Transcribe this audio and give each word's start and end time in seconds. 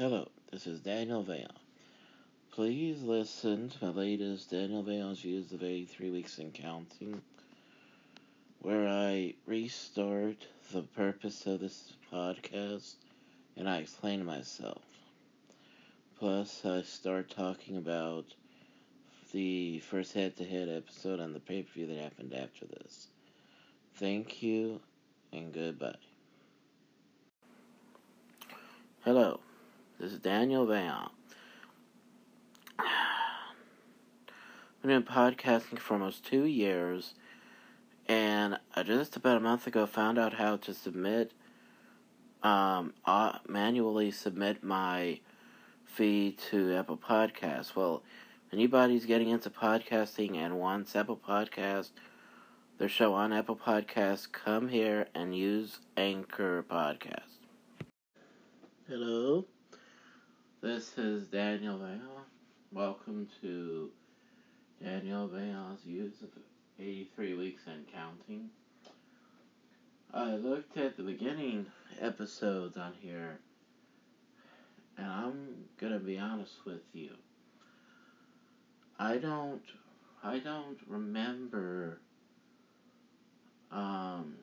Hello, 0.00 0.30
this 0.50 0.66
is 0.66 0.80
Daniel 0.80 1.22
Vail. 1.22 1.50
Please 2.52 3.02
listen 3.02 3.68
to 3.68 3.84
my 3.84 3.90
latest 3.90 4.50
Daniel 4.50 4.82
Vail's 4.82 5.20
Views 5.20 5.52
of 5.52 5.62
83 5.62 6.10
Weeks 6.10 6.38
and 6.38 6.54
Counting, 6.54 7.20
where 8.62 8.88
I 8.88 9.34
restart 9.44 10.46
the 10.72 10.80
purpose 10.80 11.44
of 11.44 11.60
this 11.60 11.92
podcast 12.10 12.94
and 13.58 13.68
I 13.68 13.76
explain 13.76 14.24
myself. 14.24 14.80
Plus, 16.18 16.64
I 16.64 16.80
start 16.80 17.28
talking 17.28 17.76
about 17.76 18.24
the 19.34 19.80
first 19.80 20.14
head 20.14 20.34
to 20.38 20.46
head 20.46 20.70
episode 20.70 21.20
and 21.20 21.34
the 21.34 21.40
pay 21.40 21.62
per 21.62 21.72
view 21.74 21.86
that 21.88 21.98
happened 21.98 22.32
after 22.32 22.64
this. 22.64 23.08
Thank 23.96 24.42
you 24.42 24.80
and 25.30 25.52
goodbye. 25.52 25.92
Hello, 29.04 29.40
this 30.00 30.12
is 30.12 30.18
Daniel 30.18 30.64
Van. 30.64 31.10
I've 32.78 32.86
been 34.82 35.02
podcasting 35.02 35.78
for 35.78 35.92
almost 35.94 36.24
two 36.24 36.44
years, 36.44 37.12
and 38.08 38.58
I 38.74 38.82
just 38.82 39.16
about 39.16 39.36
a 39.36 39.40
month 39.40 39.66
ago 39.66 39.84
found 39.84 40.18
out 40.18 40.32
how 40.32 40.56
to 40.56 40.72
submit, 40.72 41.32
um, 42.42 42.94
uh, 43.04 43.40
manually 43.46 44.10
submit 44.10 44.64
my 44.64 45.20
feed 45.84 46.38
to 46.50 46.74
Apple 46.74 46.96
Podcasts. 46.96 47.76
Well, 47.76 48.02
anybody's 48.54 49.04
getting 49.04 49.28
into 49.28 49.50
podcasting 49.50 50.36
and 50.36 50.58
wants 50.58 50.96
Apple 50.96 51.20
Podcast, 51.28 51.90
their 52.78 52.88
show 52.88 53.12
on 53.12 53.34
Apple 53.34 53.56
Podcasts, 53.56 54.32
come 54.32 54.68
here 54.68 55.08
and 55.14 55.36
use 55.36 55.80
Anchor 55.98 56.64
Podcast. 56.66 57.36
Hello, 58.88 59.44
this 60.62 60.98
is 60.98 61.26
Daniel 61.28 61.78
Vale. 61.78 62.24
Welcome 62.70 63.26
to 63.40 63.88
Daniel 64.82 65.26
Vale's 65.26 65.80
Views 65.86 66.20
of 66.22 66.28
83 66.78 67.34
Weeks 67.34 67.62
and 67.66 67.86
Counting. 67.90 68.50
I 70.12 70.34
looked 70.34 70.76
at 70.76 70.98
the 70.98 71.02
beginning 71.02 71.64
episodes 71.98 72.76
on 72.76 72.92
here, 73.00 73.38
and 74.98 75.06
I'm 75.06 75.48
gonna 75.78 75.98
be 75.98 76.18
honest 76.18 76.66
with 76.66 76.82
you. 76.92 77.12
I 78.98 79.16
don't, 79.16 79.62
I 80.22 80.40
don't 80.40 80.78
remember, 80.86 82.00
um, 83.72 84.34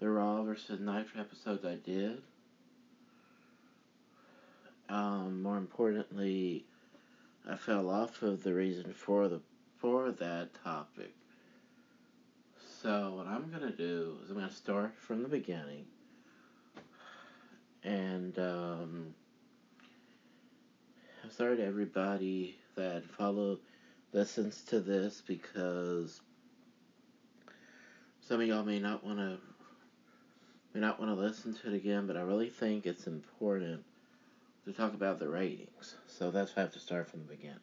the 0.00 0.08
Raw 0.08 0.44
versus 0.44 0.80
Nitro 0.80 1.20
episodes 1.20 1.66
I 1.66 1.74
did. 1.74 2.22
Um, 4.88 5.42
more 5.42 5.58
importantly, 5.58 6.64
I 7.48 7.56
fell 7.56 7.90
off 7.90 8.22
of 8.22 8.42
the 8.42 8.54
reason 8.54 8.92
for 8.92 9.28
the 9.28 9.40
for 9.76 10.10
that 10.12 10.48
topic. 10.64 11.14
So 12.82 13.14
what 13.16 13.26
I'm 13.26 13.50
gonna 13.50 13.70
do 13.70 14.16
is 14.22 14.30
I'm 14.30 14.36
gonna 14.36 14.50
start 14.50 14.96
from 14.96 15.22
the 15.22 15.28
beginning, 15.28 15.84
and 17.84 18.38
um, 18.38 19.14
I'm 21.22 21.30
sorry 21.30 21.56
to 21.56 21.64
everybody 21.64 22.56
that 22.76 23.04
follow 23.04 23.58
listens 24.12 24.62
to 24.62 24.80
this 24.80 25.22
because 25.26 26.20
some 28.20 28.40
of 28.40 28.46
y'all 28.46 28.64
may 28.64 28.78
not 28.78 29.04
want 29.04 29.18
to 29.18 29.38
may 30.72 30.80
not 30.80 30.98
want 30.98 31.10
to 31.10 31.20
listen 31.20 31.54
to 31.54 31.68
it 31.68 31.74
again, 31.74 32.06
but 32.06 32.16
I 32.16 32.20
really 32.20 32.48
think 32.48 32.86
it's 32.86 33.06
important 33.06 33.84
to 34.68 34.74
talk 34.74 34.94
about 34.94 35.18
the 35.18 35.28
ratings. 35.28 35.96
So 36.06 36.30
that's 36.30 36.54
why 36.54 36.62
I 36.62 36.64
have 36.64 36.74
to 36.74 36.80
start 36.80 37.08
from 37.08 37.20
the 37.20 37.34
beginning. 37.34 37.56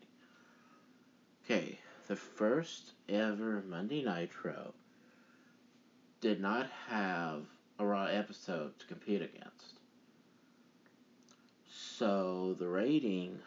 Okay, 1.45 1.77
the 2.07 2.15
first 2.15 2.93
ever 3.07 3.63
Monday 3.67 4.03
Nitro 4.03 4.73
did 6.19 6.41
not 6.41 6.67
have 6.87 7.43
a 7.77 7.85
Raw 7.85 8.05
episode 8.05 8.77
to 8.79 8.85
compete 8.87 9.21
against. 9.21 9.79
So 11.69 12.55
the 12.57 12.67
rating 12.67 13.37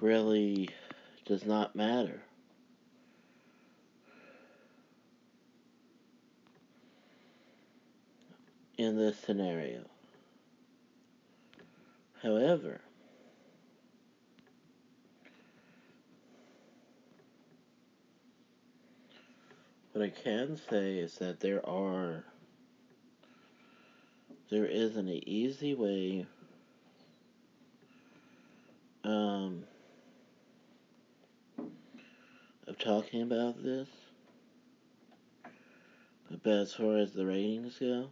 really 0.00 0.70
does 1.26 1.44
not 1.44 1.76
matter. 1.76 2.22
In 8.78 8.96
this 8.96 9.18
scenario. 9.18 9.91
However, 12.22 12.80
what 19.90 20.04
I 20.04 20.10
can 20.10 20.56
say 20.70 20.98
is 20.98 21.16
that 21.16 21.40
there 21.40 21.68
are 21.68 22.24
there 24.50 24.66
isn't 24.66 25.08
an 25.08 25.28
easy 25.28 25.74
way 25.74 26.26
um, 29.02 29.64
of 32.68 32.78
talking 32.78 33.22
about 33.22 33.60
this. 33.64 33.88
But 36.42 36.52
as 36.52 36.72
far 36.72 36.98
as 36.98 37.12
the 37.12 37.26
ratings 37.26 37.78
go, 37.78 38.10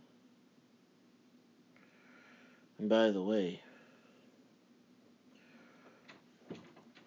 and 2.78 2.88
by 2.88 3.10
the 3.10 3.22
way, 3.22 3.60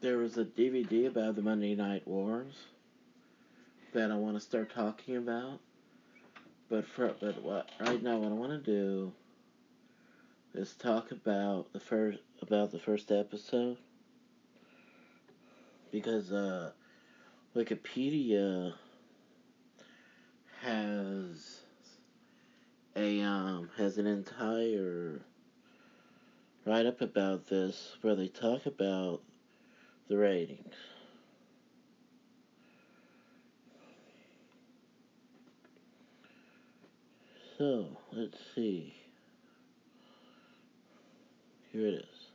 there 0.04 0.18
was 0.18 0.38
a 0.38 0.44
DVD 0.44 1.08
about 1.08 1.34
the 1.34 1.42
Monday 1.42 1.76
Night 1.76 2.06
Wars 2.06 2.54
that 3.94 4.12
I 4.12 4.16
want 4.16 4.36
to 4.36 4.42
start 4.42 4.70
talking 4.70 5.16
about. 5.16 5.62
But 6.70 6.86
for 6.86 7.16
but 7.22 7.42
what 7.42 7.70
right 7.80 8.04
now 8.04 8.18
what 8.18 8.30
I 8.30 8.36
want 8.36 8.52
to 8.52 8.72
do 8.72 9.14
is 10.54 10.74
talk 10.74 11.12
about 11.12 11.72
the 11.72 11.80
first 11.80 12.20
about 12.42 12.72
the 12.72 12.80
first 12.80 13.14
episode 13.14 13.78
because 15.90 16.34
uh, 16.34 16.72
Wikipedia 17.56 18.74
has 20.60 21.62
a 22.98 23.22
um 23.22 23.70
has 23.78 23.98
an 23.98 24.08
entire 24.08 25.22
write 26.66 26.88
up 26.88 27.00
about 27.00 27.48
this 27.48 27.96
where 28.02 28.16
they 28.16 28.28
talk 28.28 28.66
about 28.66 29.22
the 30.14 30.20
ratings. 30.20 30.76
So, 37.58 37.88
let's 38.12 38.38
see. 38.54 38.94
Here 41.72 41.88
it 41.88 41.94
is. 41.96 42.28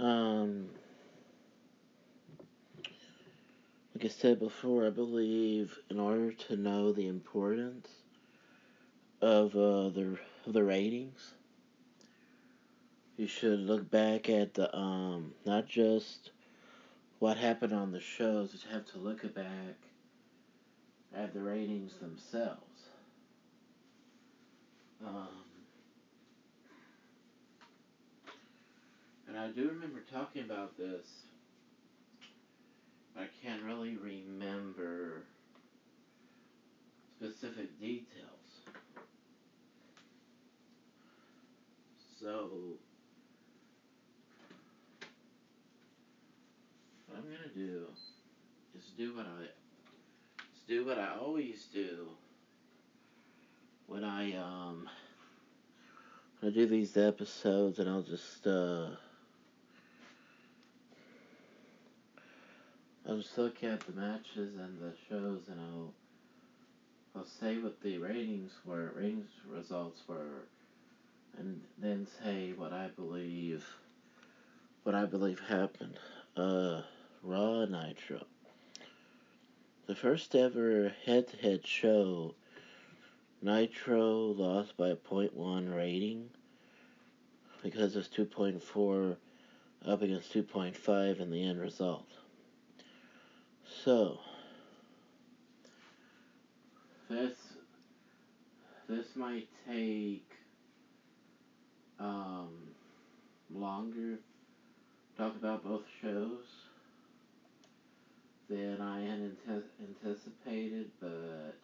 Um, 0.00 0.70
like 3.94 4.04
I 4.04 4.08
said 4.08 4.40
before, 4.40 4.84
I 4.84 4.90
believe 4.90 5.78
in 5.90 6.00
order 6.00 6.32
to 6.32 6.56
know 6.56 6.90
the 6.90 7.06
importance 7.06 7.88
of 9.20 9.54
uh, 9.54 9.90
the 9.90 10.18
of 10.46 10.54
the 10.54 10.64
ratings, 10.64 11.34
you 13.20 13.26
should 13.26 13.58
look 13.60 13.90
back 13.90 14.30
at 14.30 14.54
the 14.54 14.74
um 14.74 15.34
not 15.44 15.68
just 15.68 16.30
what 17.18 17.36
happened 17.36 17.74
on 17.74 17.92
the 17.92 18.00
shows, 18.00 18.54
you 18.54 18.72
have 18.72 18.86
to 18.86 18.98
look 18.98 19.22
back 19.34 19.76
at 21.14 21.34
the 21.34 21.40
ratings 21.40 21.92
themselves. 22.00 22.88
Um, 25.06 25.28
and 29.28 29.36
I 29.36 29.48
do 29.48 29.68
remember 29.68 30.00
talking 30.10 30.42
about 30.42 30.78
this. 30.78 31.24
I 33.18 33.26
can't 33.44 33.62
really 33.64 33.98
remember 33.98 34.79
Do 47.54 47.86
is 48.78 48.84
do 48.96 49.16
what 49.16 49.26
I 49.26 49.42
is 49.42 50.62
do 50.68 50.84
what 50.86 50.98
I 50.98 51.16
always 51.20 51.66
do 51.72 52.08
when 53.86 54.04
I 54.04 54.36
um 54.36 54.88
when 56.38 56.52
I 56.52 56.54
do 56.54 56.66
these 56.66 56.96
episodes 56.96 57.78
and 57.78 57.88
I'll 57.88 58.02
just 58.02 58.46
uh 58.46 58.90
I'll 63.08 63.16
just 63.16 63.36
look 63.36 63.64
at 63.64 63.80
the 63.80 63.92
matches 63.92 64.54
and 64.56 64.78
the 64.80 64.92
shows 65.08 65.42
and 65.48 65.60
I'll 65.60 65.92
I'll 67.16 67.26
say 67.26 67.58
what 67.58 67.80
the 67.82 67.98
ratings 67.98 68.52
were, 68.64 68.92
ratings 68.94 69.30
results 69.48 70.02
were, 70.06 70.46
and 71.36 71.60
then 71.76 72.06
say 72.22 72.52
what 72.52 72.72
I 72.72 72.88
believe, 72.88 73.66
what 74.84 74.94
I 74.94 75.06
believe 75.06 75.40
happened. 75.40 75.98
Uh, 76.36 76.82
Raw 77.22 77.66
Nitro. 77.66 78.24
The 79.86 79.94
first 79.94 80.34
ever 80.34 80.92
head-to-head 81.04 81.66
show, 81.66 82.34
Nitro 83.42 84.32
lost 84.32 84.76
by 84.76 84.88
a 84.88 84.96
0.1 84.96 85.74
rating 85.74 86.30
because 87.62 87.94
it's 87.96 88.08
2.4 88.08 89.16
up 89.86 90.02
against 90.02 90.32
2.5 90.32 91.20
in 91.20 91.30
the 91.30 91.44
end 91.44 91.60
result. 91.60 92.08
So, 93.84 94.20
this 97.08 97.36
this 98.88 99.14
might 99.14 99.48
take 99.68 100.28
um, 101.98 102.48
longer 103.54 104.18
talk 105.16 105.36
about 105.36 105.62
both 105.64 105.84
shows 106.00 106.69
than 108.50 108.80
I 108.80 109.00
had 109.00 109.32
anticipated, 109.80 110.90
but 111.00 111.54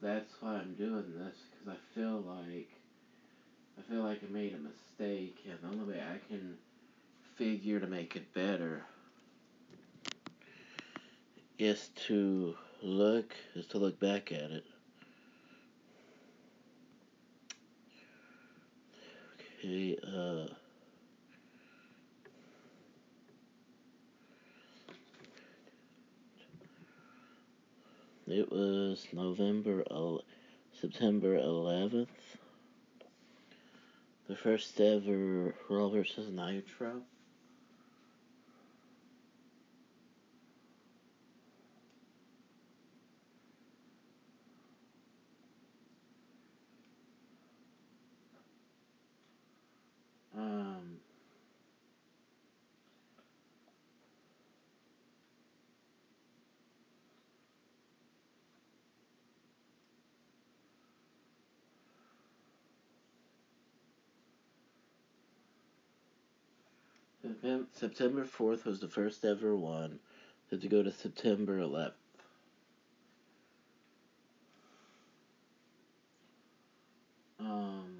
that's 0.00 0.32
why 0.40 0.54
I'm 0.54 0.74
doing 0.74 1.12
this 1.18 1.36
because 1.50 1.76
I 1.76 1.94
feel 1.94 2.24
like 2.26 2.70
I 3.78 3.82
feel 3.82 4.02
like 4.02 4.20
I 4.28 4.32
made 4.32 4.54
a 4.54 4.58
mistake, 4.58 5.36
and 5.48 5.58
the 5.62 5.68
only 5.68 5.94
way 5.94 6.00
I 6.00 6.18
can 6.28 6.56
figure 7.36 7.78
to 7.78 7.86
make 7.86 8.16
it 8.16 8.32
better 8.34 8.82
is 11.58 11.90
to 12.06 12.56
look 12.82 13.34
is 13.54 13.66
to 13.66 13.78
look 13.78 14.00
back 14.00 14.32
at 14.32 14.50
it. 14.50 14.64
Okay, 19.64 19.98
uh 20.06 20.46
It 28.28 28.52
was 28.52 29.04
November, 29.12 29.82
September 30.80 31.36
11th. 31.36 32.06
The 34.28 34.36
first 34.36 34.80
ever 34.80 35.56
Raw 35.68 35.88
vs. 35.88 36.28
Nitro. 36.30 37.02
September 67.72 68.24
4th 68.24 68.64
was 68.64 68.80
the 68.80 68.88
first 68.88 69.24
ever 69.24 69.56
one. 69.56 69.98
Had 70.50 70.60
to 70.60 70.68
go 70.68 70.82
to 70.82 70.92
September 70.92 71.58
11th. 71.58 71.92
Um, 77.40 77.96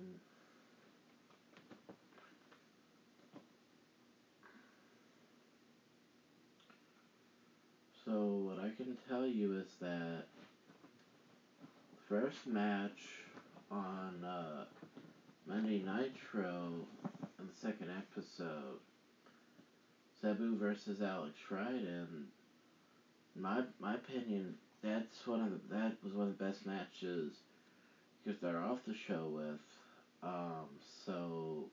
so 8.04 8.12
what 8.12 8.58
I 8.58 8.70
can 8.76 8.96
tell 9.08 9.26
you 9.26 9.58
is 9.58 9.68
that 9.80 10.24
first 12.08 12.46
match 12.46 13.08
on 13.70 14.24
uh, 14.24 14.64
Monday 15.46 15.78
Nitro 15.78 16.86
in 17.38 17.46
the 17.46 17.54
second 17.60 17.90
episode 17.90 18.78
Sabu 20.22 20.56
versus 20.56 21.02
Alex 21.02 21.34
Wright, 21.50 21.82
and 21.82 22.26
my 23.36 23.62
my 23.80 23.94
opinion, 23.96 24.54
that's 24.82 25.26
one 25.26 25.42
of 25.42 25.50
the, 25.50 25.74
that 25.74 25.96
was 26.04 26.14
one 26.14 26.28
of 26.28 26.38
the 26.38 26.44
best 26.44 26.64
matches 26.66 27.32
because 28.24 28.40
they're 28.40 28.62
off 28.62 28.84
the 28.86 28.94
show 28.94 29.28
with. 29.34 29.60
Um, 30.22 30.68
so 31.06 31.66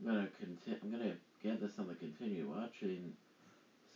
I'm 0.00 0.06
gonna 0.06 0.28
continue. 0.40 0.78
I'm 0.82 0.90
gonna 0.90 1.14
get 1.42 1.60
this 1.60 1.78
on 1.78 1.88
the 1.88 1.94
continue 1.94 2.48
watching 2.48 3.12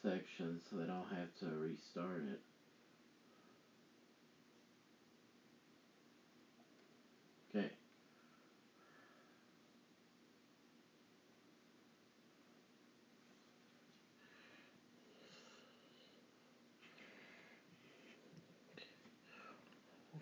section 0.03 0.61
so 0.71 0.77
they 0.77 0.87
don't 0.87 1.09
have 1.09 1.35
to 1.41 1.47
restart 1.61 2.23
it. 2.33 2.41
Okay. 7.51 7.71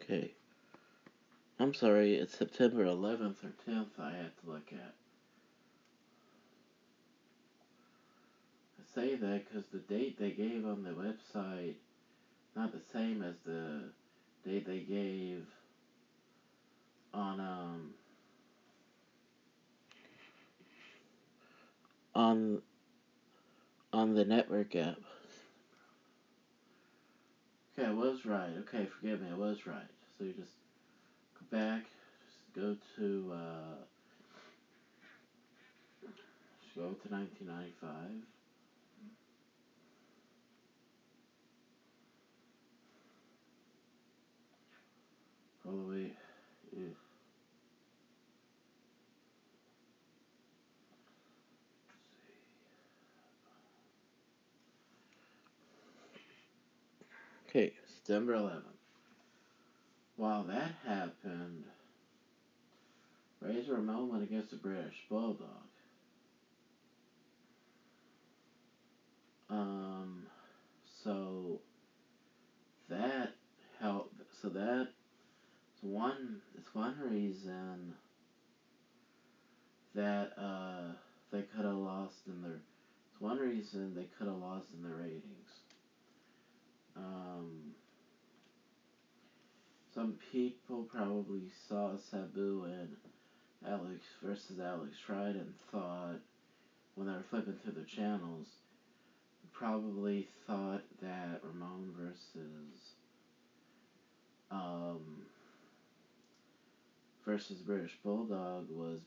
Okay. 0.03 0.33
I'm 1.67 1.75
sorry, 1.75 2.15
it's 2.15 2.39
September 2.39 2.85
11th 2.85 3.43
or 3.43 3.53
10th 3.69 3.99
I 3.99 4.13
had 4.13 4.31
to 4.39 4.51
look 4.51 4.73
at. 4.73 4.95
I 8.79 8.85
say 8.95 9.17
that 9.17 9.49
because 9.49 9.67
the 9.67 9.81
date 9.81 10.17
they 10.17 10.31
gave 10.31 10.65
on 10.65 10.85
the 10.85 10.91
website 10.91 11.75
not 12.55 12.71
the 12.71 12.79
same 12.93 13.21
as 13.21 13.35
the 13.45 13.81
date 14.45 14.65
they 14.65 14.79
gave 14.79 15.45
on 17.13 17.41
um 17.41 17.91
on 22.15 22.63
on 23.93 24.15
the 24.15 24.25
network 24.25 24.77
app. 24.77 24.99
Okay, 27.77 27.89
I 27.89 27.93
was 27.93 28.25
right. 28.25 28.53
Okay, 28.61 28.87
forgive 29.01 29.21
me, 29.21 29.31
I 29.33 29.37
was 29.37 29.67
right. 29.67 29.91
So 30.17 30.23
you 30.27 30.33
just 30.33 30.53
back, 31.51 31.85
just 32.25 32.55
go 32.55 32.77
to 32.97 33.33
uh 33.35 33.85
go 36.77 36.91
to 36.93 37.11
nineteen 37.13 37.49
ninety 37.49 37.73
five. 37.81 38.23
All 45.67 45.73
the 45.73 45.91
way. 45.91 46.13
Okay, 57.49 57.73
September 57.87 58.35
11th. 58.35 58.76
While 60.17 60.45
that 60.45 60.73
happened, 60.85 61.65
Razor 63.41 63.75
Ramon 63.75 64.09
went 64.09 64.23
against 64.23 64.51
the 64.51 64.57
British 64.57 65.05
Bulldog. 65.11 65.69
Um, 69.51 70.27
so 71.05 71.61
that 72.89 73.35
helped. 73.79 74.23
So 74.41 74.49
that's 74.49 74.89
one. 75.83 76.41
It's 76.57 76.75
one 76.75 76.99
reason 76.99 77.95
that 79.95 80.33
uh, 80.39 80.95
they 81.31 81.43
could 81.43 81.65
have 81.67 81.75
lost 81.75 82.27
in 82.27 82.41
their. 82.43 82.61
It's 83.13 83.21
one 83.21 83.39
reason 83.39 83.95
they 83.95 84.09
could 84.19 84.27
have 84.27 84.37
lost 84.37 84.69
in 84.75 84.83
their 84.83 84.97
ratings. 84.97 85.61
Um, 86.97 87.76
some 89.97 90.15
people 90.31 90.87
probably 90.93 91.51
saw 91.69 91.97
Sabu 91.97 92.65
and 92.67 92.95
Alex 93.67 94.05
versus 94.23 94.61
Alex 94.61 94.95
Wright 95.09 95.35
and 95.35 95.55
thought, 95.73 96.21
when 96.95 97.07
they 97.07 97.15
were 97.15 97.25
flipping 97.31 97.55
through 97.55 97.73
the 97.73 97.89
channels, 97.89 98.47
probably 99.55 100.29
thought 100.47 100.83
that 101.01 101.41
Ramon 101.43 101.95
versus 101.99 102.93
um, 104.51 105.01
versus 107.25 107.57
British 107.57 107.97
Bulldog 108.05 108.67
was 108.71 109.01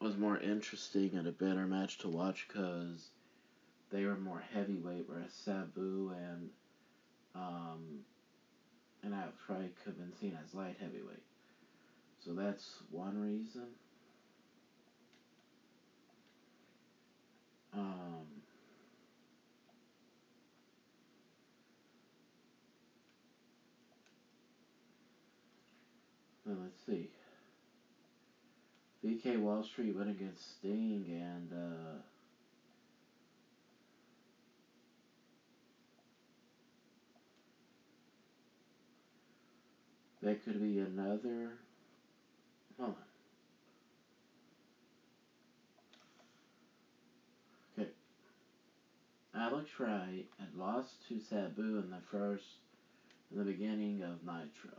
was 0.00 0.16
more 0.16 0.38
interesting 0.38 1.12
and 1.14 1.28
a 1.28 1.32
better 1.32 1.64
match 1.64 1.98
to 1.98 2.08
watch 2.08 2.48
because 2.48 3.10
they 3.92 4.04
were 4.04 4.16
more 4.16 4.42
heavyweight, 4.52 5.04
whereas 5.06 5.32
Sabu 5.32 6.12
and 6.12 6.50
um, 7.36 8.00
and 9.02 9.14
Alex 9.14 9.36
Wright 9.48 9.72
could 9.82 9.94
have 9.94 9.98
been 9.98 10.12
seen 10.18 10.38
as 10.44 10.54
light 10.54 10.76
heavyweight. 10.80 11.22
So 12.24 12.32
that's 12.32 12.82
one 12.90 13.18
reason. 13.18 13.66
Um, 17.74 18.26
let's 26.46 26.84
see. 26.86 27.08
VK 29.04 29.40
Wall 29.40 29.64
Street 29.64 29.96
went 29.96 30.10
against 30.10 30.58
Sting 30.58 31.06
and 31.10 31.52
uh, 31.52 32.02
that 40.22 40.44
could 40.44 40.60
be 40.60 40.78
another 40.78 41.58
hold 42.78 42.90
on. 42.90 42.96
Okay. 47.78 47.90
Alex 49.34 49.68
Wright 49.78 50.26
had 50.38 50.54
lost 50.56 51.06
to 51.08 51.20
Sabu 51.20 51.78
in 51.78 51.90
the 51.90 51.96
first 52.10 52.44
in 53.30 53.38
the 53.38 53.44
beginning 53.44 54.02
of 54.02 54.24
Nitro. 54.24 54.78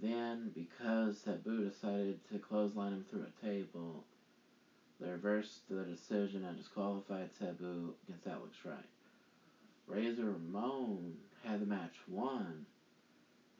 Then, 0.00 0.52
because 0.54 1.18
Sabu 1.18 1.68
decided 1.68 2.20
to 2.30 2.38
clothesline 2.38 2.92
him 2.92 3.04
through 3.10 3.24
a 3.24 3.44
table, 3.44 4.04
they 5.00 5.10
reversed 5.10 5.68
the 5.68 5.82
decision 5.82 6.44
and 6.44 6.56
disqualified 6.56 7.30
Sabu 7.36 7.94
against 8.06 8.26
Alex 8.26 8.56
Wright. 8.64 8.78
Razor 9.88 10.24
Ramon 10.24 11.16
had 11.44 11.60
the 11.60 11.66
match 11.66 11.94
won, 12.06 12.66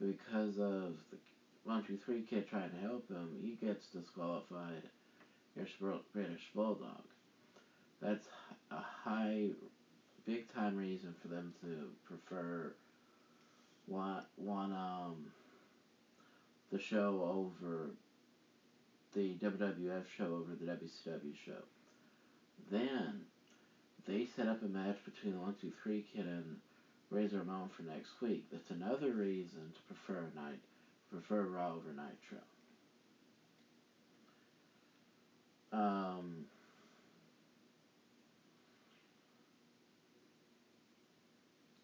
because 0.01 0.59
of 0.59 0.95
the 1.11 1.83
two 1.87 1.99
three 2.05 2.23
kid 2.23 2.49
trying 2.49 2.71
to 2.71 2.77
help 2.79 3.09
him, 3.09 3.29
he 3.43 3.59
gets 3.65 3.87
disqualified. 3.87 4.83
Here's 5.55 5.71
British 6.13 6.51
Bulldog. 6.55 7.03
That's 8.01 8.29
a 8.71 8.77
high, 8.77 9.51
big 10.25 10.53
time 10.53 10.77
reason 10.77 11.15
for 11.21 11.29
them 11.29 11.53
to 11.63 11.89
prefer 12.07 12.73
one 13.87 14.23
one 14.37 14.73
um 14.73 15.17
the 16.71 16.79
show 16.79 17.49
over 17.57 17.91
the 19.15 19.35
WWF 19.43 20.05
show 20.17 20.27
over 20.27 20.55
the 20.61 20.67
WCW 20.67 21.35
show. 21.45 21.63
Then 22.71 23.23
they 24.07 24.27
set 24.37 24.47
up 24.49 24.63
a 24.63 24.69
match 24.69 24.99
between 25.05 25.35
the 25.35 25.41
One 25.41 25.55
Two 25.61 25.73
Three 25.83 26.05
Kid 26.15 26.27
and 26.27 26.57
Razor 27.11 27.39
Ramon 27.39 27.71
for 27.75 27.83
next 27.83 28.21
week. 28.21 28.47
That's 28.53 28.71
another 28.71 29.13
reason 29.13 29.73
to 29.75 29.83
prefer 29.83 30.27
a 30.33 30.37
night 30.39 30.61
prefer 31.11 31.43
Raw 31.47 31.75
over 31.75 31.89
Nitro. 31.89 32.39
Um, 35.73 36.45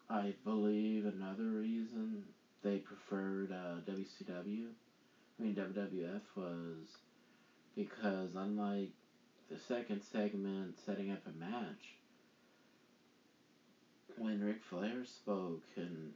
I 0.09 0.33
believe 0.43 1.05
another 1.05 1.43
reason 1.43 2.23
they 2.61 2.77
preferred 2.77 3.51
uh, 3.51 3.81
WCW, 3.89 4.67
I 5.39 5.43
mean 5.43 5.55
WWF, 5.55 6.21
was 6.35 6.97
because 7.75 8.35
unlike 8.35 8.91
the 9.49 9.57
second 9.57 10.01
segment 10.01 10.77
setting 10.83 11.11
up 11.11 11.21
a 11.27 11.39
match, 11.39 11.95
when 14.17 14.43
Ric 14.43 14.63
Flair 14.69 15.05
spoke 15.05 15.63
and 15.75 16.11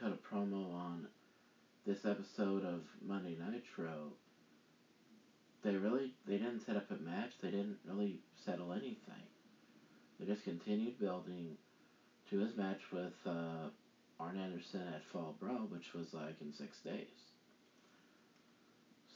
cut 0.00 0.12
a 0.12 0.34
promo 0.34 0.72
on 0.74 1.06
this 1.86 2.04
episode 2.04 2.64
of 2.64 2.82
Monday 3.06 3.36
Nitro, 3.38 4.12
they 5.62 5.76
really 5.76 6.12
they 6.26 6.38
didn't 6.38 6.64
set 6.64 6.76
up 6.76 6.90
a 6.90 7.02
match. 7.02 7.32
They 7.42 7.50
didn't 7.50 7.78
really 7.84 8.20
settle 8.44 8.72
anything. 8.72 9.24
They 10.18 10.26
just 10.26 10.44
continued 10.44 10.98
building 10.98 11.56
to 12.30 12.38
his 12.38 12.56
match 12.56 12.80
with 12.92 13.14
uh, 13.26 13.68
Arn 14.20 14.38
Anderson 14.38 14.82
at 14.94 15.04
Fall 15.04 15.36
Brawl, 15.40 15.66
which 15.70 15.92
was 15.94 16.14
like 16.14 16.36
in 16.40 16.52
six 16.52 16.78
days. 16.80 17.32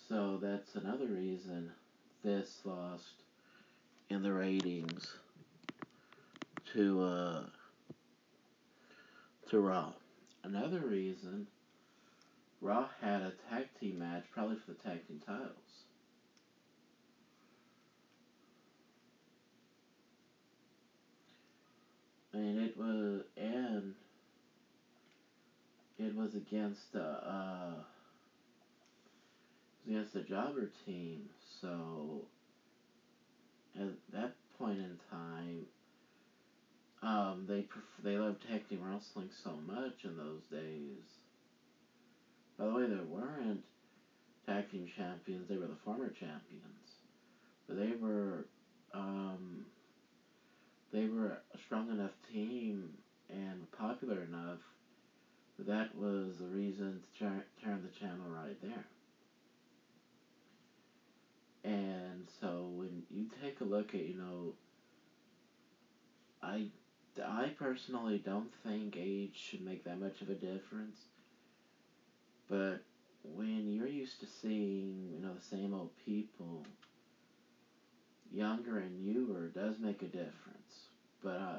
So 0.08 0.38
that's 0.40 0.74
another 0.74 1.06
reason 1.06 1.70
this 2.24 2.60
lost 2.64 3.22
in 4.10 4.22
the 4.22 4.32
ratings 4.32 5.14
to 6.72 7.02
uh, 7.02 7.42
to 9.50 9.60
Raw. 9.60 9.92
Another 10.44 10.80
reason 10.80 11.46
Raw 12.60 12.88
had 13.00 13.22
a 13.22 13.32
tag 13.50 13.66
team 13.80 13.98
match, 13.98 14.24
probably 14.32 14.56
for 14.56 14.72
the 14.72 14.78
tag 14.78 15.06
team 15.06 15.20
titles. 15.24 15.52
And 22.32 22.58
it 22.58 22.76
was 22.76 23.22
and 23.36 23.94
it 25.98 26.14
was 26.14 26.34
against 26.34 26.94
uh, 26.94 26.98
uh 26.98 27.74
against 29.86 30.12
the 30.12 30.20
jobber 30.20 30.68
team, 30.84 31.22
so 31.60 32.26
at 33.80 33.88
that 34.12 34.34
point 34.58 34.78
in 34.78 34.98
time 35.10 35.64
um, 37.02 37.46
they 37.46 37.62
pref- 37.62 38.02
they 38.02 38.16
loved 38.16 38.42
tag 38.42 38.66
team 38.68 38.82
wrestling 38.82 39.30
so 39.30 39.50
much 39.66 40.04
in 40.04 40.16
those 40.16 40.42
days. 40.50 41.18
By 42.58 42.66
the 42.66 42.72
way, 42.72 42.86
there 42.86 43.02
weren't 43.02 43.62
tag 44.46 44.68
team 44.68 44.86
champions; 44.86 45.48
they 45.48 45.56
were 45.56 45.66
the 45.66 45.74
former 45.74 46.10
champions, 46.10 46.96
but 47.66 47.76
they 47.76 47.92
were 47.92 48.46
um, 48.92 49.64
they 50.92 51.06
were 51.06 51.38
a 51.54 51.58
strong 51.58 51.90
enough 51.90 52.16
team 52.32 52.90
and 53.30 53.70
popular 53.70 54.22
enough 54.22 54.58
that, 55.58 55.66
that 55.66 55.94
was 55.94 56.38
the 56.38 56.46
reason 56.46 57.00
to 57.00 57.18
turn 57.18 57.42
turn 57.62 57.82
the 57.82 57.88
channel 57.88 58.26
right 58.28 58.56
there. 58.62 58.84
And 61.64 62.28
so 62.40 62.70
when 62.76 63.02
you 63.10 63.26
take 63.42 63.60
a 63.60 63.64
look 63.64 63.94
at 63.94 64.00
you 64.00 64.14
know, 64.14 64.54
I 66.42 66.66
I 67.20 67.54
personally 67.58 68.22
don't 68.24 68.52
think 68.64 68.96
age 68.96 69.34
should 69.34 69.64
make 69.64 69.84
that 69.84 70.00
much 70.00 70.20
of 70.20 70.30
a 70.30 70.34
difference. 70.34 70.98
But 72.48 72.82
when 73.22 73.70
you're 73.70 73.86
used 73.86 74.20
to 74.20 74.26
seeing, 74.26 75.10
you 75.14 75.20
know, 75.20 75.34
the 75.34 75.56
same 75.56 75.74
old 75.74 75.90
people, 76.04 76.64
younger 78.32 78.78
and 78.78 79.04
newer 79.04 79.48
does 79.48 79.78
make 79.78 80.02
a 80.02 80.06
difference. 80.06 80.88
But 81.22 81.36
uh, 81.36 81.58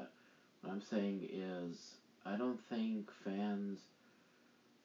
what 0.62 0.72
I'm 0.72 0.82
saying 0.82 1.28
is, 1.32 1.94
I 2.24 2.36
don't 2.36 2.60
think 2.68 3.10
fans 3.24 3.80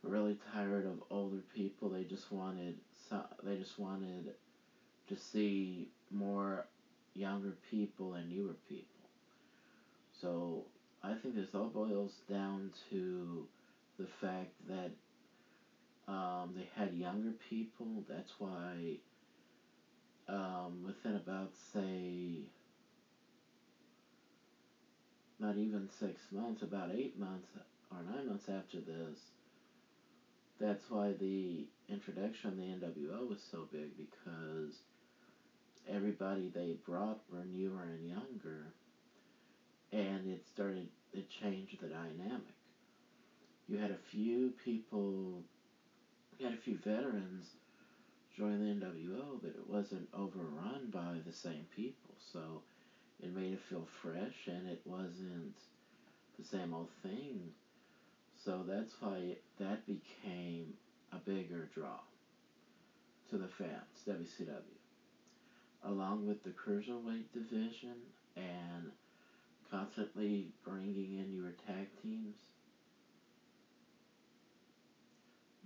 were 0.04 0.12
really 0.12 0.38
tired 0.54 0.86
of 0.86 1.04
older 1.10 1.42
people. 1.54 1.90
They 1.90 2.04
just 2.04 2.32
wanted, 2.32 2.76
they 3.44 3.58
just 3.58 3.80
wanted 3.80 4.34
to 5.08 5.16
see 5.16 5.90
more 6.12 6.66
younger 7.14 7.54
people 7.70 8.14
and 8.14 8.30
newer 8.30 8.56
people. 8.68 8.95
So 10.22 10.64
I 11.04 11.14
think 11.14 11.36
this 11.36 11.54
all 11.54 11.68
boils 11.68 12.22
down 12.30 12.72
to 12.90 13.48
the 13.98 14.08
fact 14.08 14.54
that 14.68 14.92
um, 16.12 16.54
they 16.56 16.68
had 16.76 16.94
younger 16.94 17.34
people. 17.50 18.04
That's 18.08 18.40
why 18.40 18.98
um, 20.28 20.84
within 20.86 21.16
about 21.16 21.56
say 21.56 22.50
not 25.40 25.58
even 25.58 25.90
six 25.90 26.32
months, 26.32 26.62
about 26.62 26.92
eight 26.92 27.20
months 27.20 27.50
or 27.92 27.98
nine 28.04 28.28
months 28.28 28.48
after 28.48 28.80
this, 28.80 29.20
that's 30.60 30.90
why 30.90 31.14
the 31.14 31.68
introduction 31.90 32.52
of 32.52 32.58
the 32.58 32.64
NWO 32.64 33.28
was 33.28 33.42
so 33.42 33.68
big 33.72 33.98
because 33.98 34.84
everybody 35.88 36.50
they 36.50 36.78
brought 36.86 37.20
were 37.32 37.44
newer 37.44 37.84
and 37.84 38.08
younger 38.08 38.72
and 39.96 40.28
it 40.28 40.46
started 40.46 40.90
it 41.14 41.30
changed 41.30 41.80
the 41.82 41.88
dynamic. 41.88 42.56
You 43.68 43.78
had 43.78 43.92
a 43.92 43.98
few 43.98 44.52
people 44.64 45.44
you 46.38 46.46
had 46.46 46.56
a 46.56 46.62
few 46.62 46.78
veterans 46.78 47.56
join 48.36 48.60
the 48.60 48.86
NWO, 48.86 49.40
but 49.42 49.52
it 49.52 49.70
wasn't 49.70 50.10
overrun 50.14 50.90
by 50.92 51.22
the 51.26 51.32
same 51.32 51.66
people, 51.76 52.16
so 52.20 52.62
it 53.22 53.34
made 53.34 53.54
it 53.54 53.60
feel 53.62 53.86
fresh 53.86 54.48
and 54.48 54.68
it 54.68 54.82
wasn't 54.86 55.62
the 56.38 56.44
same 56.44 56.74
old 56.74 56.92
thing. 57.02 57.54
So 58.36 58.64
that's 58.68 59.02
why 59.02 59.38
that 59.60 59.86
became 59.88 60.74
a 61.14 61.18
bigger 61.18 61.70
draw 61.74 62.00
to 63.30 63.38
the 63.38 63.48
fans, 63.48 64.04
WCW. 64.08 64.80
along 65.84 66.26
with 66.26 66.44
the 66.44 66.52
cruiserweight 66.52 67.32
division 67.34 67.98
and 68.36 68.92
constantly 69.72 70.48
bringing 70.64 71.18
in 71.20 71.34
your 71.34 71.52
tag 71.68 71.88
teams, 72.02 72.36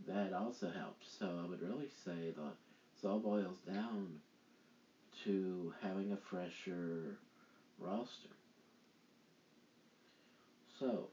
that 0.07 0.33
also 0.33 0.71
helps. 0.71 1.07
So 1.19 1.25
I 1.43 1.49
would 1.49 1.61
really 1.61 1.89
say 2.05 2.31
the 2.35 2.51
it 3.01 3.07
all 3.07 3.19
boils 3.19 3.57
down 3.65 4.07
to 5.23 5.73
having 5.81 6.11
a 6.11 6.17
fresher 6.17 7.17
roster. 7.79 8.29
So, 10.77 11.07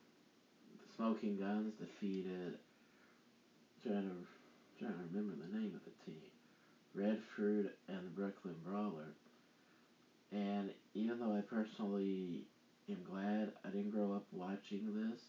the 0.73 0.95
Smoking 0.97 1.39
Gunns 1.39 1.75
defeated. 1.75 2.55
Trying 3.83 4.09
to 4.09 4.79
trying 4.79 4.93
to 4.93 4.99
remember 5.13 5.35
the 5.41 5.59
name 5.59 5.73
of 5.75 5.81
the 5.85 6.05
team. 6.05 6.23
Redford 6.95 7.71
and 7.89 7.99
the 7.99 8.11
Brooklyn 8.11 8.57
Brawler. 8.65 9.15
And 10.33 10.71
even 10.95 11.21
though 11.21 11.37
I 11.37 11.41
personally 11.41 12.47
am 12.93 13.03
glad 13.11 13.53
I 13.65 13.69
didn't 13.69 13.91
grow 13.91 14.15
up 14.15 14.27
watching 14.33 14.93
this 14.95 15.21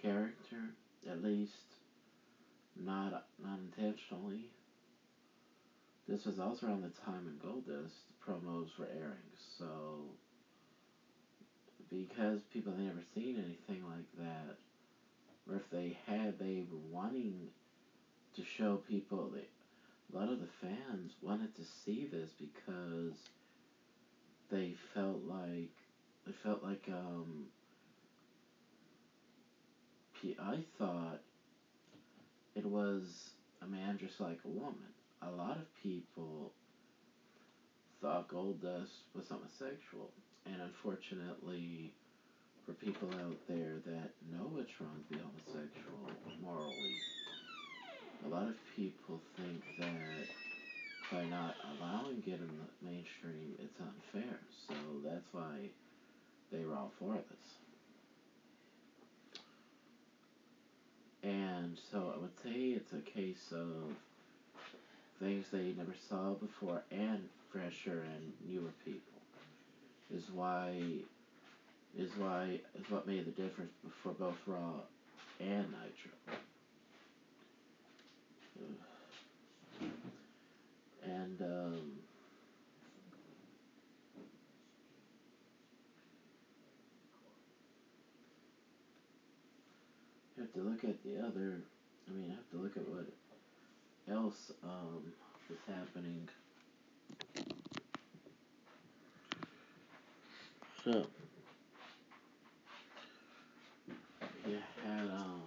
character, 0.00 0.74
at 1.08 1.22
least 1.22 1.76
not 2.76 3.26
not 3.42 3.58
intentionally. 3.58 4.50
This 6.08 6.24
was 6.24 6.38
also 6.38 6.66
around 6.66 6.82
the 6.82 7.00
time 7.00 7.26
in 7.28 7.48
Goldust 7.48 8.02
promos 8.26 8.76
were 8.78 8.88
airing, 8.92 9.32
so 9.58 10.04
because 11.90 12.40
people 12.52 12.72
had 12.72 12.84
never 12.84 13.02
seen 13.14 13.36
anything 13.36 13.84
like 13.88 14.06
that, 14.18 14.56
or 15.48 15.56
if 15.56 15.70
they 15.70 15.96
had, 16.06 16.38
they 16.38 16.64
were 16.70 16.78
wanting 16.90 17.48
to 18.34 18.42
show 18.44 18.76
people 18.88 19.30
that 19.34 19.48
a 20.12 20.18
lot 20.18 20.32
of 20.32 20.40
the 20.40 20.46
fans 20.60 21.12
wanted 21.20 21.54
to 21.56 21.62
see 21.84 22.08
this 22.10 22.30
because 22.38 23.28
they 24.50 24.74
felt 24.94 25.22
like 25.26 25.70
they 26.26 26.32
felt 26.32 26.62
like 26.62 26.88
um 26.88 27.46
I 30.52 30.64
thought 30.78 31.20
it 32.54 32.64
was 32.64 33.30
a 33.62 33.66
man 33.66 33.98
just 33.98 34.20
like 34.20 34.38
a 34.44 34.48
woman. 34.48 34.92
A 35.22 35.30
lot 35.30 35.56
of 35.56 35.64
people 35.82 36.52
thought 38.00 38.28
Goldust 38.28 39.06
was 39.14 39.28
homosexual, 39.28 40.10
and 40.46 40.60
unfortunately, 40.60 41.92
for 42.66 42.72
people 42.72 43.08
out 43.24 43.36
there 43.48 43.80
that 43.86 44.10
know 44.30 44.58
it's 44.58 44.80
wrong 44.80 45.00
to 45.08 45.14
be 45.14 45.20
homosexual 45.20 46.10
morally, 46.42 47.00
a 48.24 48.28
lot 48.28 48.48
of 48.48 48.56
people 48.76 49.20
think 49.36 49.62
that 49.78 50.28
by 51.10 51.24
not 51.24 51.56
allowing 51.64 52.22
it 52.26 52.40
in 52.40 52.48
the 52.48 52.86
mainstream, 52.88 53.54
it's 53.58 53.78
unfair. 53.80 54.38
So 54.68 54.74
that's 55.04 55.26
why 55.32 55.70
they 56.52 56.64
were 56.64 56.74
all 56.74 56.92
for 56.98 57.14
this. 57.14 57.56
And 61.24 61.78
so 61.90 62.12
I 62.14 62.20
would 62.20 62.36
say 62.42 62.50
it's 62.50 62.92
a 62.92 62.98
case 62.98 63.52
of 63.52 63.94
things 65.20 65.46
they 65.52 65.72
never 65.76 65.94
saw 66.08 66.34
before 66.34 66.82
and 66.90 67.28
fresher 67.52 68.04
and 68.14 68.32
newer 68.48 68.70
people 68.84 69.12
is 70.14 70.24
why 70.32 70.82
is 71.98 72.10
why 72.18 72.58
is 72.78 72.90
what 72.90 73.06
made 73.06 73.24
the 73.26 73.30
difference 73.42 73.72
for 74.02 74.12
both 74.12 74.36
Raw 74.46 74.80
and 75.40 75.66
Nitro. 75.70 76.12
And 81.04 81.40
um, 81.42 81.92
you 90.36 90.41
have 90.54 90.62
to 90.62 90.68
look 90.68 90.84
at 90.84 91.02
the 91.04 91.18
other. 91.18 91.62
I 92.08 92.12
mean, 92.12 92.30
I 92.30 92.34
have 92.34 92.50
to 92.50 92.56
look 92.58 92.76
at 92.76 92.88
what 92.88 93.06
else 94.10 94.52
um, 94.64 95.02
was 95.48 95.58
happening 95.66 96.28
So, 100.84 101.06
you 104.48 104.58
had, 104.84 105.06
um, 105.10 105.42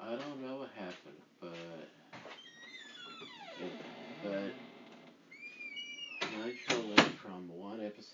I 0.00 0.06
don't 0.16 0.42
know 0.42 0.56
what 0.56 0.70
happened, 0.74 1.23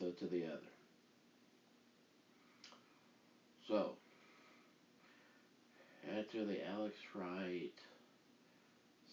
episode 0.00 0.18
to 0.18 0.26
the 0.26 0.44
other. 0.44 0.72
So, 3.68 3.92
after 6.18 6.44
the 6.44 6.66
Alex 6.68 6.94
Wright 7.14 7.72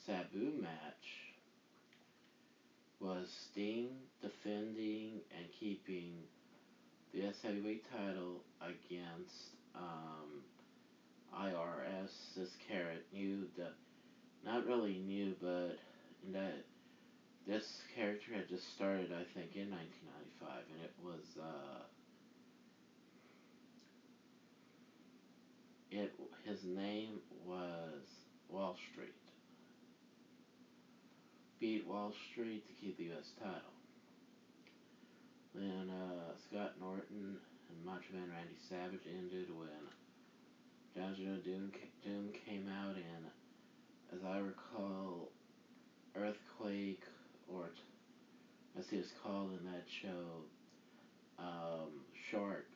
Sabu 0.05 0.61
match, 0.61 0.71
was 2.99 3.27
Sting 3.51 3.89
defending 4.21 5.19
and 5.37 5.45
keeping 5.59 6.13
the 7.13 7.23
S 7.27 7.35
heavyweight 7.43 7.85
title 7.91 8.41
against 8.61 9.55
um, 9.75 10.41
IRS. 11.39 12.11
This 12.35 12.49
carrot 12.67 13.05
knew 13.13 13.43
that, 13.57 13.73
not 14.45 14.65
really 14.65 15.01
new, 15.05 15.35
but 15.41 15.77
that 16.33 16.65
just 18.57 18.73
started, 18.73 19.13
I 19.13 19.21
think, 19.37 19.53
in 19.53 19.69
1995, 19.69 20.49
and 20.73 20.81
it 20.81 20.93
was 20.97 21.37
uh, 21.37 21.85
it. 25.91 26.13
His 26.43 26.65
name 26.65 27.21
was 27.45 28.01
Wall 28.49 28.75
Street 28.89 29.13
beat 31.59 31.85
Wall 31.87 32.13
Street 32.31 32.65
to 32.67 32.73
keep 32.81 32.97
the 32.97 33.05
U.S. 33.05 33.29
title. 33.39 33.77
Then 35.53 35.89
uh, 35.89 36.33
Scott 36.49 36.73
Norton 36.79 37.37
and 37.37 37.85
Macho 37.85 38.13
Man 38.13 38.29
Randy 38.29 38.57
Savage 38.69 39.05
ended 39.05 39.49
when 39.53 39.69
John 40.95 41.15
John 41.15 41.41
Doom, 41.45 41.71
Doom 42.03 42.29
came 42.45 42.65
out, 42.69 42.95
and 42.95 43.25
as 44.13 44.25
I 44.25 44.39
recall, 44.39 45.29
Earthquake, 46.15 47.03
or 47.47 47.69
as 48.77 48.89
he 48.89 48.97
was 48.97 49.11
called 49.23 49.51
in 49.59 49.65
that 49.65 49.85
show, 50.01 50.43
um, 51.39 51.89
Shark, 52.29 52.67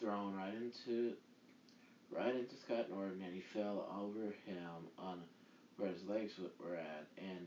thrown 0.00 0.34
right 0.34 0.54
into 0.54 1.14
right 2.10 2.34
into 2.34 2.56
Scott 2.64 2.90
Norton, 2.90 3.22
and 3.24 3.34
he 3.34 3.40
fell 3.54 3.88
over 3.98 4.34
him 4.44 4.88
on 4.98 5.20
where 5.76 5.90
his 5.90 6.02
legs 6.06 6.32
were 6.60 6.76
at, 6.76 7.06
and 7.16 7.46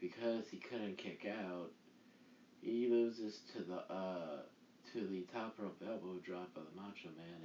because 0.00 0.48
he 0.50 0.56
couldn't 0.56 0.96
kick 0.96 1.26
out, 1.28 1.70
he 2.62 2.88
loses 2.88 3.40
to 3.54 3.62
the 3.62 3.92
uh, 3.92 4.42
to 4.92 5.06
the 5.06 5.26
top 5.32 5.54
rope 5.58 5.80
elbow 5.86 6.18
drop 6.24 6.56
of 6.56 6.62
the 6.64 6.80
Macho 6.80 7.10
Man, 7.16 7.40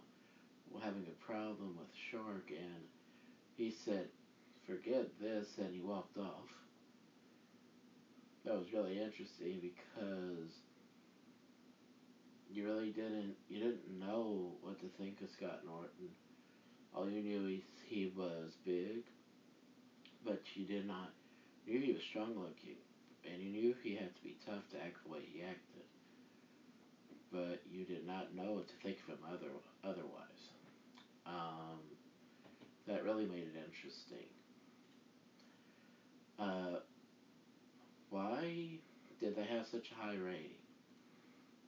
having 0.82 1.06
a 1.06 1.24
problem 1.24 1.76
with 1.78 1.88
Shark, 2.10 2.50
and 2.50 2.84
he 3.60 3.70
said, 3.70 4.08
"Forget 4.66 5.18
this," 5.20 5.58
and 5.58 5.74
he 5.74 5.80
walked 5.80 6.16
off. 6.18 6.48
That 8.44 8.58
was 8.58 8.72
really 8.72 8.98
interesting 8.98 9.60
because 9.60 10.52
you 12.50 12.64
really 12.64 12.90
didn't 12.90 13.36
you 13.48 13.58
didn't 13.60 13.98
know 14.00 14.52
what 14.62 14.80
to 14.80 14.86
think 14.98 15.20
of 15.20 15.30
Scott 15.30 15.60
Norton 15.66 16.08
all 16.94 17.08
you 17.08 17.22
knew 17.22 17.46
is 17.56 17.62
he 17.86 18.12
was 18.16 18.56
big, 18.64 19.04
but 20.24 20.42
you 20.54 20.66
did 20.66 20.86
not 20.86 21.10
knew 21.66 21.78
he 21.78 21.92
was 21.92 22.02
strong 22.02 22.34
looking, 22.36 22.78
and 23.24 23.40
you 23.40 23.50
knew 23.50 23.74
he 23.82 23.94
had 23.94 24.14
to 24.16 24.22
be 24.22 24.36
tough 24.44 24.68
to 24.70 24.76
act 24.76 25.04
the 25.04 25.12
way 25.12 25.20
he 25.32 25.42
acted. 25.42 25.86
But 27.30 27.62
you 27.70 27.84
did 27.84 28.06
not 28.06 28.34
know 28.34 28.54
what 28.54 28.68
to 28.68 28.74
think 28.82 28.98
of 29.06 29.14
him 29.14 29.24
other 29.28 29.50
otherwise. 29.84 30.50
Um, 31.26 31.78
that 32.90 33.04
really 33.04 33.26
made 33.26 33.46
it 33.46 33.54
interesting. 33.54 34.26
Uh, 36.38 36.80
why 38.10 38.68
did 39.20 39.36
they 39.36 39.44
have 39.44 39.66
such 39.70 39.86
a 39.92 40.02
high 40.02 40.16
rating? 40.16 40.58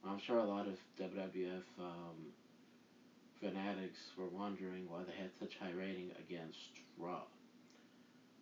I'm 0.05 0.19
sure 0.27 0.37
a 0.37 0.43
lot 0.43 0.67
of 0.67 0.75
WWF 0.99 1.63
um, 1.79 2.33
fanatics 3.39 3.99
were 4.17 4.27
wondering 4.27 4.83
why 4.89 5.03
they 5.07 5.15
had 5.15 5.31
such 5.39 5.55
high 5.61 5.71
rating 5.71 6.11
against 6.27 6.57
Raw. 6.97 7.23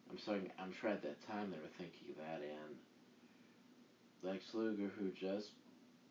I'm 0.09 0.17
sorry, 0.25 0.51
I'm 0.59 0.73
sure 0.81 0.89
at 0.89 1.03
that 1.03 1.27
time 1.27 1.51
they 1.51 1.57
were 1.57 1.75
thinking 1.77 2.15
that, 2.17 2.41
and 2.41 2.75
Lex 4.23 4.43
Luger, 4.53 4.89
who 4.97 5.11
just 5.11 5.51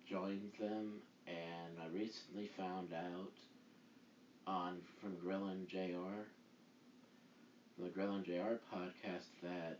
joined 0.09 0.53
them 0.61 1.03
and 1.27 1.79
I 1.83 1.87
recently 1.93 2.51
found 2.57 2.93
out 2.93 3.33
on 4.47 4.79
from 5.01 5.17
Grilling 5.23 5.67
JR 5.71 6.27
from 7.81 7.89
the 7.89 7.95
Grilling 7.95 8.25
JR 8.25 8.59
podcast 8.75 9.27
that 9.43 9.79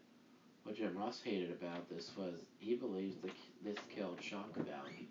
what 0.65 0.77
Jim 0.77 0.97
Ross 0.97 1.21
hated 1.23 1.51
about 1.51 1.89
this 1.91 2.11
was 2.17 2.35
he 2.59 2.75
believes 2.75 3.17
that 3.23 3.33
this 3.65 3.77
killed 3.95 4.23
shock 4.23 4.55
value. 4.55 5.07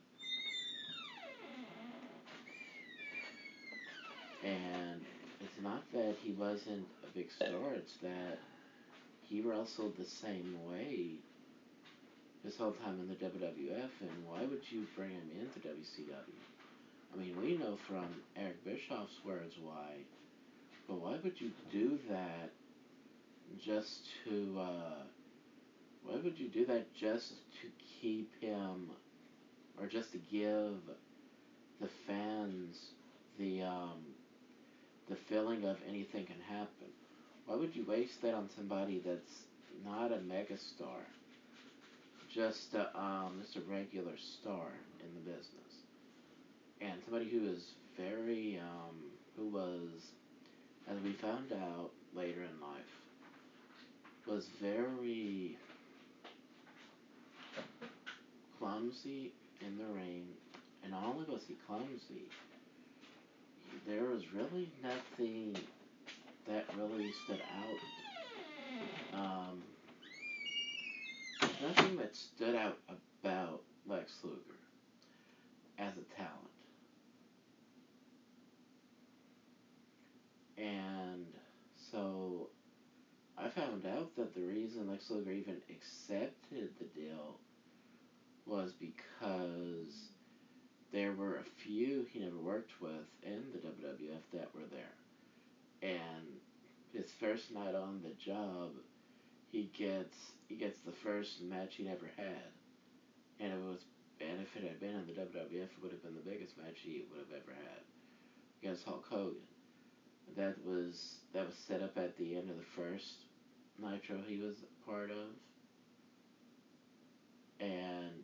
And 4.43 5.01
it's 5.41 5.61
not 5.61 5.83
that 5.93 6.15
he 6.23 6.31
wasn't 6.31 6.87
a 7.03 7.17
big 7.17 7.31
star, 7.31 7.73
it's 7.75 7.97
that 8.01 8.39
he 9.21 9.41
wrestled 9.41 9.97
the 9.97 10.05
same 10.05 10.55
way 10.71 11.09
this 12.43 12.57
whole 12.57 12.71
time 12.71 12.99
in 13.01 13.07
the 13.09 13.15
WWF, 13.15 13.89
and 14.01 14.25
why 14.25 14.41
would 14.45 14.63
you 14.71 14.87
bring 14.95 15.11
him 15.11 15.29
into 15.39 15.67
WCW? 15.67 17.13
I 17.13 17.17
mean, 17.19 17.35
we 17.41 17.57
know 17.57 17.77
from 17.87 18.07
Eric 18.37 18.63
Bischoff's 18.63 19.19
words 19.25 19.55
why, 19.61 19.97
but 20.87 20.99
why 21.01 21.17
would 21.23 21.39
you 21.39 21.51
do 21.71 21.99
that 22.09 22.51
just 23.57 24.07
to, 24.25 24.59
uh, 24.59 25.03
why 26.03 26.15
would 26.23 26.39
you 26.39 26.47
do 26.47 26.65
that 26.65 26.93
just 26.93 27.33
to 27.61 27.67
keep 28.01 28.31
him, 28.41 28.89
or 29.79 29.87
just 29.87 30.11
to 30.11 30.17
give 30.17 30.79
the 31.79 31.89
fans 32.07 32.77
the, 33.37 33.61
um, 33.63 33.99
the 35.09 35.15
feeling 35.15 35.65
of 35.65 35.77
anything 35.87 36.25
can 36.25 36.41
happen? 36.47 36.91
Why 37.45 37.55
would 37.55 37.75
you 37.75 37.85
waste 37.87 38.21
that 38.21 38.33
on 38.33 38.49
somebody 38.55 39.01
that's 39.05 39.43
not 39.83 40.11
a 40.11 40.17
megastar? 40.17 41.03
Just 42.33 42.75
a, 42.75 42.95
um, 42.97 43.39
just 43.41 43.55
a 43.55 43.61
regular 43.61 44.17
star 44.17 44.67
in 44.99 45.13
the 45.15 45.31
business. 45.31 45.73
And 46.79 47.01
somebody 47.03 47.27
who 47.29 47.49
is 47.49 47.71
very, 47.97 48.59
um, 48.59 48.95
who 49.35 49.47
was, 49.47 50.11
as 50.89 51.01
we 51.03 51.13
found 51.13 51.51
out 51.51 51.89
later 52.13 52.41
in 52.43 52.61
life, 52.61 52.98
was 54.29 54.47
very 54.61 55.57
clumsy 58.59 59.31
in 59.65 59.77
the 59.77 59.91
ring. 59.93 60.27
And 60.83 60.91
not 60.91 61.03
only 61.05 61.25
was 61.27 61.41
he 61.47 61.55
clumsy, 61.65 62.25
there 63.87 64.03
was 64.03 64.23
really 64.33 64.69
nothing 64.83 65.55
that 66.47 66.65
really 66.77 67.11
stood 67.11 67.41
out. 67.57 69.19
Um, 69.19 69.63
nothing 71.61 71.97
that 71.97 72.15
stood 72.15 72.55
out 72.55 72.77
about 73.23 73.61
Lex 73.87 74.11
Luger 74.23 74.37
as 75.79 75.93
a 75.93 76.15
talent. 76.15 76.35
And 80.57 81.25
so 81.91 82.49
I 83.41 83.47
found 83.47 83.85
out 83.85 84.15
that 84.17 84.35
the 84.35 84.41
reason 84.41 84.89
Lex 84.89 85.09
Luger 85.09 85.31
even 85.31 85.61
accepted 85.69 86.71
the 86.77 86.85
deal 86.85 87.39
was 88.45 88.73
because 88.73 90.09
there 90.91 91.13
were 91.13 91.37
a 91.37 91.63
few 91.63 92.05
he 92.11 92.19
never 92.19 92.37
worked 92.37 92.81
with 92.81 93.07
in 93.23 93.45
the 93.53 93.59
WWF 93.59 94.23
that 94.33 94.53
were 94.53 94.67
there. 94.69 94.91
And 95.81 96.25
his 96.91 97.11
first 97.11 97.53
night 97.53 97.75
on 97.75 98.01
the 98.03 98.13
job, 98.21 98.71
he 99.51 99.69
gets 99.73 100.33
he 100.49 100.55
gets 100.55 100.79
the 100.79 100.91
first 100.91 101.41
match 101.41 101.75
he 101.75 101.83
never 101.83 102.09
had, 102.17 102.51
and 103.39 103.53
it 103.53 103.59
was 103.59 103.79
and 104.19 104.41
if 104.41 104.57
it 104.57 104.67
had 104.67 104.81
been 104.81 104.95
in 104.95 105.07
the 105.07 105.13
WWF, 105.13 105.63
it 105.63 105.81
would 105.81 105.91
have 105.91 106.03
been 106.03 106.15
the 106.15 106.29
biggest 106.29 106.57
match 106.57 106.79
he 106.81 107.05
would 107.09 107.19
have 107.19 107.41
ever 107.41 107.53
had 107.53 107.81
against 108.61 108.83
Hulk 108.83 109.05
Hogan. 109.09 109.47
That 110.35 110.57
was 110.65 111.19
that 111.33 111.45
was 111.45 111.55
set 111.55 111.81
up 111.81 111.97
at 111.97 112.17
the 112.17 112.35
end 112.35 112.49
of 112.49 112.57
the 112.57 112.63
first 112.75 113.28
Nitro 113.81 114.17
he 114.27 114.37
was 114.37 114.55
part 114.85 115.11
of, 115.11 115.27
and 117.59 118.23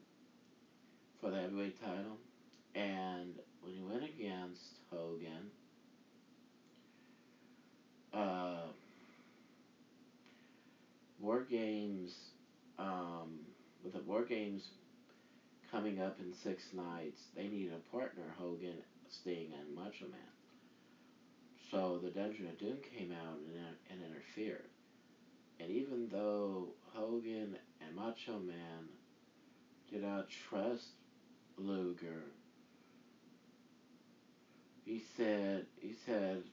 for 1.20 1.30
the 1.30 1.40
heavyweight 1.40 1.82
title, 1.82 2.18
and 2.74 3.34
when 3.62 3.74
he 3.74 3.82
went 3.82 4.04
against 4.04 4.62
Hogan 4.92 5.52
uh, 8.14 8.68
War 11.20 11.46
Games, 11.50 12.14
um, 12.80 13.40
with 13.84 13.94
the 13.94 14.00
War 14.00 14.24
Games 14.24 14.70
coming 15.72 16.02
up 16.02 16.18
in 16.20 16.34
six 16.44 16.64
nights, 16.74 17.20
they 17.36 17.48
needed 17.48 17.74
a 17.74 17.96
partner, 17.96 18.24
Hogan, 18.38 18.78
Sting, 19.10 19.50
and 19.60 19.76
Macho 19.76 20.06
Man. 20.06 20.34
So 21.72 22.00
the 22.02 22.10
Dungeon 22.10 22.48
of 22.48 22.58
Doom 22.60 22.78
came 22.96 23.12
out 23.12 23.38
and, 23.38 23.76
and 23.90 24.00
interfered. 24.06 24.70
And 25.60 25.72
even 25.72 26.10
though 26.12 26.70
Hogan 26.94 27.56
and 27.82 27.96
Macho 27.96 28.40
Man 28.40 28.90
did 29.92 30.04
not 30.04 30.30
trust 30.30 30.90
Luger, 31.58 32.24
he 34.86 35.02
said 35.18 35.66
he 35.80 35.96
said 36.06 36.44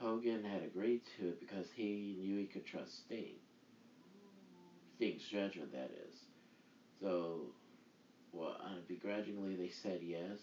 Hogan 0.00 0.42
had 0.44 0.62
agreed 0.62 1.02
to 1.16 1.28
it 1.28 1.40
because 1.40 1.66
he 1.74 2.16
knew 2.18 2.38
he 2.38 2.46
could 2.46 2.66
trust 2.66 3.04
Sting. 3.06 3.36
Sting's 4.96 5.22
judgment, 5.22 5.72
that 5.72 5.90
is. 6.08 6.16
So, 7.00 7.46
well, 8.32 8.56
begrudgingly 8.88 9.54
they 9.56 9.68
said 9.68 10.00
yes, 10.02 10.38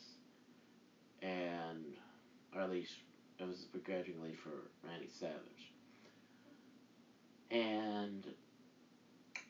and, 1.22 1.84
or 2.56 2.62
at 2.62 2.70
least 2.72 2.94
it 3.38 3.48
was 3.48 3.66
begrudgingly 3.74 4.34
for 4.34 4.70
Randy 4.88 5.10
Savage. 5.20 5.72
And 7.52 8.26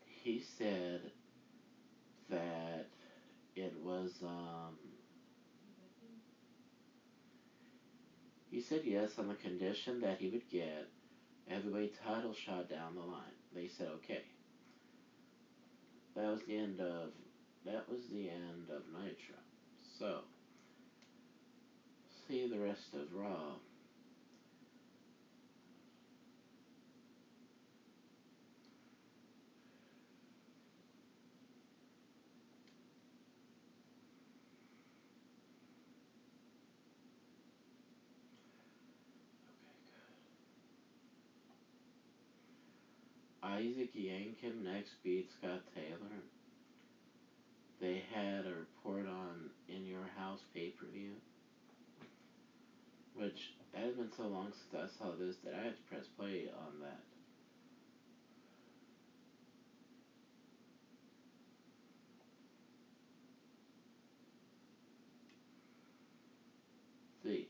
he 0.06 0.44
said 0.58 1.12
that 2.30 2.88
it 3.56 3.74
was, 3.84 4.14
um, 4.24 4.78
He 8.50 8.62
said 8.62 8.82
yes 8.84 9.20
on 9.20 9.28
the 9.28 9.36
condition 9.36 10.02
that 10.02 10.18
he 10.20 10.30
would 10.30 10.50
get 10.50 10.90
a 11.48 11.54
heavyweight 11.54 11.96
title 12.04 12.34
shot 12.34 12.70
down 12.70 12.96
the 12.96 13.02
line. 13.02 13.38
They 13.54 13.68
said 13.68 13.88
okay. 13.96 14.24
That 16.16 16.26
was 16.26 16.42
the 16.48 16.58
end 16.58 16.80
of 16.82 17.12
that 17.66 17.88
was 17.88 18.08
the 18.12 18.30
end 18.30 18.70
of 18.70 18.82
Nitro. 18.92 19.36
So 20.00 20.22
see 22.28 22.48
the 22.48 22.60
rest 22.60 22.94
of 22.94 23.14
Raw. 23.14 23.56
Isaac 43.60 43.94
Yankem 43.94 44.64
next 44.64 45.04
beat 45.04 45.30
Scott 45.38 45.62
Taylor. 45.76 46.24
They 47.82 48.04
had 48.14 48.46
a 48.46 48.56
report 48.56 49.06
on 49.06 49.50
In 49.68 49.86
Your 49.86 50.08
House 50.16 50.40
pay 50.54 50.70
per 50.70 50.86
view. 50.86 51.12
Which, 53.16 53.52
that 53.74 53.84
has 53.84 53.96
been 53.96 54.12
so 54.16 54.28
long 54.28 54.54
since 54.54 54.82
I 54.82 54.98
saw 54.98 55.12
this 55.20 55.36
that 55.44 55.56
I 55.56 55.64
had 55.64 55.76
to 55.76 55.84
press 55.90 56.06
play 56.18 56.46
on 56.58 56.80
that. 56.80 57.02
See. 67.24 67.50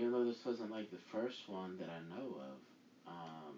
even 0.00 0.12
though 0.12 0.24
this 0.40 0.46
wasn't 0.46 0.70
like 0.70 0.90
the 0.90 0.96
first 0.96 1.50
one 1.50 1.76
that 1.78 1.88
I 1.90 2.00
know 2.16 2.28
of, 2.32 3.12
um, 3.12 3.56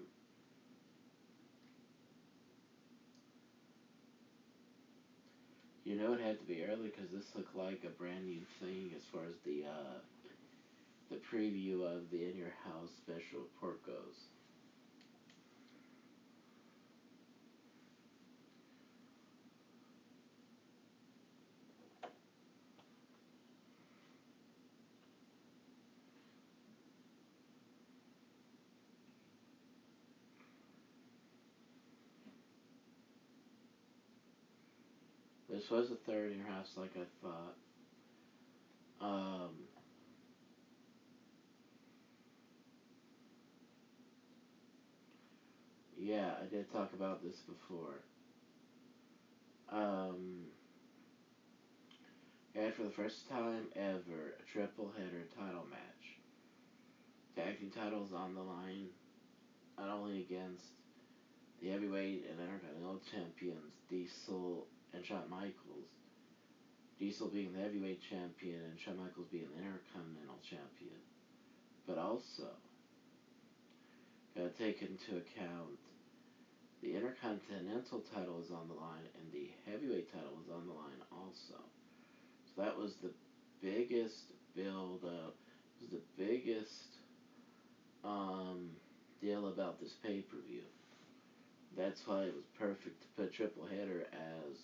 you 5.84 5.94
know 5.96 6.12
it 6.12 6.18
had 6.20 6.40
to 6.40 6.44
be 6.44 6.64
early 6.64 6.90
because 6.90 7.12
this 7.12 7.36
looked 7.36 7.54
like 7.54 7.84
a 7.84 7.90
brand 7.90 8.26
new 8.26 8.42
thing 8.58 8.90
as 8.96 9.04
far 9.04 9.22
as 9.28 9.38
the 9.44 9.64
uh, 9.64 9.98
the 11.08 11.16
preview 11.16 11.84
of 11.84 12.10
the 12.10 12.28
In 12.28 12.36
Your 12.36 12.52
House 12.64 12.90
special 12.96 13.40
report 13.40 13.86
goes. 13.86 14.41
This 35.62 35.70
was 35.70 35.92
a 35.92 36.10
third 36.10 36.32
in 36.32 36.38
your 36.38 36.48
house, 36.48 36.66
like 36.76 36.90
I 36.96 37.06
thought. 37.22 37.54
Um, 39.00 39.50
yeah, 45.96 46.32
I 46.42 46.46
did 46.52 46.72
talk 46.72 46.92
about 46.94 47.22
this 47.22 47.36
before. 47.46 48.00
Um, 49.70 50.46
and 52.56 52.74
for 52.74 52.82
the 52.82 52.90
first 52.90 53.28
time 53.30 53.66
ever, 53.76 54.34
a 54.40 54.52
triple 54.52 54.90
header 54.98 55.28
title 55.38 55.66
match. 55.70 56.16
Tag 57.36 57.60
team 57.60 57.70
titles 57.70 58.10
on 58.12 58.34
the 58.34 58.42
line, 58.42 58.88
not 59.78 59.90
only 59.90 60.22
against 60.22 60.64
the 61.60 61.68
heavyweight 61.68 62.26
and 62.28 62.40
intercontinental 62.40 63.00
champions 63.12 63.74
Diesel 63.88 64.66
and 64.94 65.04
Shawn 65.04 65.28
Michaels. 65.30 65.88
Diesel 66.98 67.28
being 67.28 67.52
the 67.52 67.60
heavyweight 67.60 68.00
champion 68.08 68.60
and 68.70 68.78
Shawn 68.78 68.96
Michaels 68.98 69.26
being 69.30 69.48
the 69.50 69.62
intercontinental 69.62 70.38
champion. 70.42 71.00
But 71.86 71.98
also, 71.98 72.54
gotta 74.36 74.50
take 74.50 74.82
into 74.82 75.18
account 75.18 75.80
the 76.82 76.96
intercontinental 76.96 78.02
title 78.12 78.40
is 78.42 78.50
on 78.50 78.66
the 78.66 78.74
line 78.74 79.06
and 79.14 79.32
the 79.32 79.50
heavyweight 79.70 80.12
title 80.12 80.34
is 80.44 80.50
on 80.50 80.66
the 80.66 80.72
line 80.72 81.02
also. 81.12 81.62
So 82.44 82.62
that 82.62 82.76
was 82.76 82.94
the 82.96 83.12
biggest 83.62 84.32
build 84.54 85.04
up, 85.04 85.36
was 85.80 85.90
the 85.90 86.02
biggest 86.18 86.98
um, 88.04 88.70
deal 89.20 89.46
about 89.48 89.80
this 89.80 89.94
pay 90.02 90.22
per 90.22 90.36
view. 90.48 90.66
That's 91.76 92.06
why 92.06 92.22
it 92.24 92.34
was 92.34 92.44
perfect 92.58 93.00
to 93.02 93.08
put 93.16 93.32
triple 93.32 93.66
header 93.66 94.06
as 94.12 94.58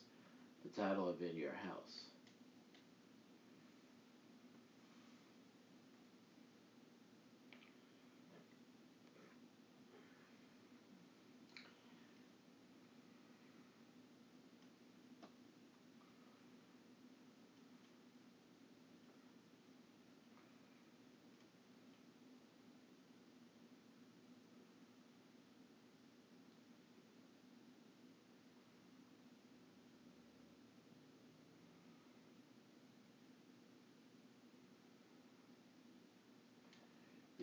the 0.65 0.83
title 0.83 1.09
of 1.09 1.21
In 1.23 1.37
Your 1.37 1.55
House. 1.67 2.08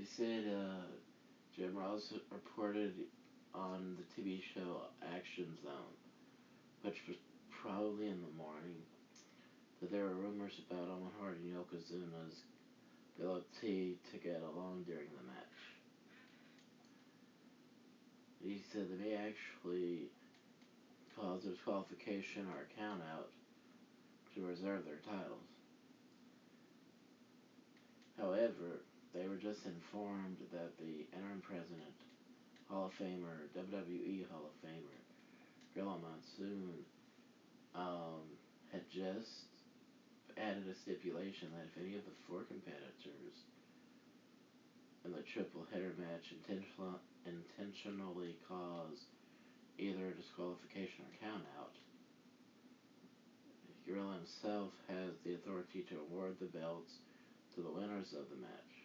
They 0.06 0.24
said 0.24 0.44
uh, 0.54 0.86
Jim 1.56 1.76
Ross 1.76 2.14
reported 2.30 2.94
on 3.56 3.98
the 3.98 4.22
TV 4.22 4.40
show 4.54 4.82
Action 5.16 5.48
Zone, 5.64 5.98
which 6.84 7.02
was 7.08 7.18
probably 7.50 8.10
in 8.10 8.22
the 8.22 8.38
morning, 8.38 8.78
that 9.82 9.92
there 9.92 10.04
were 10.04 10.14
rumors 10.14 10.62
about 10.70 10.90
Owen 10.90 11.10
Hart 11.20 11.38
and 11.38 11.52
Yokozuna's 11.52 12.44
ability 13.18 13.98
to 14.12 14.18
get 14.20 14.44
along 14.44 14.84
during 14.86 15.08
the 15.18 15.26
match. 15.26 15.58
He 18.44 18.62
said 18.72 18.88
they 18.92 19.10
may 19.10 19.16
actually 19.16 20.10
cause 21.20 21.46
a 21.46 21.50
disqualification 21.50 22.46
or 22.54 22.62
a 22.62 22.80
count 22.80 23.02
out 23.12 23.30
to 24.36 24.46
reserve 24.46 24.86
their 24.86 25.02
titles. 25.04 25.50
However, 28.20 28.82
they 29.16 29.32
were 29.32 29.40
just 29.40 29.64
informed 29.64 30.44
that 30.52 30.76
the 30.76 31.08
interim 31.16 31.40
president, 31.40 31.96
Hall 32.68 32.92
of 32.92 32.94
Famer, 33.00 33.48
WWE 33.56 34.28
Hall 34.28 34.52
of 34.52 34.56
Famer, 34.60 35.00
Gorilla 35.74 35.96
Monsoon, 36.04 36.84
um, 37.74 38.28
had 38.72 38.84
just 38.92 39.48
added 40.36 40.68
a 40.68 40.76
stipulation 40.84 41.48
that 41.56 41.72
if 41.72 41.80
any 41.80 41.96
of 41.96 42.04
the 42.04 42.18
four 42.28 42.44
competitors 42.44 43.48
in 45.08 45.16
the 45.16 45.24
triple 45.32 45.64
header 45.72 45.96
match 45.96 46.36
intentional, 46.36 47.00
intentionally 47.24 48.36
cause 48.52 49.08
either 49.80 50.12
a 50.12 50.20
disqualification 50.20 51.08
or 51.08 51.16
count 51.24 51.48
out, 51.56 51.72
Gorilla 53.88 54.18
himself 54.20 54.72
has 54.90 55.14
the 55.24 55.36
authority 55.36 55.86
to 55.88 56.04
award 56.10 56.36
the 56.40 56.52
belts 56.52 57.00
to 57.56 57.62
the 57.62 57.72
winners 57.72 58.12
of 58.12 58.28
the 58.30 58.42
match. 58.42 58.76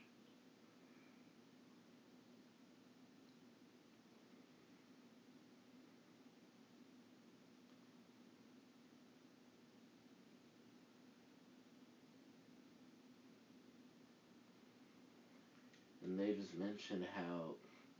And 16.10 16.18
they 16.18 16.29
just 16.40 16.56
mentioned 16.56 17.04
how 17.14 17.52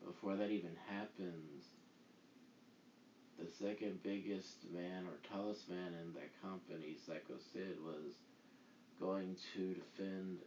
before 0.06 0.34
that 0.36 0.50
even 0.50 0.72
happens, 0.88 1.76
the 3.38 3.46
second 3.46 4.02
biggest 4.02 4.64
man 4.72 5.04
or 5.04 5.20
tallest 5.28 5.68
man 5.68 5.92
in 6.00 6.12
that 6.14 6.32
company, 6.40 6.96
Psycho 6.96 7.36
Sid, 7.52 7.76
was 7.84 8.16
going 8.98 9.36
to 9.54 9.74
defend, 9.76 10.38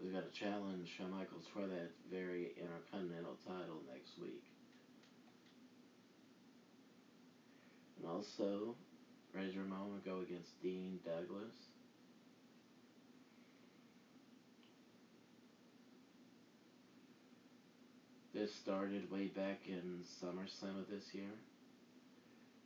was 0.00 0.12
going 0.12 0.24
to 0.24 0.30
challenge 0.38 0.86
Shawn 0.86 1.10
Michaels 1.10 1.46
for 1.52 1.66
that 1.66 1.90
very 2.10 2.54
Intercontinental 2.54 3.38
title 3.46 3.82
next 3.92 4.18
week. 4.20 4.44
And 7.98 8.08
also, 8.08 8.76
Razor 9.34 9.60
Ramon 9.60 9.92
would 9.92 10.04
go 10.04 10.22
against 10.22 10.62
Dean 10.62 11.00
Douglas. 11.04 11.69
This 18.40 18.54
started 18.54 19.12
way 19.12 19.26
back 19.26 19.68
in 19.68 20.00
SummerSlam 20.00 20.80
of 20.80 20.88
this 20.88 21.12
year. 21.12 21.28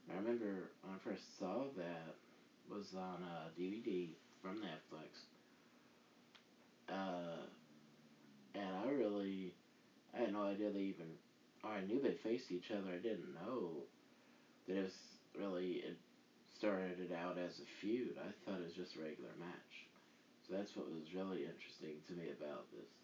I 0.08 0.14
remember 0.14 0.70
when 0.82 0.94
I 0.94 1.02
first 1.02 1.36
saw 1.36 1.64
that 1.76 2.14
was 2.70 2.94
on 2.94 3.18
a 3.26 3.50
DVD 3.60 4.10
from 4.40 4.62
Netflix. 4.62 5.18
Uh, 6.88 7.42
and 8.54 8.70
I 8.86 8.90
really, 8.92 9.52
I 10.14 10.18
had 10.20 10.32
no 10.32 10.44
idea 10.44 10.70
they 10.70 10.94
even, 10.94 11.10
or 11.64 11.70
I 11.70 11.84
knew 11.84 12.00
they 12.00 12.14
faced 12.22 12.52
each 12.52 12.70
other. 12.70 12.94
I 12.94 13.02
didn't 13.02 13.34
know 13.34 13.82
that 14.68 14.76
it 14.76 14.82
was 14.84 14.98
really, 15.36 15.82
it 15.82 15.98
started 16.56 17.00
it 17.00 17.10
out 17.10 17.36
as 17.36 17.58
a 17.58 17.66
feud. 17.80 18.14
I 18.16 18.30
thought 18.46 18.60
it 18.60 18.66
was 18.66 18.74
just 18.78 18.94
a 18.94 19.02
regular 19.02 19.34
match. 19.40 19.90
So 20.46 20.54
that's 20.54 20.76
what 20.76 20.86
was 20.86 21.12
really 21.16 21.42
interesting 21.42 21.98
to 22.06 22.12
me 22.14 22.30
about 22.30 22.70
this. 22.70 23.03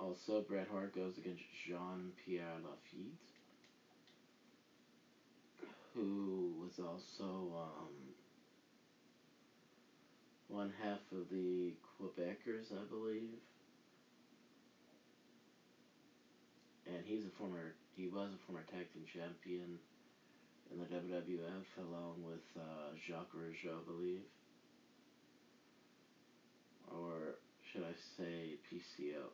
Also, 0.00 0.42
Bret 0.42 0.68
Hart 0.70 0.94
goes 0.94 1.18
against 1.18 1.42
Jean 1.66 2.12
Pierre 2.24 2.60
Lafitte, 2.62 3.18
who 5.92 6.54
was 6.62 6.78
also 6.78 7.50
um, 7.58 7.94
one 10.46 10.72
half 10.80 11.00
of 11.10 11.28
the 11.30 11.74
Quebecers, 11.82 12.70
I 12.70 12.84
believe. 12.88 13.42
And 16.86 17.04
he's 17.04 17.24
a 17.24 17.36
former, 17.36 17.74
he 17.96 18.06
was 18.06 18.30
a 18.32 18.46
former 18.46 18.64
tag 18.70 18.86
team 18.94 19.02
champion 19.12 19.78
in 20.70 20.78
the 20.78 20.86
WWF 20.86 21.66
along 21.90 22.22
with 22.24 22.46
uh, 22.56 22.94
Jacques 23.04 23.34
Rougeau, 23.34 23.82
I 23.82 23.84
believe. 23.84 24.22
Or 26.86 27.34
should 27.72 27.82
I 27.82 27.94
say 28.16 28.58
PCO? 28.70 29.26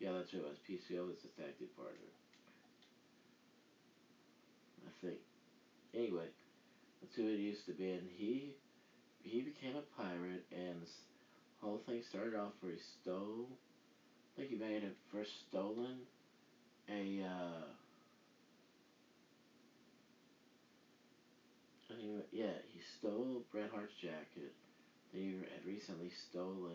Yeah, 0.00 0.12
that's 0.12 0.30
who 0.30 0.38
it 0.38 0.44
was. 0.44 0.58
PCO 0.68 1.06
was 1.06 1.18
his 1.22 1.32
tag 1.36 1.58
team 1.58 1.68
partner. 1.76 2.06
I 4.86 4.90
think. 5.02 5.18
Anyway, 5.94 6.28
that's 7.00 7.14
who 7.16 7.26
it 7.26 7.38
used 7.38 7.66
to 7.66 7.72
be, 7.72 7.90
and 7.90 8.06
he 8.16 8.54
he 9.22 9.42
became 9.42 9.74
a 9.76 10.00
pirate, 10.00 10.44
and 10.52 10.80
this 10.80 10.94
whole 11.60 11.82
thing 11.86 12.02
started 12.08 12.34
off 12.34 12.52
where 12.60 12.72
he 12.72 12.78
stole. 12.78 13.48
I 13.50 14.30
think 14.36 14.50
he 14.50 14.56
may 14.56 14.74
have 14.74 14.94
first 15.10 15.30
stolen 15.48 16.06
a. 16.88 17.22
Uh, 17.24 17.66
yeah, 22.30 22.54
he 22.70 22.80
stole 22.98 23.42
Bret 23.50 23.70
Hart's 23.74 23.94
jacket. 24.00 24.52
Then 25.12 25.22
he 25.22 25.28
had 25.50 25.64
recently 25.66 26.10
stolen 26.30 26.70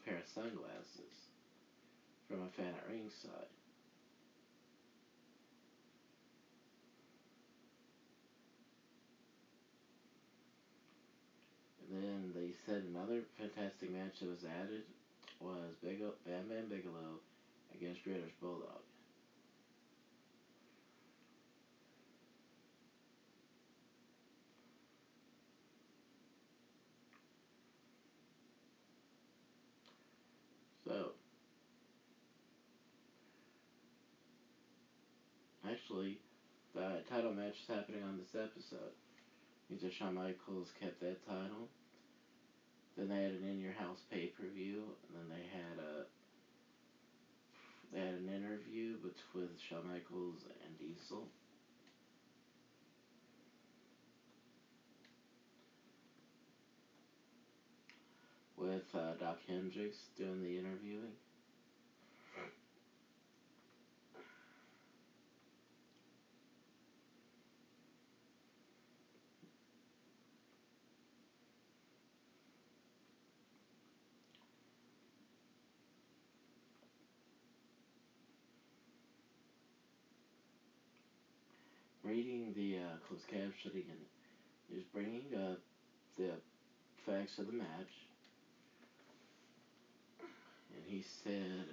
a 0.00 0.04
pair 0.04 0.18
of 0.18 0.26
sunglasses 0.34 1.27
from 2.28 2.42
a 2.42 2.48
fan 2.48 2.74
at 2.76 2.86
ringside. 2.88 3.48
And 11.80 12.02
then 12.02 12.32
they 12.34 12.52
said 12.66 12.84
another 12.84 13.24
fantastic 13.38 13.90
match 13.90 14.20
that 14.20 14.28
was 14.28 14.44
added 14.44 14.84
was 15.40 15.74
Big 15.82 16.00
Bam 16.26 16.48
Bam 16.48 16.68
Bigelow 16.68 17.16
against 17.74 18.04
British 18.04 18.32
Bulldog. 18.40 18.82
Match 37.58 37.68
is 37.68 37.74
happening 37.74 38.02
on 38.02 38.16
this 38.16 38.34
episode. 38.34 38.92
That 39.70 39.92
Shawn 39.92 40.14
Michaels 40.14 40.70
kept 40.78 41.00
that 41.00 41.24
title. 41.26 41.68
Then 42.96 43.08
they 43.08 43.22
had 43.22 43.34
an 43.34 43.44
In 43.44 43.58
Your 43.58 43.72
House 43.72 44.02
pay 44.10 44.26
per 44.26 44.44
view, 44.46 44.94
and 45.06 45.16
then 45.16 45.28
they 45.28 45.44
had 45.44 45.78
a 45.78 46.04
they 47.92 48.00
had 48.00 48.14
an 48.14 48.28
interview 48.28 48.96
between 48.96 49.56
Shawn 49.56 49.84
Michaels 49.90 50.44
and 50.64 50.76
Diesel. 50.78 51.26
With 58.56 58.94
uh, 58.94 59.14
Doc 59.18 59.36
Hendrix 59.46 59.96
doing 60.16 60.42
the 60.42 60.58
interviewing. 60.58 61.12
Reading 82.18 82.52
the 82.56 82.78
uh, 82.78 82.96
closed 83.06 83.28
captioning 83.28 83.86
and 83.90 84.76
is 84.76 84.82
bringing 84.92 85.32
up 85.36 85.58
the 86.16 86.30
facts 87.06 87.38
of 87.38 87.46
the 87.46 87.52
match. 87.52 88.08
And 90.74 90.82
he 90.84 91.00
said, 91.00 91.66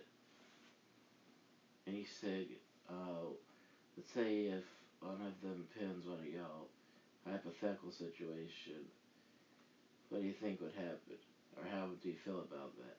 and 1.88 1.96
he 1.96 2.06
said, 2.06 2.46
uh, 2.88 3.26
let's 3.98 4.12
say 4.12 4.46
if 4.46 4.64
one 5.00 5.18
of 5.26 5.42
them 5.42 5.66
pins 5.78 6.06
one 6.06 6.20
of 6.20 6.26
y'all, 6.28 6.68
hypothetical 7.28 7.92
situation, 7.92 8.86
what 10.10 10.22
do 10.22 10.28
you 10.28 10.34
think 10.34 10.62
would 10.62 10.74
happen? 10.74 11.18
Or 11.58 11.64
how 11.72 11.88
do 12.04 12.08
you 12.10 12.16
feel 12.24 12.40
about 12.40 12.78
that? 12.78 12.98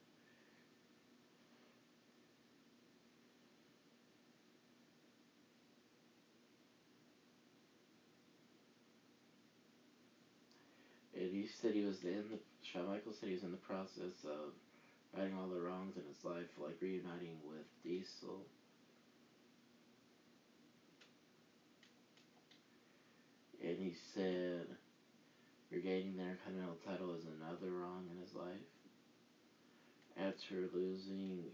And 11.16 11.32
he 11.46 11.52
said 11.62 11.78
he 11.78 11.86
was 11.86 12.02
in 12.02 12.26
the 12.26 12.42
Shawn 12.66 12.90
Michaels 12.90 13.22
said 13.22 13.30
he 13.30 13.38
was 13.38 13.46
in 13.46 13.54
the 13.54 13.68
process 13.70 14.18
of 14.26 14.50
righting 15.14 15.38
all 15.38 15.46
the 15.46 15.62
wrongs 15.62 15.94
in 15.94 16.02
his 16.02 16.18
life, 16.26 16.50
like 16.58 16.74
reuniting 16.82 17.38
with 17.46 17.62
Diesel. 17.86 18.42
And 23.62 23.78
he 23.78 23.94
said 23.94 24.66
regaining 25.70 26.18
the 26.18 26.26
Intercontinental 26.26 26.82
title 26.82 27.14
is 27.14 27.30
another 27.38 27.70
wrong 27.70 28.10
in 28.10 28.18
his 28.18 28.34
life. 28.34 28.66
After 30.18 30.66
losing 30.74 31.46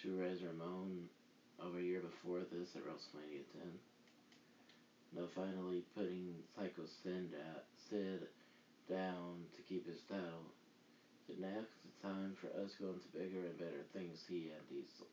to 0.00 0.16
Razor 0.16 0.56
Ramon 0.56 1.12
over 1.60 1.76
a 1.76 1.82
year 1.82 2.00
before 2.00 2.48
this 2.48 2.72
at 2.72 2.88
WrestleMania 2.88 3.44
10. 3.52 5.20
Now 5.20 5.28
finally 5.36 5.84
putting 5.94 6.32
Psycho 6.56 6.88
Sid, 7.02 7.36
Sid 7.90 8.28
down 8.88 9.46
to 9.54 9.60
keep 9.68 9.86
his 9.86 10.00
title. 10.08 10.50
So 11.26 11.34
now 11.42 11.66
it's 11.66 11.98
time 12.02 12.38
for 12.38 12.48
us 12.62 12.70
going 12.78 12.98
to 13.02 13.10
bigger 13.10 13.46
and 13.46 13.58
better 13.58 13.82
things, 13.92 14.22
he 14.30 14.50
and 14.54 14.62
Diesel. 14.70 15.10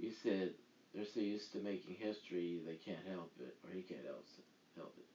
You 0.00 0.12
said 0.24 0.56
they're 0.94 1.04
so 1.12 1.20
used 1.20 1.52
to 1.52 1.60
making 1.60 2.00
history 2.00 2.64
they 2.64 2.80
can't 2.80 3.04
help 3.04 3.30
it, 3.38 3.54
or 3.64 3.70
he 3.72 3.84
can't 3.84 4.08
help 4.08 4.24
it. 4.38 4.46
Help 4.76 4.96
it. 4.96 5.08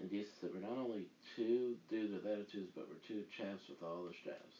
And 0.00 0.10
Diesel 0.10 0.30
said, 0.40 0.50
we're 0.54 0.62
not 0.62 0.78
only 0.78 1.06
two 1.34 1.74
dudes 1.90 2.14
with 2.14 2.26
attitudes, 2.26 2.70
but 2.74 2.86
we're 2.86 3.02
two 3.06 3.26
chaps 3.34 3.66
with 3.68 3.82
all 3.82 4.06
the 4.06 4.14
straps. 4.22 4.54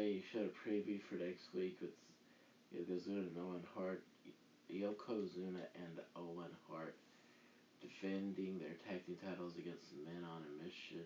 They 0.00 0.24
showed 0.32 0.48
a 0.48 0.56
preview 0.64 0.96
for 1.04 1.20
next 1.20 1.52
week 1.52 1.76
with 1.76 1.92
Yokozuna 2.72 3.28
and 3.28 3.36
Owen 3.36 3.64
Hart. 3.76 4.00
Yokozuna 4.72 5.60
and 5.76 6.00
Owen 6.16 6.56
Hart 6.72 6.96
defending 7.84 8.56
their 8.56 8.80
tag 8.88 9.04
team 9.04 9.20
titles 9.20 9.52
against 9.60 9.92
Men 10.08 10.24
on 10.24 10.40
a 10.40 10.52
Mission, 10.64 11.04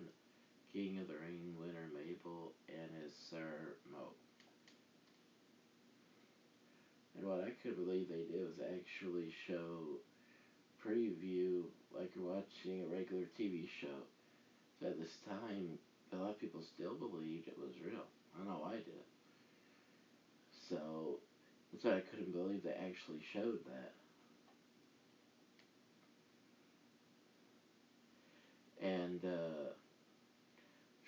King 0.71 1.03
of 1.03 1.11
the 1.11 1.19
Ring 1.19 1.59
winner 1.59 1.91
Mabel, 1.91 2.55
and 2.71 2.87
his 3.03 3.11
Sir 3.35 3.75
Mo. 3.91 4.15
And 7.19 7.27
what 7.27 7.43
I 7.43 7.51
could 7.67 7.75
believe 7.75 8.07
they 8.07 8.31
did 8.31 8.47
was 8.47 8.63
actually 8.63 9.35
show 9.51 9.99
preview 10.79 11.67
like 11.91 12.15
you're 12.15 12.31
watching 12.31 12.87
a 12.87 12.95
regular 12.95 13.27
TV 13.35 13.67
show. 13.67 14.07
So 14.79 14.87
at 14.87 15.01
this 15.03 15.19
time, 15.27 15.83
a 16.13 16.17
lot 16.23 16.31
of 16.31 16.39
people 16.39 16.63
still 16.63 16.95
believed 16.95 17.51
it 17.51 17.59
was 17.59 17.75
real. 17.83 18.07
I 18.41 18.45
know 18.45 18.63
I 18.67 18.75
did. 18.77 19.05
So 20.69 21.19
why 21.85 21.97
I 21.97 22.01
couldn't 22.01 22.33
believe 22.33 22.63
they 22.63 22.71
actually 22.71 23.21
showed 23.33 23.59
that. 23.67 23.93
And 28.83 29.25
uh, 29.25 29.73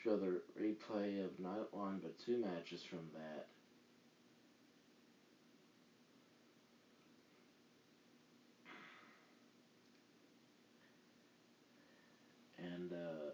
show 0.03 0.17
the 0.17 0.41
replay 0.61 1.25
of 1.25 1.39
not 1.39 1.75
one 1.75 2.01
but 2.03 2.19
two 2.19 2.39
matches 2.39 2.83
from 2.83 3.01
that. 3.15 3.47
And 12.59 12.93
uh, 12.93 13.31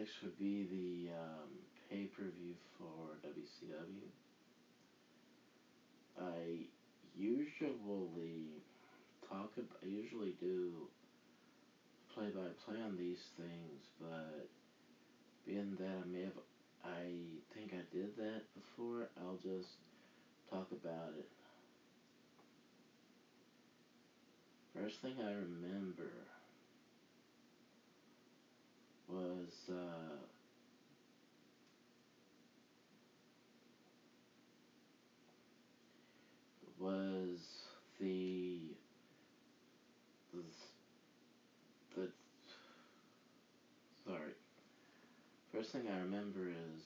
Next 0.00 0.22
would 0.22 0.38
be 0.38 0.64
the 0.64 1.12
um, 1.12 1.50
pay 1.90 2.06
per 2.06 2.22
view 2.22 2.54
for 2.78 3.20
WCW. 3.22 4.08
I 6.18 6.64
usually 7.14 8.62
talk. 9.28 9.52
About, 9.58 9.76
I 9.84 9.88
usually 9.88 10.32
do 10.40 10.88
play 12.14 12.28
by 12.30 12.48
play 12.64 12.80
on 12.80 12.96
these 12.96 13.20
things, 13.36 13.88
but 14.00 14.48
being 15.46 15.76
that 15.78 15.98
I 16.02 16.10
may 16.10 16.24
have, 16.24 16.38
I 16.82 17.04
think 17.52 17.74
I 17.74 17.84
did 17.94 18.16
that 18.16 18.44
before. 18.54 19.06
I'll 19.20 19.36
just 19.36 19.68
talk 20.48 20.68
about 20.72 21.12
it. 21.18 21.28
First 24.74 25.02
thing 25.02 25.16
I 25.20 25.32
remember 25.32 26.08
was 29.12 29.70
uh, 29.70 30.16
was 36.78 37.38
the 37.98 38.76
the, 40.32 40.42
the 41.96 42.08
sorry. 44.06 44.32
First 45.52 45.72
thing 45.72 45.88
I 45.88 46.00
remember 46.00 46.48
is 46.48 46.82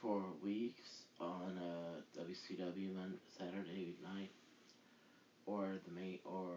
for 0.00 0.22
weeks 0.42 1.04
on 1.20 1.56
a 1.58 2.20
WCW 2.20 2.98
on 3.00 3.14
Saturday 3.38 3.96
night, 4.02 4.30
or 5.46 5.78
the 5.86 5.92
May 5.94 6.20
or 6.24 6.52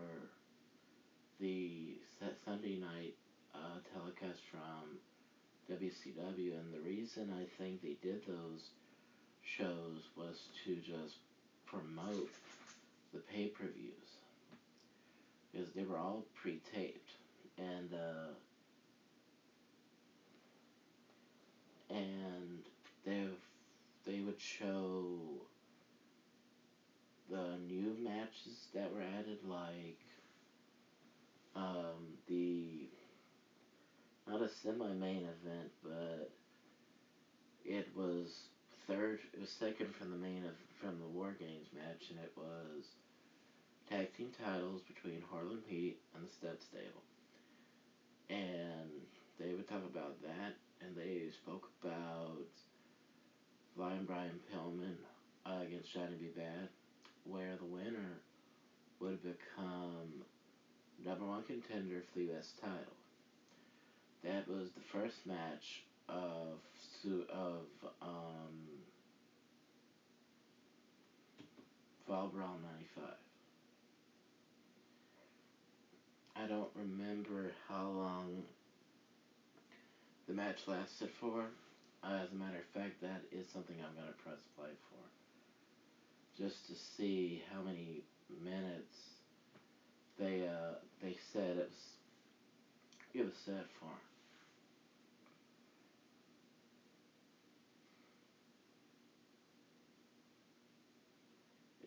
the 1.40 1.98
Sunday 2.46 2.78
night 2.80 3.14
uh, 3.66 3.80
telecast 3.94 4.42
from 4.52 5.00
WCW, 5.70 6.58
and 6.60 6.74
the 6.74 6.80
reason 6.82 7.34
I 7.34 7.46
think 7.62 7.82
they 7.82 7.98
did 8.02 8.26
those 8.28 8.70
shows 9.44 10.10
was 10.18 10.50
to 10.66 10.76
just 10.78 11.18
promote 11.66 12.30
the 13.14 13.20
pay 13.20 13.48
per 13.48 13.66
views. 13.68 14.18
because 15.52 15.72
they 15.74 15.84
were 15.84 15.98
all 15.98 16.26
pre-taped, 16.36 17.12
and 17.58 17.94
uh, 17.94 18.34
and 21.90 22.64
they 23.06 23.28
they 24.06 24.22
would 24.22 24.40
show 24.42 25.18
the 27.30 27.58
new 27.68 27.96
matches 28.04 28.68
that 28.74 28.92
were 28.94 29.02
added, 29.02 29.40
like 29.48 30.00
um, 31.56 32.18
the 32.28 32.88
not 34.28 34.42
a 34.42 34.50
semi-main 34.50 35.28
event, 35.28 35.72
but 35.84 36.32
it 37.64 37.88
was 37.96 38.48
third. 38.88 39.20
It 39.34 39.40
was 39.40 39.50
second 39.50 39.94
from 39.96 40.12
the 40.12 40.18
main 40.18 40.46
of 40.46 40.54
from 40.80 41.00
the 41.00 41.08
War 41.08 41.36
Games 41.40 41.68
match, 41.74 42.10
and 42.10 42.20
it 42.20 42.34
was 42.36 42.86
tag 43.90 44.16
team 44.16 44.32
titles 44.44 44.82
between 44.82 45.24
Harlem 45.30 45.62
Heat 45.68 45.98
and 46.14 46.26
the 46.26 46.32
Stud 46.32 46.58
Stable. 46.62 47.04
And 48.30 48.90
they 49.40 49.54
would 49.54 49.70
talk 49.70 49.84
about 49.86 50.22
that, 50.24 50.58
and 50.82 50.96
they 50.96 51.30
spoke 51.32 51.70
about 51.84 52.50
Flying 53.76 54.06
Brian 54.06 54.40
Pillman 54.52 54.98
uh, 55.46 55.62
against 55.66 55.94
Johnny 55.94 56.16
B. 56.20 56.30
Bad, 56.36 56.70
where 57.26 57.56
the 57.58 57.66
winner 57.66 58.22
would 59.00 59.22
become 59.22 60.26
number 61.06 61.26
one 61.26 61.44
contender 61.44 62.02
for 62.02 62.20
the 62.20 62.26
U.S. 62.26 62.54
title. 62.60 62.96
That 64.26 64.48
was 64.50 64.72
the 64.72 64.82
first 64.82 65.28
match 65.28 65.84
of 66.10 66.58
of 67.30 67.68
um, 68.02 68.58
Fall 72.08 72.32
Brawl 72.34 72.58
'95. 72.98 73.04
I 76.36 76.48
don't 76.48 76.70
remember 76.74 77.52
how 77.70 77.88
long 77.90 78.44
the 80.28 80.34
match 80.34 80.68
lasted 80.68 81.12
for. 81.20 81.46
Uh, 82.04 82.22
as 82.24 82.32
a 82.32 82.36
matter 82.36 82.58
of 82.58 82.82
fact, 82.82 83.02
that 83.02 83.22
is 83.32 83.48
something 83.48 83.76
I'm 83.78 83.94
going 83.94 84.08
to 84.08 84.24
press 84.24 84.42
play 84.58 84.74
for. 84.90 86.44
Just 86.44 86.68
to 86.68 86.76
see 86.76 87.44
how 87.54 87.62
many 87.62 88.02
minutes 88.44 88.98
they 90.18 90.48
uh, 90.48 90.80
they 91.00 91.16
said 91.32 91.58
it 91.58 91.70
was 91.70 91.98
it 93.14 93.24
was 93.24 93.36
set 93.46 93.70
for. 93.80 94.05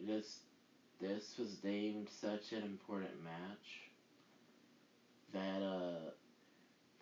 This 0.09 0.39
this 1.03 1.37
was 1.39 1.57
deemed 1.57 2.09
such 2.09 2.53
an 2.53 2.63
important 2.63 3.23
match 3.23 3.91
that 5.35 5.63
uh, 5.63 6.11